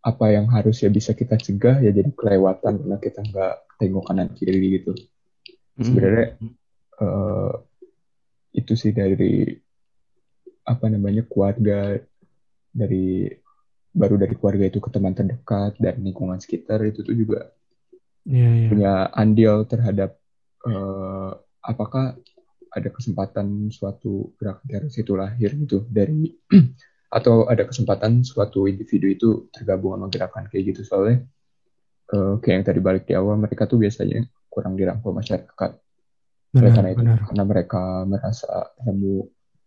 apa 0.00 0.32
yang 0.32 0.48
harusnya 0.48 0.88
bisa 0.88 1.12
kita 1.12 1.36
cegah 1.36 1.84
ya 1.84 1.92
jadi 1.92 2.08
kelewatan 2.16 2.80
karena 2.80 2.96
kita 2.96 3.20
nggak 3.20 3.54
tengok 3.76 4.04
kanan 4.08 4.28
kiri 4.32 4.80
gitu 4.80 4.92
sebenarnya 5.76 6.40
eh, 7.00 7.52
itu 8.56 8.72
sih 8.76 8.92
dari 8.96 9.52
apa 10.64 10.86
namanya 10.88 11.24
keluarga 11.28 12.00
dari 12.72 13.28
baru 13.90 14.16
dari 14.16 14.34
keluarga 14.38 14.64
itu 14.70 14.78
ke 14.80 14.88
teman 14.88 15.12
terdekat 15.12 15.76
dan 15.76 16.00
lingkungan 16.00 16.40
sekitar 16.40 16.80
itu 16.86 17.04
tuh 17.04 17.16
juga 17.16 17.50
Iya, 18.28 18.48
iya. 18.52 18.68
punya 18.68 18.92
andil 19.16 19.64
terhadap 19.64 20.20
eh, 20.68 21.30
apakah 21.64 22.16
ada 22.70 22.88
kesempatan 22.92 23.72
suatu 23.72 24.36
gerakan 24.36 24.66
teroris 24.68 24.96
itu 25.00 25.12
lahir 25.16 25.50
gitu 25.56 25.88
dari 25.88 26.30
atau 27.10 27.50
ada 27.50 27.66
kesempatan 27.66 28.22
suatu 28.22 28.70
individu 28.70 29.06
itu 29.10 29.28
tergabung 29.50 29.98
sama 29.98 30.06
gerakan 30.06 30.46
kayak 30.46 30.74
gitu? 30.74 30.80
Soalnya 30.86 31.26
eh, 32.14 32.34
kayak 32.38 32.54
yang 32.54 32.66
tadi 32.66 32.80
balik 32.80 33.04
di 33.04 33.14
awal 33.18 33.36
mereka 33.36 33.66
tuh 33.66 33.82
biasanya 33.82 34.22
kurang 34.46 34.78
dirangkul 34.78 35.10
masyarakat. 35.10 35.70
Oleh 36.50 36.62
benar 36.62 36.74
karena 36.74 36.88
itu 36.90 37.02
benar. 37.02 37.18
karena 37.26 37.44
mereka 37.46 37.82
merasa 38.06 38.50
nemu 38.86 39.14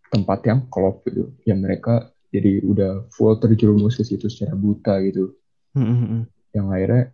tempat 0.08 0.40
yang 0.48 0.60
klop 0.72 1.04
gitu. 1.08 1.36
Yang 1.44 1.60
mereka 1.60 1.94
jadi 2.34 2.64
udah 2.66 2.92
full 3.14 3.38
terjerumus 3.38 4.00
ke 4.00 4.04
situ 4.08 4.32
secara 4.32 4.56
buta 4.56 4.98
gitu. 5.04 5.36
Mm-mm. 5.74 6.30
yang 6.54 6.70
akhirnya 6.70 7.10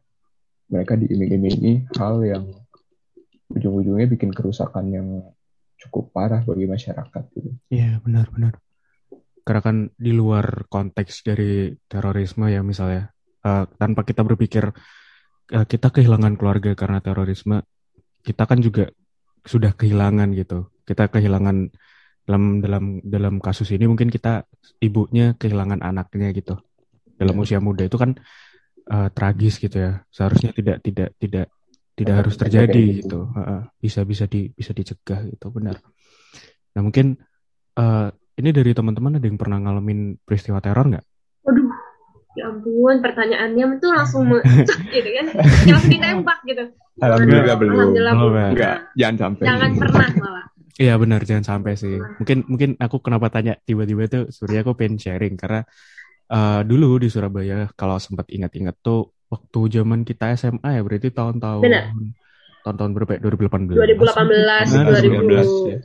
mereka 0.68 1.00
diiming-imingi 1.00 1.88
hal 1.96 2.20
yang 2.28 2.44
ujung-ujungnya 3.56 4.04
bikin 4.12 4.36
kerusakan 4.36 4.92
yang 4.92 5.08
cukup 5.80 6.12
parah 6.12 6.44
bagi 6.44 6.68
masyarakat 6.68 7.24
gitu. 7.34 7.56
Iya 7.72 8.04
benar 8.04 8.28
benar 8.36 8.60
karena 9.50 9.66
kan 9.66 9.78
di 9.98 10.14
luar 10.14 10.70
konteks 10.70 11.26
dari 11.26 11.74
terorisme 11.90 12.54
ya 12.54 12.62
misalnya 12.62 13.10
eh, 13.42 13.66
tanpa 13.82 14.06
kita 14.06 14.22
berpikir 14.22 14.70
eh, 15.50 15.66
kita 15.66 15.90
kehilangan 15.90 16.38
keluarga 16.38 16.78
karena 16.78 17.02
terorisme 17.02 17.66
kita 18.22 18.46
kan 18.46 18.62
juga 18.62 18.94
sudah 19.42 19.74
kehilangan 19.74 20.38
gitu 20.38 20.70
kita 20.86 21.10
kehilangan 21.10 21.74
dalam 22.30 22.62
dalam 22.62 23.02
dalam 23.02 23.36
kasus 23.42 23.74
ini 23.74 23.90
mungkin 23.90 24.14
kita 24.14 24.46
ibunya 24.86 25.34
kehilangan 25.34 25.82
anaknya 25.82 26.30
gitu 26.30 26.62
dalam 27.18 27.34
Ya. 27.34 27.42
usia 27.42 27.60
muda 27.60 27.90
itu 27.90 27.98
kan 27.98 28.14
eh, 28.86 29.10
tragis 29.10 29.58
gitu 29.58 29.82
ya 29.82 30.06
seharusnya 30.14 30.54
tidak 30.54 30.78
tidak 30.86 31.10
tidak 31.18 31.50
tidak 31.98 32.16
harus 32.22 32.38
terjadi 32.38 33.02
gitu. 33.02 33.02
gitu 33.02 33.20
Heeh. 33.34 33.62
bisa 33.82 34.06
bisa 34.06 34.30
di 34.30 34.54
bisa 34.54 34.78
dicegah 34.78 35.26
gitu 35.26 35.50
benar 35.50 35.82
nah 36.78 36.86
mungkin 36.86 37.18
eh, 37.82 38.10
ini 38.40 38.50
dari 38.50 38.72
teman-teman 38.72 39.20
ada 39.20 39.26
yang 39.28 39.36
pernah 39.36 39.58
ngalamin 39.60 40.16
peristiwa 40.24 40.64
teror 40.64 40.88
nggak 40.88 41.06
waduh 41.44 41.68
ya 42.38 42.44
ampun 42.48 42.96
pertanyaannya 43.04 43.66
tuh 43.84 43.92
langsung 43.92 44.24
me- 44.32 44.46
gitu 44.96 45.10
kan 45.12 45.26
Kayak 45.36 45.74
langsung 45.76 45.92
ditembak 45.92 46.40
gitu 46.48 46.64
Alhamdulillah 47.00 47.56
belum. 47.56 47.72
Alhamdulillah 47.76 48.14
Belum, 48.14 48.28
belum. 48.28 48.36
ya? 48.36 48.50
Enggak, 48.52 48.78
jangan 49.00 49.16
sampai. 49.20 49.44
jangan 49.48 49.72
pernah 49.80 50.10
malah 50.20 50.46
Iya 50.80 50.94
benar 50.96 51.22
jangan 51.28 51.44
sampai 51.44 51.74
sih. 51.76 51.96
Mungkin 52.00 52.38
mungkin 52.48 52.70
aku 52.80 53.04
kenapa 53.04 53.28
tanya 53.28 53.60
tiba-tiba 53.60 54.08
tuh 54.08 54.24
sebenarnya 54.32 54.62
aku 54.64 54.74
pengen 54.80 54.96
sharing 54.96 55.36
karena 55.36 55.60
eh, 56.32 56.62
dulu 56.64 57.00
di 57.04 57.08
Surabaya 57.12 57.68
kalau 57.76 58.00
sempat 58.00 58.32
ingat-ingat 58.32 58.80
tuh 58.80 59.12
waktu 59.28 59.60
zaman 59.80 60.08
kita 60.08 60.32
SMA 60.36 60.80
ya 60.80 60.82
berarti 60.84 61.12
tahun-tahun 61.12 61.64
Benar. 61.68 61.84
Tahun-tahun 62.62 62.92
berapa 62.94 63.12
ya? 63.16 63.20
2018. 63.24 63.76
2018 63.76 64.68
Benar, 64.68 64.86
2019 64.94 65.48
ya. 65.66 65.78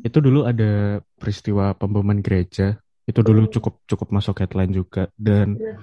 Itu 0.00 0.18
dulu 0.18 0.40
ada 0.44 0.70
peristiwa 1.14 1.74
pemboman 1.74 2.20
gereja. 2.20 2.78
Itu 3.04 3.20
dulu 3.20 3.44
Hmm. 3.44 3.52
cukup 3.52 3.74
cukup 3.84 4.08
masuk 4.10 4.38
headline 4.38 4.70
juga 4.70 5.10
dan 5.14 5.54
Benar. 5.54 5.76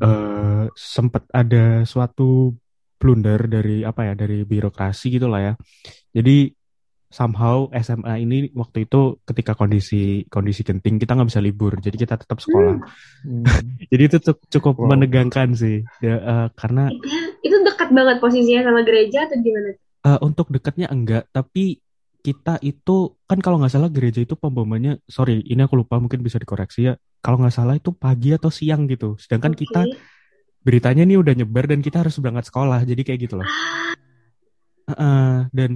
eh 0.00 0.64
sempat 0.74 1.26
ada 1.30 1.82
suatu 1.84 2.54
blunder 2.94 3.46
dari 3.46 3.82
apa 3.82 4.06
ya 4.06 4.14
dari 4.14 4.42
birokrasi 4.42 5.12
gitu 5.12 5.26
lah 5.26 5.40
ya. 5.40 5.52
Jadi 6.10 6.50
somehow 7.06 7.70
SMA 7.70 8.18
ini 8.18 8.50
waktu 8.50 8.90
itu 8.90 9.22
ketika 9.22 9.54
kondisi 9.54 10.26
kondisi 10.26 10.66
genting 10.66 10.98
kita 10.98 11.14
nggak 11.14 11.30
bisa 11.30 11.38
libur 11.38 11.78
jadi 11.78 11.94
kita 11.94 12.14
tetap 12.18 12.42
sekolah 12.42 12.82
Hmm. 13.22 13.46
jadi 13.92 14.02
itu 14.04 14.18
cu- 14.18 14.42
cukup 14.50 14.74
Wow. 14.82 14.90
menegangkan 14.90 15.54
sih 15.54 15.86
Ya, 16.02 16.18
eh, 16.18 16.46
karena 16.52 16.90
itu, 16.90 17.06
itu 17.40 17.56
dekat 17.84 17.92
banget 17.92 18.16
posisinya 18.24 18.62
sama 18.64 18.80
gereja 18.80 19.18
atau 19.28 19.36
gimana? 19.36 19.70
Eh, 20.04 20.18
untuk 20.24 20.46
dekatnya 20.48 20.88
enggak 20.88 21.28
tapi 21.28 21.84
kita 22.24 22.56
itu 22.64 23.12
kan 23.28 23.36
kalau 23.44 23.60
nggak 23.60 23.72
salah 23.76 23.92
gereja 23.92 24.24
itu 24.24 24.32
pembomannya 24.32 24.96
sorry 25.04 25.44
ini 25.44 25.60
aku 25.60 25.76
lupa 25.76 26.00
mungkin 26.00 26.24
bisa 26.24 26.40
dikoreksi 26.40 26.88
ya. 26.88 26.96
Kalau 27.20 27.36
nggak 27.36 27.52
salah 27.52 27.76
itu 27.76 27.92
pagi 27.92 28.32
atau 28.32 28.48
siang 28.48 28.88
gitu. 28.88 29.20
Sedangkan 29.20 29.52
Oke. 29.52 29.68
kita 29.68 29.84
beritanya 30.64 31.04
nih 31.04 31.20
udah 31.20 31.36
nyebar 31.36 31.68
dan 31.68 31.84
kita 31.84 32.00
harus 32.00 32.16
berangkat 32.16 32.48
sekolah 32.48 32.80
jadi 32.88 33.02
kayak 33.04 33.20
gitu 33.28 33.34
loh. 33.44 33.48
Heeh, 34.88 35.48
dan 35.52 35.70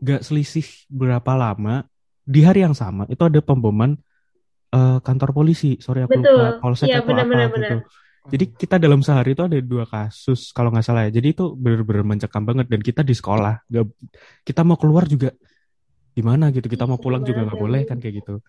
gak 0.00 0.24
selisih 0.24 0.64
berapa 0.88 1.32
lama 1.36 1.84
di 2.24 2.40
hari 2.44 2.64
yang 2.64 2.76
sama 2.76 3.04
itu 3.08 3.20
ada 3.24 3.40
pemboman 3.40 3.96
eh, 4.76 4.98
kantor 5.00 5.32
polisi. 5.32 5.80
Sorry 5.80 6.04
aku 6.04 6.20
Betul. 6.20 6.36
lupa 6.36 6.60
polsek 6.60 6.92
Iya, 6.92 7.00
atau 7.00 7.16
benar, 7.16 7.24
apa 7.24 7.32
benar, 7.32 7.48
gitu. 7.56 7.76
Jadi 8.28 8.44
kita 8.52 8.76
dalam 8.76 9.00
sehari 9.00 9.32
itu 9.32 9.40
ada 9.40 9.56
dua 9.64 9.88
kasus 9.88 10.52
kalau 10.52 10.68
nggak 10.68 10.84
salah 10.84 11.08
ya. 11.08 11.16
Jadi 11.16 11.32
itu 11.32 11.56
benar-benar 11.56 12.04
mencekam 12.04 12.44
banget 12.44 12.66
dan 12.68 12.80
kita 12.84 13.00
di 13.00 13.16
sekolah. 13.16 13.64
Nggak 13.72 13.84
kita 14.44 14.60
mau 14.68 14.76
keluar 14.76 15.08
juga 15.08 15.32
gimana 16.12 16.52
gitu? 16.52 16.68
Kita 16.68 16.84
mau 16.84 17.00
pulang 17.00 17.24
juga 17.24 17.48
nggak 17.48 17.58
boleh 17.58 17.82
kan 17.88 17.96
kayak 17.96 18.14
gitu. 18.20 18.44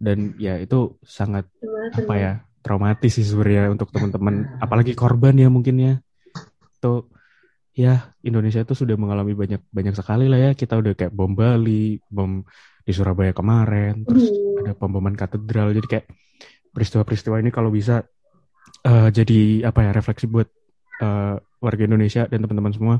Dan 0.00 0.40
ya 0.40 0.56
itu 0.56 0.96
sangat 1.04 1.44
apa 1.92 2.14
ya 2.16 2.32
traumatis 2.64 3.12
sih 3.12 3.26
sebenarnya 3.28 3.76
untuk 3.76 3.92
teman-teman. 3.92 4.56
Apalagi 4.56 4.96
korban 4.96 5.36
ya 5.36 5.52
mungkin 5.52 5.76
ya. 5.76 5.94
Itu 6.80 7.12
ya 7.76 8.16
Indonesia 8.24 8.64
itu 8.64 8.72
sudah 8.72 8.96
mengalami 8.96 9.36
banyak 9.36 9.60
banyak 9.68 9.94
sekali 10.00 10.32
lah 10.32 10.40
ya. 10.48 10.50
Kita 10.56 10.80
udah 10.80 10.96
kayak 10.96 11.12
bom 11.12 11.36
Bali 11.36 12.00
bom 12.08 12.40
di 12.80 12.92
Surabaya 12.96 13.36
kemarin 13.36 14.00
terus 14.08 14.32
Aduh. 14.32 14.64
ada 14.64 14.72
pemboman 14.72 15.12
katedral. 15.12 15.76
Jadi 15.76 15.86
kayak 15.86 16.06
peristiwa-peristiwa 16.72 17.36
ini 17.44 17.52
kalau 17.52 17.68
bisa 17.68 18.00
eh, 18.86 19.08
jadi 19.16 19.34
apa 19.68 19.80
ya 19.86 19.90
refleksi 19.98 20.26
buat 20.30 20.48
eh, 21.02 21.34
warga 21.64 21.82
Indonesia 21.88 22.22
dan 22.30 22.38
teman-teman 22.44 22.72
semua 22.76 22.96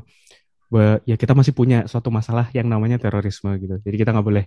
bahwa 0.71 1.03
ya 1.09 1.15
kita 1.19 1.33
masih 1.39 1.53
punya 1.55 1.77
suatu 1.91 2.09
masalah 2.13 2.47
yang 2.57 2.67
namanya 2.73 2.97
terorisme 3.01 3.51
gitu. 3.61 3.75
Jadi 3.85 3.95
kita 4.01 4.09
nggak 4.15 4.27
boleh 4.29 4.45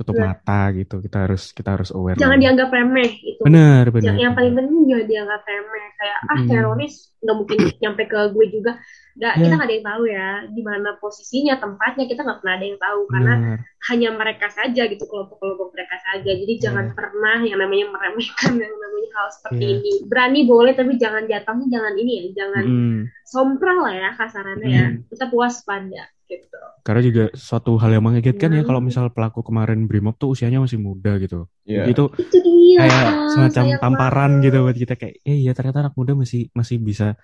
tutup 0.00 0.16
Benar. 0.16 0.40
mata 0.40 0.60
gitu. 0.72 0.96
Kita 0.98 1.28
harus 1.28 1.52
kita 1.52 1.76
harus 1.76 1.92
aware. 1.92 2.16
jangan 2.16 2.40
dianggap 2.40 2.72
remeh 2.72 3.10
itu 3.20 3.40
Benar, 3.44 3.92
benar. 3.92 4.06
yang, 4.08 4.16
yang 4.18 4.32
paling 4.32 4.56
penting 4.56 4.80
jangan 4.88 5.06
dianggap 5.06 5.40
remeh 5.44 5.86
kayak 5.94 6.18
ah 6.26 6.38
teroris 6.48 6.94
nggak 7.20 7.36
mungkin 7.36 7.58
nyampe 7.76 8.02
ke 8.08 8.18
gue 8.32 8.46
juga 8.48 8.72
nggak 9.10 9.34
Ya. 9.36 9.42
kita 9.44 9.52
nggak 9.52 9.68
ada 9.68 9.74
yang 9.76 9.86
tahu 9.86 10.02
ya 10.08 10.28
di 10.48 10.62
mana 10.64 10.88
posisinya 10.96 11.54
tempatnya 11.60 12.04
kita 12.08 12.20
nggak 12.24 12.38
pernah 12.40 12.54
ada 12.56 12.64
yang 12.64 12.80
tahu 12.80 13.00
karena 13.06 13.34
Benar. 13.36 13.58
hanya 13.90 14.08
mereka 14.14 14.46
saja 14.48 14.82
gitu 14.86 15.04
kelompok-kelompok 15.04 15.68
mereka 15.76 15.96
saja 16.00 16.30
jadi 16.30 16.54
jangan 16.56 16.86
Iya. 16.88 16.94
pernah 16.96 17.38
yang 17.44 17.58
namanya 17.60 17.86
meremehkan 17.92 18.52
yang 18.56 18.72
namanya 18.72 19.08
hal 19.12 19.26
seperti 19.28 19.60
Iya. 19.60 19.72
ini 19.76 19.92
berani 20.08 20.40
boleh 20.48 20.72
tapi 20.72 20.92
jangan 20.96 21.28
jatuhnya 21.28 21.66
jangan 21.68 21.94
ini 21.94 22.12
ya 22.16 22.22
jangan 22.32 22.64
Mm. 22.64 23.00
sompral 23.26 23.78
lah 23.84 23.94
ya 23.94 24.10
kasarannya 24.16 24.68
ya 24.70 24.84
Mm. 24.88 24.96
kita 25.12 25.24
waspada 25.28 26.02
gitu 26.30 26.56
Karena 26.80 27.00
juga 27.04 27.24
suatu 27.36 27.76
hal 27.76 27.90
yang 27.92 28.04
mengagetkan 28.06 28.48
ya 28.56 28.62
Hmm. 28.62 28.68
kalau 28.70 28.80
misal 28.80 29.12
pelaku 29.12 29.44
kemarin 29.44 29.84
Brimob 29.84 30.16
tuh 30.16 30.32
usianya 30.32 30.64
masih 30.64 30.80
muda 30.80 31.20
gitu. 31.20 31.44
Iya. 31.68 31.84
Itu 31.90 32.08
itu 32.16 32.36
dia 32.40 32.86
kayak 32.86 33.04
semacam 33.36 33.64
sayang 33.68 33.80
tamparan 33.82 34.30
banget. 34.32 34.44
gitu 34.48 34.56
buat 34.64 34.76
kita 34.80 34.94
kayak 34.96 35.14
eh 35.20 35.38
ya 35.44 35.52
ternyata 35.52 35.78
anak 35.84 35.94
muda 35.98 36.12
masih 36.16 36.48
masih 36.56 36.80
bisa 36.80 37.20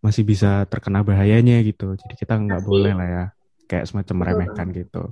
masih 0.00 0.22
bisa 0.24 0.64
terkena 0.70 1.04
bahayanya 1.04 1.60
gitu. 1.60 1.92
Jadi 1.92 2.14
kita 2.16 2.40
nggak 2.40 2.62
boleh 2.64 2.92
lah 2.96 3.08
ya 3.08 3.24
kayak 3.66 3.84
semacam 3.84 4.14
Betul 4.14 4.20
meremehkan 4.24 4.66
gitu. 4.72 5.02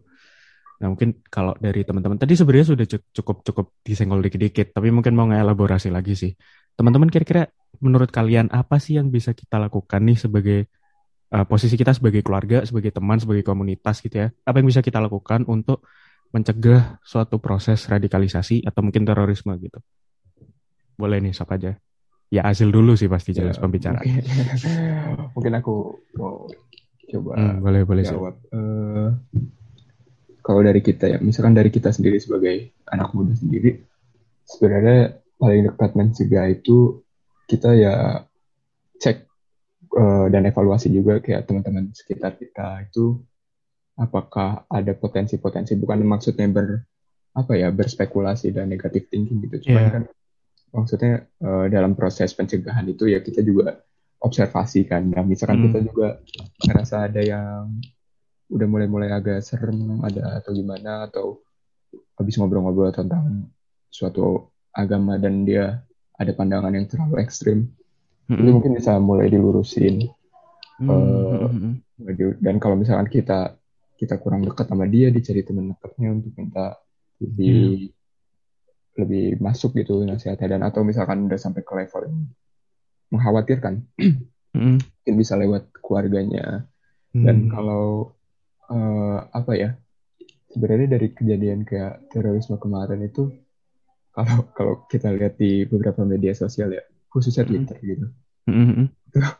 Nah 0.80 0.87
mungkin 0.91 1.09
kalau 1.28 1.53
dari 1.61 1.80
teman-teman 1.85 2.18
tadi 2.18 2.35
sebenarnya 2.35 2.66
sudah 2.72 2.87
cu- 2.89 3.07
cukup 3.12 3.37
cukup 3.45 3.66
disenggol 3.85 4.20
dikit-dikit, 4.24 4.72
tapi 4.72 4.89
mungkin 4.91 5.12
mau 5.12 5.28
ngelaborasi 5.28 5.93
lagi 5.93 6.16
sih. 6.16 6.32
Teman-teman 6.74 7.12
kira-kira 7.12 7.47
menurut 7.78 8.09
kalian 8.09 8.49
apa 8.51 8.80
sih 8.80 8.97
yang 8.97 9.12
bisa 9.12 9.37
kita 9.37 9.61
lakukan 9.61 10.01
nih 10.03 10.18
sebagai 10.18 10.59
uh, 11.35 11.45
posisi 11.45 11.74
kita 11.74 11.91
sebagai 11.91 12.22
keluarga, 12.22 12.62
sebagai 12.62 12.95
teman, 12.95 13.18
sebagai 13.18 13.43
komunitas 13.43 13.99
gitu 14.01 14.16
ya? 14.22 14.28
Apa 14.47 14.62
yang 14.62 14.68
bisa 14.70 14.80
kita 14.80 15.03
lakukan 15.03 15.43
untuk 15.51 15.82
mencegah 16.30 16.99
suatu 17.03 17.39
proses 17.43 17.87
radikalisasi 17.87 18.62
atau 18.66 18.80
mungkin 18.82 19.03
terorisme 19.07 19.55
gitu? 19.59 19.78
Boleh 20.95 21.18
nih, 21.18 21.35
siapa 21.35 21.59
aja? 21.59 21.74
Ya 22.30 22.43
Azil 22.47 22.70
dulu 22.74 22.95
sih 22.99 23.07
pasti 23.07 23.30
jelas 23.35 23.59
Ya, 23.59 23.62
pembicara. 23.62 23.99
Mungkin, 24.03 24.22
mungkin 25.35 25.53
aku 25.59 25.74
mau 26.18 26.47
coba 27.11 27.30
Hmm, 27.37 27.62
boleh 27.62 27.82
boleh 27.87 28.03
sih. 28.03 28.11
jawab. 28.14 28.35
Eh, 28.51 29.09
kalau 30.43 30.61
dari 30.61 30.80
kita 30.82 31.09
ya, 31.09 31.18
misalkan 31.22 31.55
dari 31.55 31.70
kita 31.70 31.95
sendiri 31.95 32.18
sebagai 32.18 32.74
anak 32.91 33.14
muda 33.14 33.32
sendiri, 33.39 33.80
sebenarnya 34.45 35.18
paling 35.39 35.62
dekat 35.70 35.91
mencegah 35.95 36.47
itu 36.51 37.01
kita 37.47 37.70
ya 37.76 37.95
cek 38.99 39.28
eh, 39.95 40.26
dan 40.28 40.42
evaluasi 40.45 40.90
juga 40.90 41.18
kayak 41.18 41.47
teman-teman 41.47 41.90
sekitar 41.90 42.34
kita 42.34 42.84
itu 42.84 43.22
apakah 43.95 44.66
ada 44.66 44.92
potensi-potensi 44.92 45.78
bukan 45.78 46.03
maksudnya 46.03 46.51
ber 46.51 46.82
apa 47.34 47.55
ya 47.55 47.70
berspekulasi 47.70 48.51
dan 48.51 48.70
negatif 48.70 49.07
thinking 49.07 49.42
gitu 49.42 49.70
cuman 49.70 49.82
Iya. 49.82 49.90
kan 49.90 50.03
maksudnya 50.70 51.12
eh, 51.26 51.66
dalam 51.70 51.95
proses 51.95 52.30
pencegahan 52.30 52.86
itu 52.86 53.07
ya 53.07 53.22
kita 53.22 53.42
juga 53.42 53.78
observasi 54.18 54.86
kan 54.86 55.07
nah 55.07 55.22
misalkan 55.22 55.62
Hmm. 55.62 55.64
kita 55.70 55.78
juga 55.84 56.09
ngerasa 56.64 57.07
ada 57.07 57.22
yang 57.22 57.70
udah 58.51 58.66
mulai-mulai 58.66 59.11
agak 59.11 59.42
serem 59.42 59.99
ada 60.03 60.38
atau 60.38 60.51
gimana 60.53 61.07
atau 61.07 61.42
habis 62.14 62.34
ngobrol-ngobrol 62.34 62.90
tentang 62.90 63.51
suatu 63.90 64.51
agama 64.70 65.18
dan 65.18 65.47
dia 65.47 65.82
ada 66.14 66.30
pandangan 66.34 66.70
yang 66.70 66.86
terlalu 66.86 67.22
ekstrim 67.22 67.70
itu 68.33 68.41
Mm-mm. 68.41 68.55
mungkin 68.57 68.72
bisa 68.77 68.97
mulai 68.99 69.29
dilurusin 69.29 70.09
Hmm, 70.75 70.91
eh, 70.91 71.47
mm-mm. 72.03 72.37
dan 72.43 72.59
kalau 72.59 72.75
misalkan 72.75 73.07
kita 73.07 73.55
kita 73.95 74.18
kurang 74.18 74.43
dekat 74.43 74.66
sama 74.66 74.91
dia 74.91 75.07
dicari 75.07 75.47
teman 75.47 75.70
dekatnya 75.70 76.11
untuk 76.11 76.35
minta 76.35 76.75
lebih 77.22 77.95
lebih 78.99 79.39
masuk 79.39 79.79
gitu 79.79 80.03
nasihatnya 80.03 80.59
dan 80.59 80.62
atau 80.66 80.83
misalkan 80.83 81.31
udah 81.31 81.39
sampai 81.39 81.62
ke 81.62 81.72
level 81.79 82.01
yang 82.11 82.18
mengkhawatirkan 83.14 83.87
Mm-mm. 84.55 84.83
mungkin 84.83 85.14
bisa 85.14 85.39
lewat 85.39 85.70
keluarganya 85.79 86.66
dan 87.14 87.47
Hmm. 87.47 87.51
kalau 87.55 88.11
eh, 88.66 89.18
apa 89.31 89.53
ya 89.55 89.70
sebenarnya 90.51 90.99
dari 90.99 91.14
kejadian 91.14 91.62
kayak 91.62 92.11
terorisme 92.11 92.59
kemarin 92.59 93.07
itu 93.07 93.31
kalau 94.11 94.47
kalau 94.51 94.75
kita 94.91 95.14
lihat 95.14 95.39
di 95.39 95.62
beberapa 95.70 96.03
media 96.03 96.35
sosial 96.35 96.75
ya 96.75 96.83
khususnya 97.14 97.46
Mm. 97.46 97.48
Twitter 97.48 97.78
gitu 97.80 98.06
Mm-mm. 98.44 98.86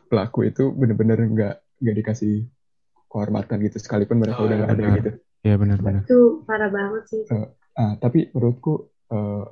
pelaku 0.07 0.47
itu 0.47 0.71
bener-bener 0.71 1.19
nggak 1.19 1.55
nggak 1.77 1.95
dikasih 1.99 2.47
kehormatan 3.05 3.59
gitu 3.61 3.77
sekalipun 3.77 4.17
mereka 4.17 4.39
Oh, 4.39 4.47
udah 4.47 4.55
iya, 4.55 4.61
nggak 4.61 4.71
ada 4.71 4.79
benar. 4.81 4.97
gitu 4.97 5.11
Ya 5.45 5.55
benar-benar. 5.55 6.01
itu 6.03 6.19
parah 6.41 6.69
banget 6.69 7.03
sih 7.05 7.21
ah 7.75 7.93
tapi 7.95 8.31
menurutku 8.31 8.73
eh, 9.05 9.45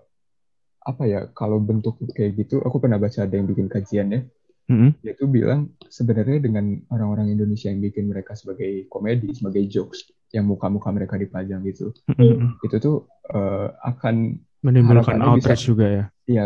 apa 0.82 1.03
ya 1.05 1.28
kalau 1.30 1.59
bentuk 1.59 1.99
kayak 2.09 2.34
gitu 2.36 2.59
aku 2.59 2.76
pernah 2.78 2.97
baca 2.97 3.19
ada 3.19 3.32
yang 3.32 3.45
bikin 3.45 3.67
kajiannya 3.67 4.26
Mm-mm. 4.65 4.95
dia 4.99 5.13
tuh 5.13 5.28
bilang 5.28 5.69
sebenarnya 5.86 6.39
dengan 6.39 6.63
orang-orang 6.88 7.30
Indonesia 7.30 7.67
yang 7.67 7.80
bikin 7.80 8.07
mereka 8.07 8.34
sebagai 8.34 8.88
komedi 8.88 9.32
sebagai 9.34 9.63
jokes 9.65 10.07
yang 10.32 10.43
muka-muka 10.43 10.89
mereka 10.89 11.15
dipajang 11.15 11.61
gitu 11.63 11.91
Mm-mm. 12.09 12.57
itu 12.59 12.76
tuh 12.80 12.95
eh, 13.28 13.67
akan 13.86 14.39
Menimbulkan 14.63 15.19
bisa- 15.19 15.28
outrage 15.30 15.63
juga 15.67 15.86
ya. 15.86 16.05
ya 16.26 16.43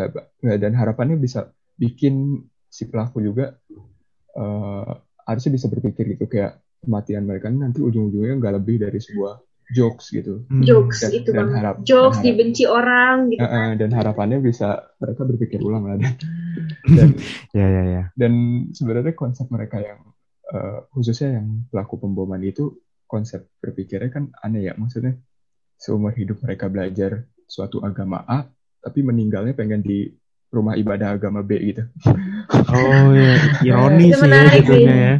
dan 0.57 0.73
harapannya 0.73 1.15
bisa 1.15 1.53
bikin 1.78 2.41
si 2.67 2.86
pelaku 2.86 3.21
juga 3.21 3.55
eh, 4.34 4.91
harusnya 5.23 5.51
bisa 5.51 5.67
berpikir 5.67 6.13
gitu 6.13 6.25
kayak 6.25 6.57
kematian 6.78 7.23
mereka 7.23 7.49
nanti 7.49 7.80
ujung-ujungnya 7.80 8.38
nggak 8.38 8.53
lebih 8.55 8.75
dari 8.80 8.97
sebuah 8.97 9.41
jokes 9.67 10.09
gitu. 10.09 10.47
Hmm. 10.47 10.63
jokes 10.63 11.03
Dan- 11.03 11.11
itu 11.13 11.30
dan 11.30 11.38
bang 11.38 11.49
harap- 11.53 11.80
jokes 11.84 11.91
dan 12.15 12.23
harap- 12.23 12.25
dibenci 12.25 12.63
orang 12.63 13.15
gitu 13.28 13.39
Eh, 13.39 13.51
eh, 13.51 13.69
dan 13.75 13.89
harapannya 13.91 14.39
bisa 14.39 14.67
mereka 14.95 15.21
berpikir 15.23 15.59
ulang 15.59 15.84
lah. 15.84 15.97
Dan 15.97 16.15
dan, 16.88 17.09
Ya 17.51 17.67
ya 17.67 17.84
ya. 17.86 18.03
dan 18.15 18.34
sebenarnya 18.71 19.11
konsep 19.13 19.47
mereka 19.47 19.80
yang 19.80 19.99
eh, 20.47 20.80
khususnya 20.89 21.38
yang 21.38 21.67
pelaku 21.67 21.99
pemboman 21.99 22.39
itu 22.39 22.71
konsep 23.03 23.51
berpikirnya 23.59 24.07
kan 24.07 24.32
aneh 24.39 24.63
ya. 24.63 24.73
Maksudnya 24.73 25.19
seumur 25.75 26.15
hidup 26.15 26.39
mereka 26.39 26.65
belajar 26.67 27.21
suatu 27.43 27.80
agama 27.80 28.23
A 28.23 28.47
tapi 28.78 29.03
meninggalnya 29.03 29.51
pengen 29.51 29.82
di 29.82 30.07
rumah 30.48 30.80
ibadah 30.80 31.16
agama 31.20 31.43
B 31.43 31.60
gitu 31.74 31.84
Oh 32.72 33.12
ya, 33.12 33.36
ironi 33.64 34.12
Itu 34.12 34.24
sih 34.24 34.32
ya 34.32 34.52
sih. 34.64 34.84
ya. 34.88 35.14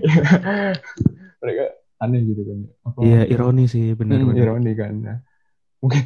mereka 1.43 1.65
aneh 1.99 2.21
gitu 2.25 2.41
kan 2.45 2.59
Apa- 2.86 3.01
Iya, 3.03 3.21
ironi 3.28 3.63
sih 3.67 3.93
Hmm, 3.93 3.99
benar-benar. 3.99 4.38
ironi 4.41 4.71
kan 4.73 4.93
Nah, 5.03 5.17
mungkin 5.82 6.03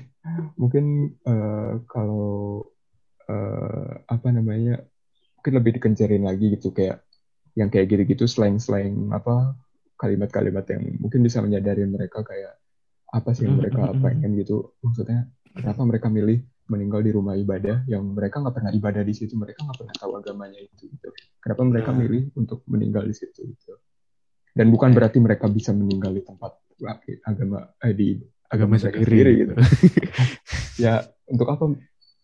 mungkin 0.58 0.86
eh, 1.26 1.72
kalau 1.88 2.66
eh, 3.26 3.92
apa 4.06 4.28
namanya 4.30 4.82
mungkin 5.40 5.54
lebih 5.58 5.72
dikencerin 5.82 6.24
lagi 6.26 6.54
gitu 6.54 6.70
kayak 6.70 7.02
yang 7.58 7.68
kayak 7.68 7.88
gitu-gitu 7.92 8.26
slang-slang 8.30 9.12
apa 9.12 9.56
kalimat-kalimat 10.00 10.66
yang 10.72 10.84
mungkin 10.98 11.22
bisa 11.22 11.44
menyadari 11.44 11.84
mereka 11.86 12.24
kayak 12.24 12.58
apa 13.12 13.36
sih 13.36 13.44
yang 13.46 13.60
Mm, 13.60 13.62
mereka 13.62 13.82
mm, 13.92 13.94
mm. 13.98 14.02
pengen 14.02 14.32
gitu 14.40 14.72
maksudnya 14.80 15.28
kenapa 15.52 15.82
mereka 15.84 16.08
milih 16.08 16.40
meninggal 16.72 17.04
di 17.04 17.12
rumah 17.12 17.36
ibadah 17.36 17.84
yang 17.86 18.08
mereka 18.08 18.40
nggak 18.40 18.56
pernah 18.56 18.72
ibadah 18.72 19.04
di 19.04 19.12
situ 19.12 19.36
mereka 19.36 19.62
nggak 19.62 19.78
pernah 19.78 19.96
tahu 20.00 20.12
agamanya 20.16 20.56
itu 20.58 20.88
gitu 20.88 21.12
kenapa 21.38 21.62
mereka 21.62 21.90
Hmm. 21.92 22.00
milih 22.00 22.24
untuk 22.34 22.64
meninggal 22.66 23.04
di 23.04 23.12
situ 23.12 23.44
gitu 23.44 23.76
dan 24.52 24.68
bukan 24.68 24.92
berarti 24.92 25.20
mereka 25.20 25.46
bisa 25.46 25.72
meninggal 25.72 26.12
di 26.12 26.24
tempat 26.24 26.56
agama 27.24 27.60
eh, 27.78 27.92
di 27.92 28.10
Agama 28.48 28.76
mereka 28.76 29.00
sendiri. 29.00 29.32
gitu 29.38 29.54
ya 30.78 31.00
untuk 31.26 31.48
apa 31.48 31.72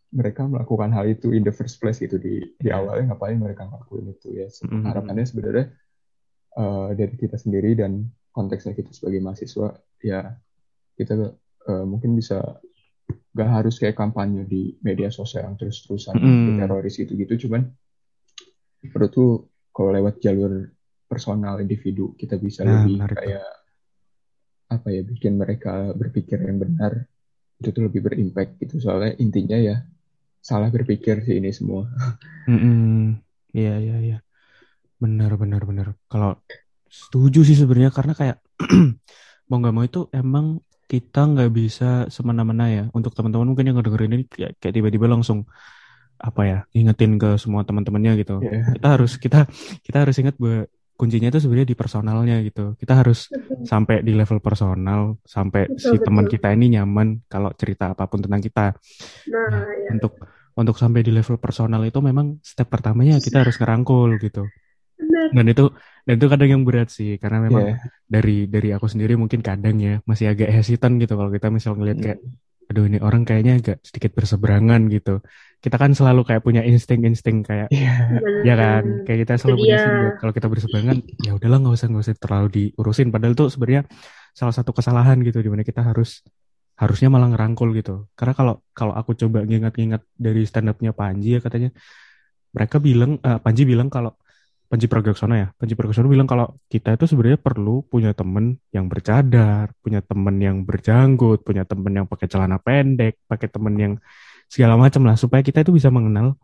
mereka 0.07 0.43
melakukan 0.43 0.91
hal 0.91 1.07
itu 1.07 1.31
in 1.31 1.43
the 1.43 1.51
first 1.51 1.79
place 1.79 1.99
gitu 1.99 2.15
di 2.15 2.39
di 2.55 2.67
Ya. 2.67 2.79
awalnya 2.79 3.11
ngapain 3.11 3.35
mereka 3.35 3.63
ngelakuin 3.63 4.11
itu 4.11 4.27
ya 4.33 4.47
Mm-mm. 4.63 4.83
harapannya 4.87 5.23
sebenarnya 5.23 5.65
eh, 6.53 6.89
dari 6.95 7.15
kita 7.15 7.35
sendiri 7.35 7.75
dan 7.75 8.07
konteksnya 8.31 8.71
kita 8.71 8.91
sebagai 8.91 9.19
mahasiswa 9.19 9.71
ya 9.99 10.35
kita 10.95 11.31
eh, 11.67 11.85
mungkin 11.85 12.11
bisa 12.11 12.39
gak 13.37 13.49
harus 13.61 13.77
kayak 13.77 13.93
kampanye 13.93 14.43
di 14.49 14.73
media 14.81 15.13
sosial 15.13 15.45
yang 15.45 15.55
terus-terusan 15.55 16.17
Mm. 16.17 16.57
teroris 16.57 16.97
gitu-gitu 16.97 17.45
cuman 17.45 17.69
menurutku 18.81 19.45
kalau 19.69 19.93
lewat 19.93 20.17
jalur 20.17 20.73
personal 21.05 21.61
individu 21.61 22.17
kita 22.17 22.41
bisa 22.41 22.65
Nah, 22.65 22.81
lebih 22.81 22.97
menarik 22.97 23.15
kayak 23.15 23.47
apa 24.67 24.87
ya 24.91 25.01
bikin 25.05 25.39
mereka 25.39 25.95
berpikir 25.95 26.43
yang 26.43 26.59
benar 26.59 27.07
itu 27.61 27.69
tuh 27.71 27.87
lebih 27.87 28.03
berimpact 28.03 28.59
gitu 28.59 28.83
soalnya 28.83 29.15
intinya 29.21 29.55
ya 29.55 29.85
salah 30.43 30.67
berpikir 30.73 31.23
sih 31.23 31.39
ini 31.39 31.53
semua 31.53 31.87
Mm-mm. 32.51 33.19
Iya 33.51 33.75
iya 33.79 33.97
iya. 33.99 34.17
Benar 35.03 35.35
benar 35.35 35.67
benar. 35.67 35.87
Kalau 36.07 36.39
setuju 36.87 37.43
sih 37.43 37.59
sebenarnya 37.59 37.91
karena 37.91 38.13
kayak 38.15 38.37
mau 39.49 39.57
nggak 39.59 39.75
mau 39.75 39.83
itu 39.83 40.07
emang 40.15 40.63
kita 40.87 41.19
nggak 41.27 41.51
bisa 41.51 42.07
semena-mena 42.07 42.65
ya. 42.71 42.83
Untuk 42.95 43.11
teman-teman 43.11 43.51
mungkin 43.51 43.67
yang 43.67 43.75
ngedengerin 43.77 44.11
ini 44.15 44.25
kayak, 44.25 44.51
kayak 44.59 44.73
tiba-tiba 44.73 45.05
langsung 45.11 45.43
apa 46.17 46.41
ya 46.49 46.57
ingetin 46.73 47.21
ke 47.21 47.37
semua 47.37 47.61
teman-temannya 47.61 48.25
gitu. 48.25 48.41
ya 48.41 48.73
Kita 48.73 48.87
harus 48.97 49.11
kita 49.21 49.45
kita 49.85 49.97
harus 50.01 50.15
ingat 50.17 50.35
bahwa 50.41 50.65
kuncinya 50.97 51.29
itu 51.29 51.37
sebenarnya 51.37 51.69
di 51.69 51.77
personalnya 51.77 52.35
gitu. 52.41 52.73
Kita 52.81 52.93
harus 53.05 53.29
sampai 53.61 54.01
di 54.01 54.17
level 54.17 54.41
personal, 54.41 55.21
sampai 55.21 55.69
betul, 55.69 55.77
si 55.77 55.95
teman 56.01 56.25
kita 56.25 56.47
ini 56.57 56.73
nyaman 56.73 57.21
kalau 57.29 57.53
cerita 57.53 57.93
apa 57.93 58.09
pun 58.09 58.25
tentang 58.25 58.41
kita. 58.41 58.73
Nah, 59.29 59.45
nah 59.53 59.63
ya. 59.69 59.89
untuk 59.93 60.17
untuk 60.57 60.73
sampai 60.73 61.05
di 61.05 61.13
level 61.13 61.37
personal 61.37 61.85
itu 61.85 62.01
memang 62.01 62.41
step 62.41 62.65
pertamanya 62.65 63.21
kita 63.21 63.45
harus 63.45 63.61
ngerangkul 63.61 64.17
gitu. 64.17 64.49
Benar. 65.17 65.33
Dan 65.33 65.45
itu 65.49 65.65
dan 66.07 66.13
itu 66.15 66.27
kadang 66.31 66.49
yang 66.49 66.63
berat 66.63 66.87
sih 66.87 67.19
karena 67.19 67.43
memang 67.43 67.75
yeah. 67.75 67.79
dari 68.07 68.47
dari 68.47 68.71
aku 68.71 68.87
sendiri 68.87 69.19
mungkin 69.19 69.43
kadang 69.43 69.75
ya 69.75 69.99
masih 70.07 70.31
agak 70.31 70.47
hesitan 70.55 70.95
gitu 71.03 71.19
kalau 71.19 71.27
kita 71.27 71.51
misal 71.51 71.75
ngeliat 71.75 71.99
kayak 71.99 72.19
aduh 72.67 72.83
ini 72.87 72.99
orang 72.99 73.23
kayaknya 73.23 73.59
agak 73.59 73.77
sedikit 73.83 74.11
berseberangan 74.15 74.91
gitu 74.91 75.23
kita 75.63 75.75
kan 75.79 75.91
selalu 75.91 76.27
kayak 76.27 76.43
punya 76.43 76.63
insting-insting 76.63 77.43
kayak 77.43 77.67
yeah. 77.71 78.19
ya 78.43 78.55
kan 78.55 79.03
kayak 79.03 79.27
kita 79.27 79.33
selalu 79.39 79.67
punya 79.67 79.75
insting 79.75 79.99
kalau 80.19 80.33
kita 80.35 80.47
berseberangan 80.47 80.97
ya 81.23 81.31
udahlah 81.35 81.57
nggak 81.63 81.75
usah 81.75 81.87
nggak 81.91 82.03
usah 82.07 82.15
terlalu 82.19 82.47
diurusin 82.51 83.07
padahal 83.11 83.33
itu 83.35 83.45
sebenarnya 83.51 83.81
salah 84.31 84.55
satu 84.55 84.71
kesalahan 84.71 85.19
gitu 85.23 85.39
di 85.43 85.49
mana 85.51 85.63
kita 85.67 85.83
harus 85.83 86.23
harusnya 86.77 87.09
malah 87.09 87.33
ngerangkul 87.33 87.73
gitu 87.73 88.05
karena 88.13 88.31
kalau 88.31 88.55
kalau 88.71 88.93
aku 88.93 89.11
coba 89.17 89.43
ngingat-ngingat 89.43 90.07
dari 90.13 90.45
stand 90.45 90.69
upnya 90.69 90.93
Panji 90.93 91.35
ya 91.35 91.41
katanya 91.41 91.73
mereka 92.53 92.77
bilang 92.77 93.17
uh, 93.25 93.41
Panji 93.41 93.65
bilang 93.65 93.89
kalau 93.89 94.13
Panji 94.67 94.91
Pragiwaksono 94.91 95.35
ya. 95.35 95.47
Panji 95.55 95.73
Pragiwaksono 95.79 96.11
bilang 96.11 96.27
kalau 96.27 96.59
kita 96.67 96.99
itu 96.99 97.07
sebenarnya 97.07 97.39
perlu 97.39 97.87
punya 97.87 98.11
temen 98.11 98.59
yang 98.75 98.91
bercadar 98.91 99.71
punya 99.79 100.03
temen 100.03 100.35
yang 100.43 100.67
berjanggut 100.67 101.47
punya 101.47 101.63
temen 101.63 101.91
yang 101.95 102.05
pakai 102.05 102.27
celana 102.27 102.59
pendek 102.59 103.23
pakai 103.31 103.47
temen 103.47 103.73
yang 103.79 103.93
segala 104.51 104.75
macam 104.75 105.07
lah 105.07 105.15
supaya 105.15 105.39
kita 105.39 105.63
itu 105.63 105.71
bisa 105.71 105.87
mengenal 105.87 106.35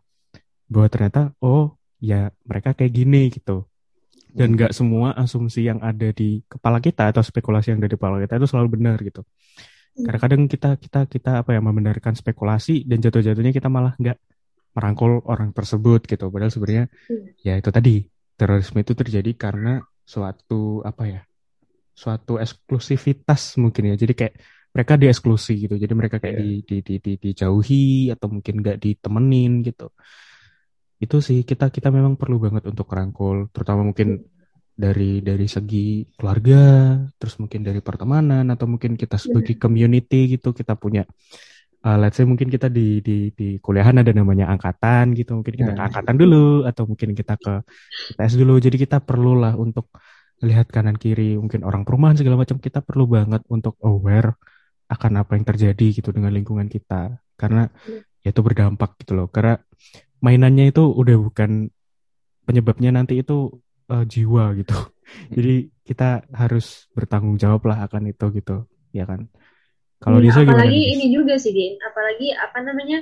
bahwa 0.71 0.87
ternyata 0.87 1.35
oh 1.43 1.75
ya 1.99 2.31
mereka 2.47 2.75
kayak 2.75 2.91
gini 2.95 3.31
gitu. 3.31 3.67
Dan 4.33 4.57
nggak 4.57 4.73
semua 4.73 5.13
asumsi 5.13 5.61
yang 5.69 5.77
ada 5.85 6.09
di 6.09 6.41
kepala 6.49 6.81
kita 6.81 7.13
atau 7.13 7.21
spekulasi 7.21 7.69
yang 7.69 7.79
ada 7.85 7.91
di 7.91 7.95
kepala 7.95 8.17
kita 8.17 8.41
itu 8.41 8.47
selalu 8.49 8.81
benar 8.81 8.97
gitu. 9.03 9.21
Hmm. 9.93 10.09
karena 10.09 10.19
kadang 10.25 10.41
kita 10.49 10.69
kita 10.81 11.05
kita 11.05 11.31
apa 11.45 11.53
ya 11.53 11.61
membenarkan 11.61 12.17
spekulasi 12.17 12.81
dan 12.89 12.97
jatuh-jatuhnya 12.97 13.53
kita 13.53 13.69
malah 13.69 13.93
nggak 14.01 14.17
merangkul 14.73 15.21
orang 15.29 15.53
tersebut 15.53 16.09
gitu. 16.09 16.33
Padahal 16.33 16.49
sebenarnya 16.49 16.85
hmm. 16.89 17.45
ya 17.45 17.53
itu 17.61 17.69
tadi 17.69 18.01
terorisme 18.37 18.81
itu 18.81 18.93
terjadi 18.97 19.31
karena 19.37 19.83
suatu 20.03 20.83
apa 20.83 21.03
ya 21.07 21.21
suatu 21.93 22.41
eksklusivitas 22.41 23.61
mungkin 23.61 23.93
ya. 23.93 23.95
Jadi 23.95 24.13
kayak 24.17 24.35
mereka 24.73 24.93
dieksklusi 24.97 25.69
gitu. 25.69 25.75
Jadi 25.77 25.93
mereka 25.93 26.17
kayak 26.17 26.37
yeah. 26.41 26.43
di, 26.43 26.53
di, 26.65 26.77
di, 26.81 26.95
di 26.97 27.13
dijauhi 27.21 28.09
atau 28.09 28.27
mungkin 28.33 28.65
nggak 28.65 28.77
ditemenin 28.81 29.61
gitu. 29.61 29.93
Itu 30.97 31.21
sih 31.21 31.45
kita 31.45 31.69
kita 31.69 31.93
memang 31.93 32.17
perlu 32.17 32.41
banget 32.41 32.65
untuk 32.73 32.89
rangkul. 32.89 33.53
Terutama 33.53 33.85
mungkin 33.85 34.25
dari 34.73 35.21
dari 35.21 35.45
segi 35.45 36.01
keluarga 36.17 36.97
terus 37.21 37.37
mungkin 37.37 37.61
dari 37.61 37.77
pertemanan 37.77 38.49
atau 38.49 38.65
mungkin 38.65 38.97
kita 38.97 39.21
sebagai 39.21 39.53
community 39.61 40.33
gitu 40.33 40.49
kita 40.49 40.73
punya 40.73 41.05
uh, 41.83 41.97
let's 41.99 42.17
say 42.17 42.25
mungkin 42.25 42.47
kita 42.47 42.71
di 42.71 43.03
di 43.03 43.29
di 43.35 43.59
kuliahan 43.59 43.99
ada 43.99 44.11
namanya 44.15 44.49
angkatan 44.49 45.13
gitu 45.13 45.37
mungkin 45.39 45.53
kita 45.53 45.71
ke 45.75 45.79
iya. 45.79 45.87
angkatan 45.91 46.15
dulu 46.15 46.63
atau 46.63 46.83
mungkin 46.87 47.09
kita 47.13 47.35
ke 47.37 47.53
tes 48.15 48.33
dulu. 48.39 48.57
Jadi 48.57 48.75
kita 48.79 49.03
perlulah 49.03 49.53
untuk 49.59 49.91
lihat 50.43 50.71
kanan 50.71 50.99
kiri 50.99 51.39
mungkin 51.39 51.63
orang 51.63 51.87
perumahan 51.87 52.19
segala 52.19 52.39
macam 52.39 52.59
kita 52.59 52.83
perlu 52.83 53.07
banget 53.07 53.43
untuk 53.47 53.79
aware 53.83 54.35
akan 54.91 55.23
apa 55.23 55.39
yang 55.39 55.45
terjadi 55.47 55.87
gitu 56.01 56.09
dengan 56.15 56.31
lingkungan 56.31 56.67
kita. 56.71 57.19
Karena 57.35 57.67
ya 58.23 58.29
itu 58.31 58.41
berdampak 58.41 58.95
gitu 59.03 59.19
loh. 59.19 59.27
Karena 59.27 59.59
mainannya 60.23 60.71
itu 60.71 60.83
udah 60.87 61.17
bukan 61.19 61.67
penyebabnya 62.47 62.95
nanti 62.95 63.19
itu 63.19 63.59
uh, 63.91 64.03
jiwa 64.07 64.55
gitu. 64.55 64.75
Jadi 65.35 65.73
kita 65.83 66.23
harus 66.31 66.87
bertanggung 66.95 67.35
jawab 67.35 67.67
lah 67.67 67.83
akan 67.87 68.07
itu 68.07 68.25
gitu 68.39 68.63
ya 68.95 69.03
kan 69.09 69.27
kalau 70.03 70.19
Disa 70.19 70.43
apalagi 70.43 70.75
gimana? 70.75 70.93
ini 70.99 71.05
juga 71.15 71.33
sih 71.39 71.55
Din. 71.55 71.79
Apalagi 71.79 72.35
apa 72.35 72.59
namanya 72.59 72.99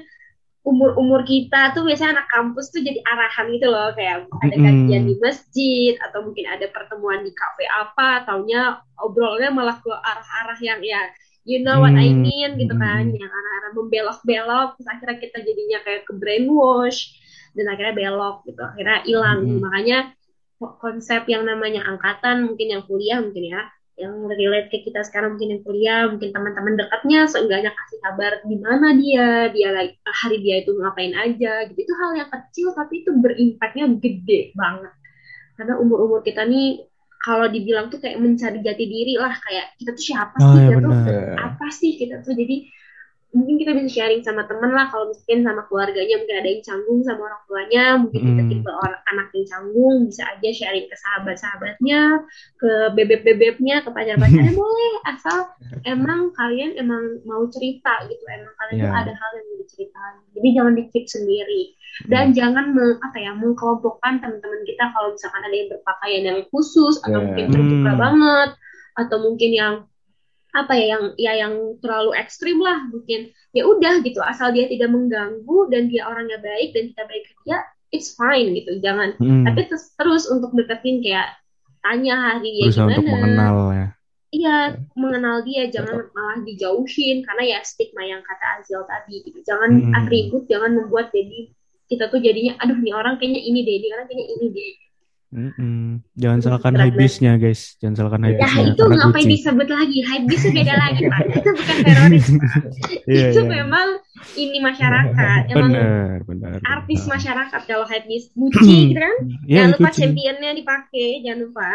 umur-umur 0.62 1.26
kita 1.26 1.74
tuh 1.74 1.89
biasanya 1.89 2.22
anak 2.22 2.28
kampus 2.30 2.70
tuh 2.70 2.86
jadi 2.86 3.02
arahan 3.02 3.49
gitu 3.49 3.68
loh. 3.74 3.89
Kayak 3.97 4.30
ada 4.30 4.56
kajian 4.56 5.04
di 5.10 5.16
masjid 5.18 5.93
atau 5.97 6.20
mungkin 6.22 6.45
ada 6.45 6.66
pertemuan 6.70 7.26
di 7.26 7.34
kafe 7.34 7.66
apa 7.66 8.30
taunya 8.30 8.78
obrolnya 9.02 9.49
malah 9.49 9.82
ke 9.82 9.89
arah-arah 9.89 10.60
yang 10.62 10.80
ya 10.86 11.02
you 11.49 11.66
know 11.66 11.82
what. 11.82 11.97
I 11.97 12.14
mean 12.14 12.62
gitu 12.62 12.78
kan. 12.78 13.10
Yang 13.10 13.32
arah-arah 13.34 13.72
membelok-belok 13.74 14.70
terus 14.78 14.88
akhirnya 14.88 15.18
kita 15.18 15.38
jadinya 15.41 15.80
kayak 15.82 16.06
ke 16.06 16.14
brainwash 16.14 17.18
dan 17.58 17.66
akhirnya 17.74 17.97
belok 17.97 18.45
gitu. 18.45 18.62
Akhirnya 18.62 19.02
hilang. 19.10 19.39
Makanya 19.58 20.14
konsep 20.62 21.26
yang 21.26 21.41
namanya 21.49 21.82
angkatan 21.89 22.45
mungkin 22.45 22.68
yang 22.70 22.86
kuliah 22.86 23.18
mungkin 23.18 23.49
ya 23.49 23.66
yang 24.02 24.26
relate 24.26 24.74
ke 24.74 24.82
kita 24.82 25.06
sekarang 25.06 25.38
mungkin 25.38 25.54
yang 25.54 25.62
kuliah 25.62 26.02
mungkin 26.10 26.34
teman-teman 26.34 26.74
dekatnya 26.74 27.30
seenggaknya 27.30 27.70
kasih 27.70 27.99
kabar 28.02 28.32
di 28.49 28.58
mana 28.58 28.88
dia 28.97 29.54
dia 29.54 29.70
lagi 29.70 29.93
hari 30.10 30.38
dia 30.41 30.66
itu 30.66 30.74
ngapain 30.74 31.14
aja 31.14 31.70
gitu. 31.70 31.80
Itu 31.86 31.93
hal 32.02 32.12
yang 32.18 32.30
kecil 32.34 32.74
tapi 32.74 33.06
itu 33.06 33.14
berimpaknya 33.14 33.86
gede 34.02 34.58
banget. 34.58 34.93
Karena 35.54 35.78
umur-umur 35.78 36.26
kita 36.26 36.41
nih 36.49 36.82
kalau 37.22 37.45
dibilang 37.45 37.93
tuh 37.93 38.02
kayak 38.02 38.18
mencari 38.18 38.66
jati 38.66 38.86
diri 38.89 39.14
lah 39.22 39.38
kayak 39.38 39.78
kita 39.78 39.93
tuh 39.93 40.06
siapa 40.10 40.38
oh, 40.41 40.49
sih 40.49 40.58
oh, 40.58 40.66
kita 40.66 40.80
tuh 40.82 40.95
apa 41.38 41.66
sih 41.70 41.91
kita 42.02 42.16
tuh. 42.26 42.34
Jadi 42.34 42.58
mungkin 43.32 43.55
kita 43.63 43.71
bisa 43.71 43.89
sharing 43.89 44.19
sama 44.27 44.43
temen 44.43 44.75
lah 44.75 44.91
kalau 44.91 45.07
mungkin 45.07 45.39
sama 45.47 45.63
keluarganya 45.71 46.19
mungkin 46.19 46.36
ada 46.36 46.49
yang 46.51 46.63
canggung 46.67 46.99
sama 47.07 47.21
orang 47.32 47.43
tuanya 47.47 47.86
mungkin 47.95 48.21
kita 48.27 48.43
tipe 48.51 48.71
orang 48.71 49.01
anak 49.07 49.27
yang 49.32 49.45
canggung 49.47 49.97
bisa 50.11 50.23
aja 50.27 50.49
sharing 50.51 50.86
ke 50.91 50.95
sahabat-sahabatnya 50.99 52.01
ke 52.59 52.71
bebek-bebeknya 52.91 53.88
ke 53.88 53.89
pacar-pacarnya 53.95 54.53
boleh 54.59 54.93
asal 55.07 55.47
emang 55.88 56.36
kalian 56.36 56.75
emang 56.75 57.23
mau 57.23 57.47
cerita 57.47 58.03
gitu 58.11 58.23
emang 58.27 58.51
kalian 58.59 58.77
yeah. 58.84 58.91
tuh 58.91 58.99
ada 58.99 59.13
hal 59.15 59.32
yang 59.39 59.45
mau 59.47 59.57
diceritain 59.63 60.15
jadi 60.36 60.47
jangan 60.59 60.73
dikit 60.75 61.05
sendiri 61.07 61.63
dan 62.07 62.32
hmm. 62.32 62.36
jangan 62.36 62.65
meng, 62.75 62.95
apa 62.99 63.17
ya 63.19 63.32
mengkelompokkan 63.36 64.19
teman-teman 64.19 64.61
kita 64.67 64.84
kalau 64.91 65.15
misalkan 65.15 65.43
ada 65.43 65.55
yang 65.55 65.69
berpakaian 65.71 66.23
yang 66.27 66.39
khusus 66.51 66.99
atau 67.07 67.19
yeah. 67.19 67.25
mungkin 67.32 67.45
terbuka 67.47 67.91
hmm. 67.95 67.99
banget 67.99 68.49
atau 68.99 69.17
mungkin 69.23 69.51
yang 69.55 69.73
apa 70.52 70.74
ya 70.76 70.86
yang 70.95 71.04
ya 71.16 71.34
yang 71.47 71.54
terlalu 71.80 72.12
ekstrim 72.20 72.60
lah 72.60 72.84
mungkin 72.91 73.32
ya 73.56 73.64
udah 73.64 74.04
gitu 74.04 74.20
asal 74.20 74.52
dia 74.52 74.68
tidak 74.68 74.91
mengganggu 74.91 75.58
dan 75.72 75.88
dia 75.88 76.04
orangnya 76.04 76.43
baik 76.43 76.76
dan 76.76 76.91
kita 76.91 77.04
baik 77.08 77.24
ke 77.24 77.34
dia 77.47 77.58
it's 77.95 78.16
fine 78.20 78.52
gitu 78.52 78.80
jangan 78.84 79.16
hmm. 79.16 79.47
tapi 79.47 79.68
terus 79.72 79.95
terus 79.95 80.24
untuk 80.28 80.52
deketin 80.52 80.99
kayak 80.99 81.39
tanya 81.80 82.16
hari 82.20 82.52
dia 82.52 82.68
Berusaha 82.68 82.88
gimana 82.88 82.99
untuk 82.99 83.08
mengenal 83.16 83.58
ya 83.72 83.88
iya 84.32 84.58
mengenal 84.95 85.38
dia 85.47 85.64
jangan 85.72 86.08
Betul. 86.08 86.16
malah 86.16 86.38
dijauhin 86.43 87.18
karena 87.24 87.43
ya 87.47 87.60
stigma 87.64 88.04
yang 88.04 88.24
kata 88.24 88.45
Azil 88.60 88.84
tadi 88.88 89.16
gitu 89.24 89.39
jangan 89.47 89.72
hmm. 89.88 89.97
atribut 90.04 90.43
jangan 90.52 90.72
membuat 90.76 91.12
jadi 91.16 91.52
kita 91.91 92.08
tuh 92.08 92.20
jadinya 92.24 92.56
aduh 92.64 92.80
nih 92.80 92.95
orang 92.95 93.20
kayaknya 93.20 93.41
ini 93.43 93.60
deh 93.68 93.76
ini 93.76 93.88
orang 93.91 94.06
kayaknya 94.08 94.28
ini 94.36 94.45
deh 94.52 94.72
Mm 95.32 95.51
-mm. 95.55 95.84
Jangan 96.19 96.39
salahkan 96.43 96.75
habisnya 96.75 97.39
guys. 97.39 97.79
Jangan 97.79 97.95
salahkan 98.03 98.27
habisnya. 98.27 98.51
Ya 98.51 98.67
itu 98.75 98.84
ngapain 98.84 99.27
disebut 99.32 99.67
lagi? 99.71 99.99
Habis 100.03 100.41
beda 100.59 100.73
lagi 100.75 101.01
pak. 101.07 101.21
Itu 101.39 101.49
bukan 101.55 101.77
teroris. 101.88 102.25
yeah, 103.07 103.32
itu 103.32 103.41
yeah. 103.41 103.47
memang 103.47 103.88
ini 104.36 104.57
masyarakat. 104.59 105.41
Emang 105.55 105.71
benar, 105.71 106.17
benar. 106.27 106.57
Artis 106.67 107.07
benar. 107.07 107.11
masyarakat 107.15 107.61
kalau 107.63 107.88
habis 107.88 108.27
Gucci 108.36 108.91
gitu 108.91 108.99
kan. 108.99 109.15
Yeah, 109.47 109.71
jangan 109.71 109.79
lupa 109.79 109.89
championnya 109.95 110.51
dipakai. 110.51 111.09
Jangan 111.23 111.39
lupa. 111.47 111.71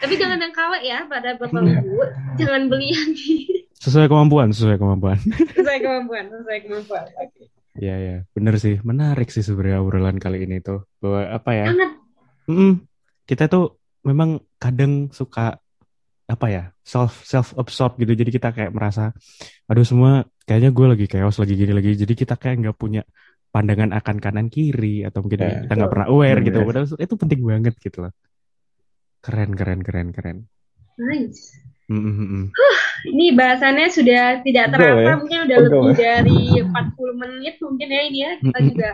Tapi 0.00 0.14
jangan 0.16 0.40
yang 0.40 0.54
KW 0.56 0.72
ya 0.80 0.98
pada 1.04 1.36
bapak 1.36 1.60
ibu. 1.60 2.00
jangan 2.40 2.72
beli 2.72 2.88
yang 2.88 3.12
sesuai 3.80 4.08
kemampuan, 4.08 4.48
sesuai 4.52 4.80
kemampuan. 4.80 5.16
sesuai 5.56 5.78
kemampuan, 5.80 6.24
sesuai 6.28 6.58
kemampuan. 6.64 7.04
Oke. 7.20 7.52
Iya 7.80 7.96
ya, 7.96 8.16
benar 8.36 8.60
sih, 8.60 8.76
menarik 8.84 9.32
sih 9.32 9.40
sebenarnya 9.40 9.80
obrolan 9.80 10.20
kali 10.20 10.44
ini 10.44 10.60
tuh 10.60 10.84
bahwa 11.00 11.32
apa 11.32 11.50
ya? 11.56 11.66
Sangat 11.72 11.90
mm, 12.50 12.72
kita 13.24 13.46
tuh 13.46 13.78
memang 14.02 14.42
kadang 14.58 15.08
suka 15.14 15.60
apa 16.30 16.46
ya 16.46 16.64
self 16.86 17.26
self 17.26 17.54
absorb 17.58 17.98
gitu. 17.98 18.14
Jadi 18.14 18.30
kita 18.30 18.54
kayak 18.54 18.70
merasa 18.70 19.10
aduh 19.66 19.86
semua 19.86 20.26
kayaknya 20.46 20.70
gue 20.70 20.86
lagi 20.86 21.06
chaos 21.10 21.38
lagi 21.38 21.54
gini 21.58 21.70
lagi 21.74 21.94
jadi 21.94 22.14
kita 22.14 22.34
kayak 22.38 22.56
nggak 22.66 22.76
punya 22.78 23.02
pandangan 23.50 23.90
akan 23.90 24.16
kanan 24.22 24.46
kiri 24.46 25.02
atau 25.02 25.26
mungkin 25.26 25.42
yeah, 25.42 25.66
kita 25.66 25.72
nggak 25.74 25.90
pernah 25.90 26.08
aware 26.10 26.38
gitu. 26.46 26.58
yeah. 26.62 26.66
padahal 26.66 26.86
itu 26.86 27.14
penting 27.18 27.40
banget 27.42 27.74
gitu 27.82 27.98
loh. 28.06 28.12
Keren 29.20 29.50
keren 29.58 29.80
keren 29.82 30.08
keren. 30.14 30.38
Nice. 30.96 31.54
Mm 31.90 31.98
-hmm. 32.06 32.44
huh, 32.54 32.76
ini 33.10 33.34
bahasannya 33.34 33.90
sudah 33.90 34.46
tidak 34.46 34.70
terasa. 34.70 35.02
ya? 35.02 35.14
mungkin 35.18 35.38
udah 35.50 35.58
lebih 35.58 35.90
ya? 35.90 36.22
dari 36.22 36.38
40 36.62 36.70
menit 37.18 37.54
mungkin 37.58 37.88
ya 37.90 38.02
ini 38.06 38.18
ya. 38.22 38.32
Kita 38.38 38.58
juga 38.62 38.90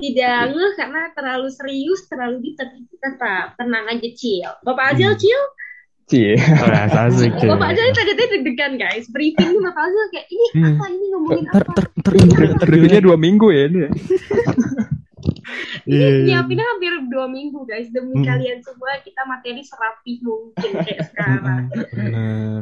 tidak 0.00 0.38
ngeh 0.50 0.72
karena 0.80 1.02
terlalu 1.12 1.48
serius, 1.52 2.08
terlalu 2.08 2.36
deep, 2.40 2.56
kita 2.56 3.14
tetap 3.14 3.54
tenang 3.60 3.84
aja 3.86 4.08
chill. 4.16 4.52
Bapak 4.64 4.96
Azil 4.96 5.12
hmm. 5.12 5.20
chill? 5.20 5.44
Bapak 7.54 7.68
Azil 7.76 7.92
tadi 7.94 8.12
tadi 8.18 8.28
deg-degan 8.40 8.72
guys. 8.80 9.06
Briefing 9.12 9.62
Bapak 9.62 9.82
Azil 9.86 10.04
kayak 10.10 10.26
ini 10.32 10.46
hmm. 10.56 10.66
apa 10.74 10.84
ini 10.90 11.06
ngomongin 11.14 11.44
apa? 11.46 11.54
Ter, 11.54 11.64
ter, 11.70 11.86
ter, 12.02 12.14
ter, 12.66 12.66
ter, 12.66 13.00
dua 13.04 13.16
minggu 13.20 13.46
ya 13.52 13.62
ini. 13.70 13.78
Ya? 13.86 13.90
Ini 15.84 15.96
Iya, 15.96 16.08
iya. 16.08 16.24
nyiapinnya 16.24 16.66
hampir 16.66 16.92
dua 17.08 17.26
minggu 17.28 17.64
guys 17.68 17.88
demi 17.92 18.20
Mm. 18.20 18.26
kalian 18.26 18.58
semua 18.64 19.00
kita 19.04 19.22
materi 19.28 19.62
serapih 19.64 20.16
mungkin 20.24 20.70
kayak 20.80 21.00
sekarang. 21.12 21.62
Bener. 21.92 22.60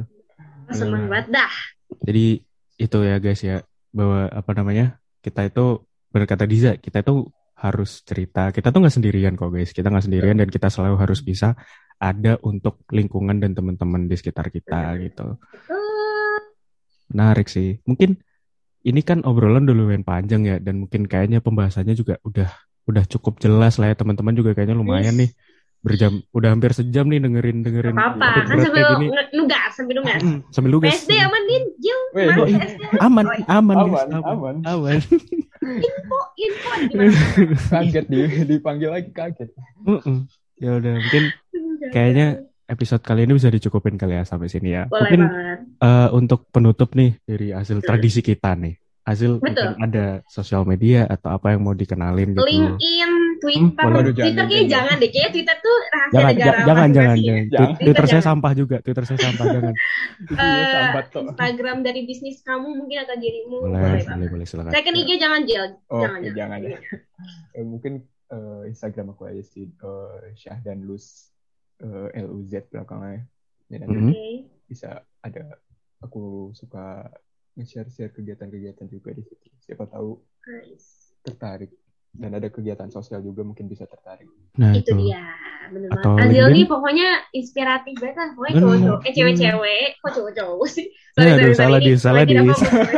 Seneng 0.75 1.05
banget 1.09 1.27
dah. 1.33 1.53
Jadi 2.05 2.43
itu 2.79 2.99
ya 3.03 3.17
guys 3.19 3.41
ya 3.43 3.65
bahwa 3.91 4.29
apa 4.31 4.51
namanya 4.55 4.87
kita 5.25 5.49
itu 5.49 5.83
berkata 6.09 6.49
Diza 6.49 6.77
kita 6.81 7.05
itu 7.05 7.29
harus 7.59 8.07
cerita. 8.07 8.55
Kita 8.55 8.71
tuh 8.71 8.81
nggak 8.87 8.95
sendirian 8.95 9.35
kok 9.35 9.51
guys. 9.51 9.75
Kita 9.75 9.91
nggak 9.91 10.07
sendirian 10.07 10.39
dan 10.39 10.49
kita 10.49 10.71
selalu 10.71 10.97
harus 11.03 11.21
bisa 11.27 11.59
ada 11.99 12.39
untuk 12.47 12.87
lingkungan 12.95 13.43
dan 13.43 13.59
teman-teman 13.59 14.07
di 14.07 14.15
sekitar 14.15 14.55
kita 14.55 14.95
gitu. 15.03 15.35
Menarik 17.11 17.51
sih. 17.51 17.83
Mungkin 17.83 18.15
ini 18.87 19.01
kan 19.03 19.27
obrolan 19.27 19.67
dulu 19.67 19.91
yang 19.91 20.07
panjang 20.07 20.47
ya 20.47 20.57
dan 20.63 20.87
mungkin 20.87 21.11
kayaknya 21.11 21.43
pembahasannya 21.43 21.99
juga 21.99 22.23
udah 22.23 22.47
udah 22.87 23.05
cukup 23.11 23.43
jelas 23.43 23.83
lah 23.83 23.91
ya. 23.91 23.97
Teman-teman 23.99 24.39
juga 24.39 24.55
kayaknya 24.55 24.79
lumayan 24.79 25.19
nih. 25.19 25.35
Berjam 25.79 26.23
udah 26.35 26.51
hampir 26.55 26.75
sejam 26.75 27.07
nih 27.07 27.23
dengerin 27.23 27.63
dengerin 27.63 27.95
apa-apa. 27.95 28.43
topik 28.43 28.45
kan 28.51 28.57
sambil 28.67 28.87
gini. 28.99 29.07
nugas 29.31 29.71
sambil 29.79 29.95
nugas. 30.03 30.21
Sambil 30.51 30.71
lugas 30.75 30.91
PSD 30.95 31.13
aman 31.23 31.43
Jil. 31.79 32.01
PSD 32.15 32.83
aman. 32.99 33.25
Aman 33.47 33.77
guys, 33.87 34.03
Aman, 34.11 34.25
aman. 34.27 34.55
aman 34.67 34.99
info, 35.77 36.19
info 36.41 36.71
di 36.89 36.95
mana? 36.97 37.21
Kaget 37.77 38.07
di, 38.09 38.19
dipanggil 38.49 38.91
lagi 38.91 39.11
kaget. 39.13 39.51
Mm-mm. 39.85 40.25
Ya 40.59 40.71
udah 40.81 40.95
mungkin 40.99 41.25
kayaknya 41.93 42.27
episode 42.69 43.01
kali 43.01 43.25
ini 43.25 43.33
bisa 43.37 43.49
dicukupin 43.49 43.97
kali 43.97 44.21
ya 44.21 44.25
sampai 44.29 44.53
sini 44.53 44.77
ya. 44.77 44.85
boleh 44.89 45.01
mungkin 45.09 45.23
banget. 45.25 45.59
eh, 45.81 46.09
untuk 46.13 46.41
penutup 46.53 46.93
nih 46.93 47.17
dari 47.25 47.55
hasil 47.57 47.81
tradisi 47.81 48.21
kita 48.21 48.53
nih. 48.59 48.77
Hasil 49.09 49.41
Betul. 49.41 49.73
mungkin 49.73 49.81
ada 49.81 50.07
sosial 50.29 50.69
media 50.69 51.09
atau 51.09 51.33
apa 51.33 51.57
yang 51.57 51.65
mau 51.65 51.73
dikenalin 51.73 52.37
gitu. 52.37 52.45
LinkedIn, 52.45 53.08
Twitter, 53.39 53.85
Hmm, 53.85 53.95
Twitter 53.95 54.13
jangan, 54.13 54.35
kayaknya 54.37 54.59
jangan. 54.61 54.69
jangan 54.69 54.95
deh, 54.97 55.09
kayaknya 55.09 55.31
Twitter 55.33 55.57
tuh 55.59 55.77
rahasia 55.89 56.13
Jangan, 56.13 56.33
negara 56.33 56.47
ja- 56.49 56.67
jangan, 56.67 56.89
jangan, 56.89 57.17
jangan. 57.17 57.45
Jangan. 57.49 57.69
Twi- 57.69 57.77
Twitter 57.81 58.05
saya 58.05 58.13
jangan. 58.13 58.29
sampah 58.29 58.53
juga. 58.53 58.77
Twitter 58.81 59.05
saya 59.05 59.19
sampah 59.21 59.45
jangan. 59.55 59.75
Tuh. 61.09 61.23
Instagram 61.25 61.79
dari 61.81 62.01
bisnis 62.05 62.39
kamu 62.41 62.69
mungkin 62.75 62.99
atau 63.01 63.17
dirimu 63.17 63.57
Boleh, 63.65 63.81
boleh 63.81 64.03
boleh, 64.05 64.29
boleh 64.31 64.47
silakan. 64.47 64.71
Second 64.71 64.97
IG 64.97 65.11
jangan 65.17 65.41
Jil, 65.43 65.65
Oh, 65.89 66.01
jangan, 66.01 66.19
oke, 66.21 66.31
jangan 66.33 66.59
ya. 66.61 66.79
Eh, 67.53 67.65
mungkin 67.65 67.93
eh, 68.29 68.63
Instagram 68.67 69.07
aku 69.11 69.23
aja 69.25 69.43
sih 69.43 69.65
eh, 69.65 70.17
Syah 70.35 70.59
dan 70.61 70.83
Luz 70.83 71.33
eh, 71.79 72.09
L 72.15 72.29
U 72.29 72.43
Z 72.45 72.69
belakangnya. 72.69 73.25
Ya, 73.67 73.77
nanti 73.79 73.95
Mhm. 73.95 74.09
Oke. 74.09 74.27
bisa 74.67 74.89
ada 75.19 75.45
aku 75.99 76.51
suka 76.53 77.09
nge-share-share 77.55 78.13
kegiatan-kegiatan 78.13 78.87
juga 78.87 79.11
di 79.11 79.21
situ. 79.21 79.49
Siapa 79.61 79.85
tahu 79.85 80.15
Nice. 80.47 81.13
tertarik 81.21 81.75
dan 82.19 82.31
ada 82.33 82.49
kegiatan 82.49 82.89
sosial 82.89 83.23
juga 83.23 83.41
mungkin 83.41 83.65
bisa 83.65 83.85
tertarik. 83.85 84.27
Nah, 84.55 84.75
Itu 84.75 84.91
itu. 84.91 85.01
dia, 85.01 85.23
bener 85.69 85.89
Atau 85.93 86.13
banget. 86.13 86.23
Azil 86.25 86.35
LinkedIn? 86.43 86.53
nih 86.53 86.67
pokoknya 86.67 87.09
inspiratif 87.31 87.95
banget 87.97 88.17
lah. 88.17 88.29
Pokoknya 88.35 88.55
cowok-cowok, 88.59 89.01
eh 89.01 89.13
cewek-cewek, 89.13 89.87
kok 89.97 90.13
cowok-cowok 90.13 90.67
sih? 90.69 90.87
Ya, 91.15 91.33
aduh, 91.33 91.55
salah 91.55 91.79
Ini 91.79 91.87
dis, 91.87 91.99
salah 91.99 92.23
tidak 92.23 92.45
dis. 92.45 92.59
fokus. 92.59 92.89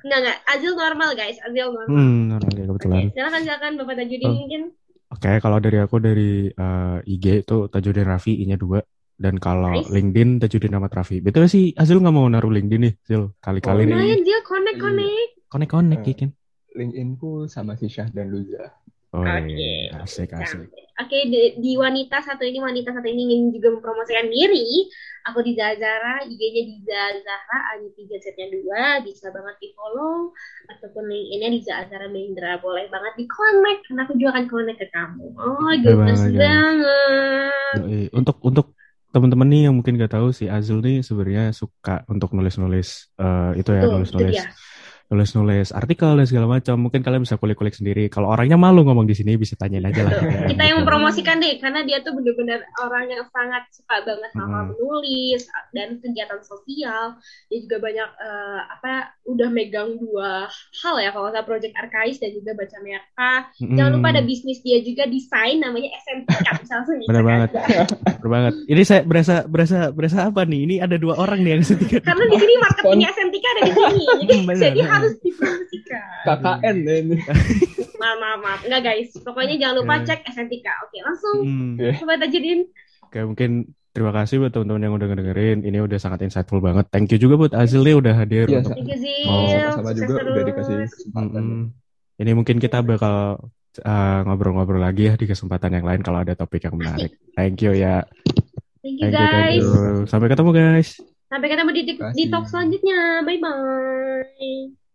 Enggak, 0.00 0.18
enggak. 0.22 0.38
Azil 0.46 0.72
normal 0.72 1.10
guys, 1.12 1.36
Azil 1.40 1.66
normal. 1.68 1.86
Hmm, 1.90 2.18
normal 2.30 2.52
ya, 2.52 2.64
kebetulan. 2.66 3.02
Oke, 3.02 3.12
silakan 3.12 3.40
silakan 3.42 3.70
Bapak 3.76 3.94
Tajudin 3.96 4.24
Oh. 4.24 4.34
mungkin. 4.34 4.62
Oke, 5.06 5.30
kalau 5.36 5.58
dari 5.58 5.78
aku 5.78 5.96
dari 5.98 6.30
eh, 6.48 6.98
IG 7.06 7.24
itu 7.42 7.56
Tajudin 7.68 8.06
Raffi, 8.06 8.32
I-nya 8.36 8.56
dua. 8.56 8.80
Dan 9.16 9.36
kalau 9.36 9.72
Nice. 9.72 9.88
LinkedIn 9.88 10.38
Tajudin 10.38 10.72
Ahmad 10.72 10.92
Raffi. 10.92 11.18
Betul 11.18 11.48
sih, 11.48 11.72
Azil 11.72 11.98
nggak 11.98 12.12
mau 12.12 12.26
naruh 12.26 12.48
LinkedIn 12.48 12.80
nih, 12.80 12.94
Zil. 13.00 13.32
Kali-kali 13.38 13.82
Oh, 13.82 13.86
nih. 13.86 13.94
Lumayan 13.96 14.20
Zil, 14.22 14.40
connect 14.42 14.76
connect. 14.76 15.30
Konek-konek, 15.46 16.00
Eh. 16.00 16.06
ya 16.06 16.14
kan? 16.18 16.30
LinkedIn-ku 16.76 17.48
sama 17.48 17.74
si 17.74 17.88
Syah 17.88 18.12
dan 18.12 18.28
Luza. 18.28 18.76
Oh, 19.16 19.24
Oke. 19.24 19.48
iya. 19.48 19.96
asik, 20.04 20.36
asik. 20.36 20.68
Oke, 20.96 21.18
di, 21.28 21.56
di 21.60 21.72
wanita 21.76 22.20
satu 22.24 22.44
ini, 22.44 22.60
wanita 22.60 22.92
satu 22.92 23.04
ini 23.08 23.28
ingin 23.28 23.52
juga 23.52 23.68
mempromosikan 23.72 24.28
diri. 24.28 24.88
Aku 25.28 25.40
di 25.44 25.52
Zazara, 25.56 26.24
IG-nya 26.24 26.62
di 26.64 26.76
Zazara, 26.84 27.58
Ani 27.72 27.92
3 27.92 28.16
setnya 28.20 28.48
2, 28.52 29.04
bisa 29.04 29.28
banget 29.32 29.56
di 29.60 29.68
follow. 29.76 30.32
Ataupun 30.72 31.04
link-nya 31.08 31.48
di 31.52 31.60
Zazara 31.64 32.08
Mendra, 32.08 32.60
boleh 32.60 32.88
banget 32.92 33.12
di 33.20 33.24
connect, 33.28 33.80
karena 33.88 34.00
aku 34.04 34.12
juga 34.16 34.30
akan 34.36 34.46
connect 34.48 34.78
ke 34.84 34.88
kamu. 34.92 35.26
Oh, 35.36 35.72
gemes 35.80 36.20
banget, 36.20 36.40
banget. 36.40 38.10
Untuk 38.16 38.36
untuk 38.44 38.66
teman-teman 39.16 39.48
nih 39.48 39.62
yang 39.68 39.74
mungkin 39.80 39.96
gak 39.96 40.12
tahu 40.12 40.28
si 40.28 40.44
Azul 40.44 40.84
nih 40.84 41.00
sebenarnya 41.00 41.48
suka 41.56 42.04
untuk 42.04 42.36
nulis-nulis 42.36 43.16
eh, 43.16 43.52
itu 43.56 43.70
ya 43.72 43.88
itu 43.88 43.88
nulis-nulis 43.88 44.36
dia. 44.36 44.44
Nulis-nulis 45.06 45.70
artikel 45.70 46.18
dan 46.18 46.26
segala 46.26 46.46
macam. 46.50 46.74
Mungkin 46.78 47.00
kalian 47.00 47.22
bisa 47.22 47.38
kulik-kulik 47.38 47.72
sendiri. 47.72 48.10
Kalau 48.10 48.28
orangnya 48.28 48.58
malu 48.58 48.82
ngomong 48.82 49.06
di 49.06 49.14
sini 49.14 49.38
bisa 49.38 49.54
tanyain 49.54 49.86
aja 49.86 50.02
lah. 50.02 50.12
Kita 50.50 50.62
yang 50.62 50.78
gitu. 50.78 50.82
mempromosikan 50.82 51.38
deh 51.38 51.56
karena 51.58 51.86
dia 51.86 52.02
tuh 52.02 52.12
bener-bener 52.12 52.60
orang 52.82 53.06
yang 53.06 53.22
sangat 53.30 53.62
suka 53.70 54.02
banget 54.02 54.30
hal-hal 54.34 54.54
Mm. 54.56 54.72
menulis 54.72 55.42
dan 55.70 55.88
kegiatan 56.00 56.40
sosial 56.40 57.20
dia 57.46 57.58
juga 57.60 57.76
banyak 57.76 58.08
eh, 58.08 58.60
apa 58.72 58.92
udah 59.28 59.48
megang 59.52 60.00
dua 60.00 60.48
hal 60.80 60.94
ya 60.96 61.12
kalau 61.12 61.28
nggak 61.28 61.44
project 61.44 61.76
arkais 61.76 62.16
dan 62.16 62.32
juga 62.32 62.56
baca 62.56 62.76
merka 62.80 63.32
Mm-mm. 63.60 63.76
jangan 63.76 63.90
lupa 63.94 64.08
ada 64.10 64.22
bisnis 64.24 64.58
dia 64.64 64.80
juga 64.80 65.04
desain 65.06 65.60
namanya 65.60 65.92
bisa 66.56 66.72
langsung 66.72 66.96
kan? 67.04 67.22
banget. 67.22 67.50
Bener 67.52 68.28
banget. 68.30 68.52
Ini 68.66 68.82
saya 68.82 69.00
berasa 69.04 69.34
berasa 69.44 69.78
berasa 69.92 70.18
apa 70.26 70.42
nih? 70.42 70.60
Ini 70.66 70.74
ada 70.82 70.96
dua 70.96 71.14
orang 71.16 71.42
nih 71.42 71.50
yang 71.58 71.62
ketiga. 71.62 71.98
karena 72.02 72.24
di 72.26 72.36
sini 72.38 72.54
marketingnya 72.58 73.08
SMTK 73.12 73.44
ada 73.46 73.60
di 73.60 73.72
sini 73.72 74.04
jadi, 74.24 74.34
Bener. 74.46 74.62
jadi 74.72 74.80
harus 74.98 75.14
dipromosikan 75.20 76.04
KKN 76.22 76.76
ini. 76.84 77.16
maaf 78.00 78.16
maaf 78.16 78.38
maaf 78.38 78.60
nggak 78.62 78.82
guys 78.82 79.10
pokoknya 79.18 79.56
jangan 79.56 79.74
lupa 79.80 79.94
Oke. 79.96 80.06
cek 80.06 80.20
SMTK 80.28 80.66
oke 80.68 80.96
langsung 81.02 81.36
Hmm. 81.40 81.74
Coba 81.96 82.14
tajudin 82.16 82.60
Oke, 83.02 83.22
mungkin 83.22 83.50
terima 83.92 84.10
kasih 84.12 84.36
buat 84.36 84.50
teman-teman 84.50 84.82
yang 84.82 84.94
udah 84.94 85.06
ngedengerin. 85.06 85.58
Ini 85.62 85.78
udah 85.78 85.94
sangat 85.94 86.20
insightful 86.20 86.58
banget. 86.58 86.90
Thank 86.90 87.08
you 87.08 87.18
juga 87.18 87.38
buat 87.38 87.52
Azil 87.54 87.80
nih 87.80 87.94
udah 87.94 88.12
hadir 88.12 88.44
Iya, 88.44 88.60
untuk 88.60 88.74
thank 88.74 88.90
you 88.90 88.98
Zil 88.98 89.24
Oh, 89.24 89.46
Sukses 89.72 89.94
juga 89.96 90.12
udah 90.12 90.24
terus. 90.26 90.44
dikasih 90.44 90.74
kesempatan. 90.84 91.30
Mm-mm. 91.38 91.62
Ini 92.18 92.30
mungkin 92.34 92.56
kita 92.58 92.82
bakal 92.82 93.46
uh, 93.80 94.20
ngobrol-ngobrol 94.26 94.82
lagi 94.82 95.06
ya 95.06 95.14
di 95.14 95.24
kesempatan 95.24 95.70
yang 95.70 95.86
lain 95.86 96.02
kalau 96.02 96.18
ada 96.20 96.34
topik 96.34 96.66
yang 96.66 96.74
menarik. 96.74 97.14
Thank 97.32 97.62
you 97.62 97.72
ya. 97.72 98.02
thank 98.82 98.98
you 98.98 99.06
Thank 99.06 99.14
you, 99.14 99.22
thank 99.22 99.32
guys 99.32 99.62
you. 99.62 100.04
Sampai 100.04 100.26
ketemu 100.28 100.50
guys. 100.50 100.88
Sampai 101.26 101.48
ketemu 101.48 101.70
di, 101.70 101.82
di, 101.84 101.92
di 102.12 102.24
talk 102.26 102.44
selanjutnya. 102.44 103.22
Bye 103.22 103.38
bye. 103.38 104.85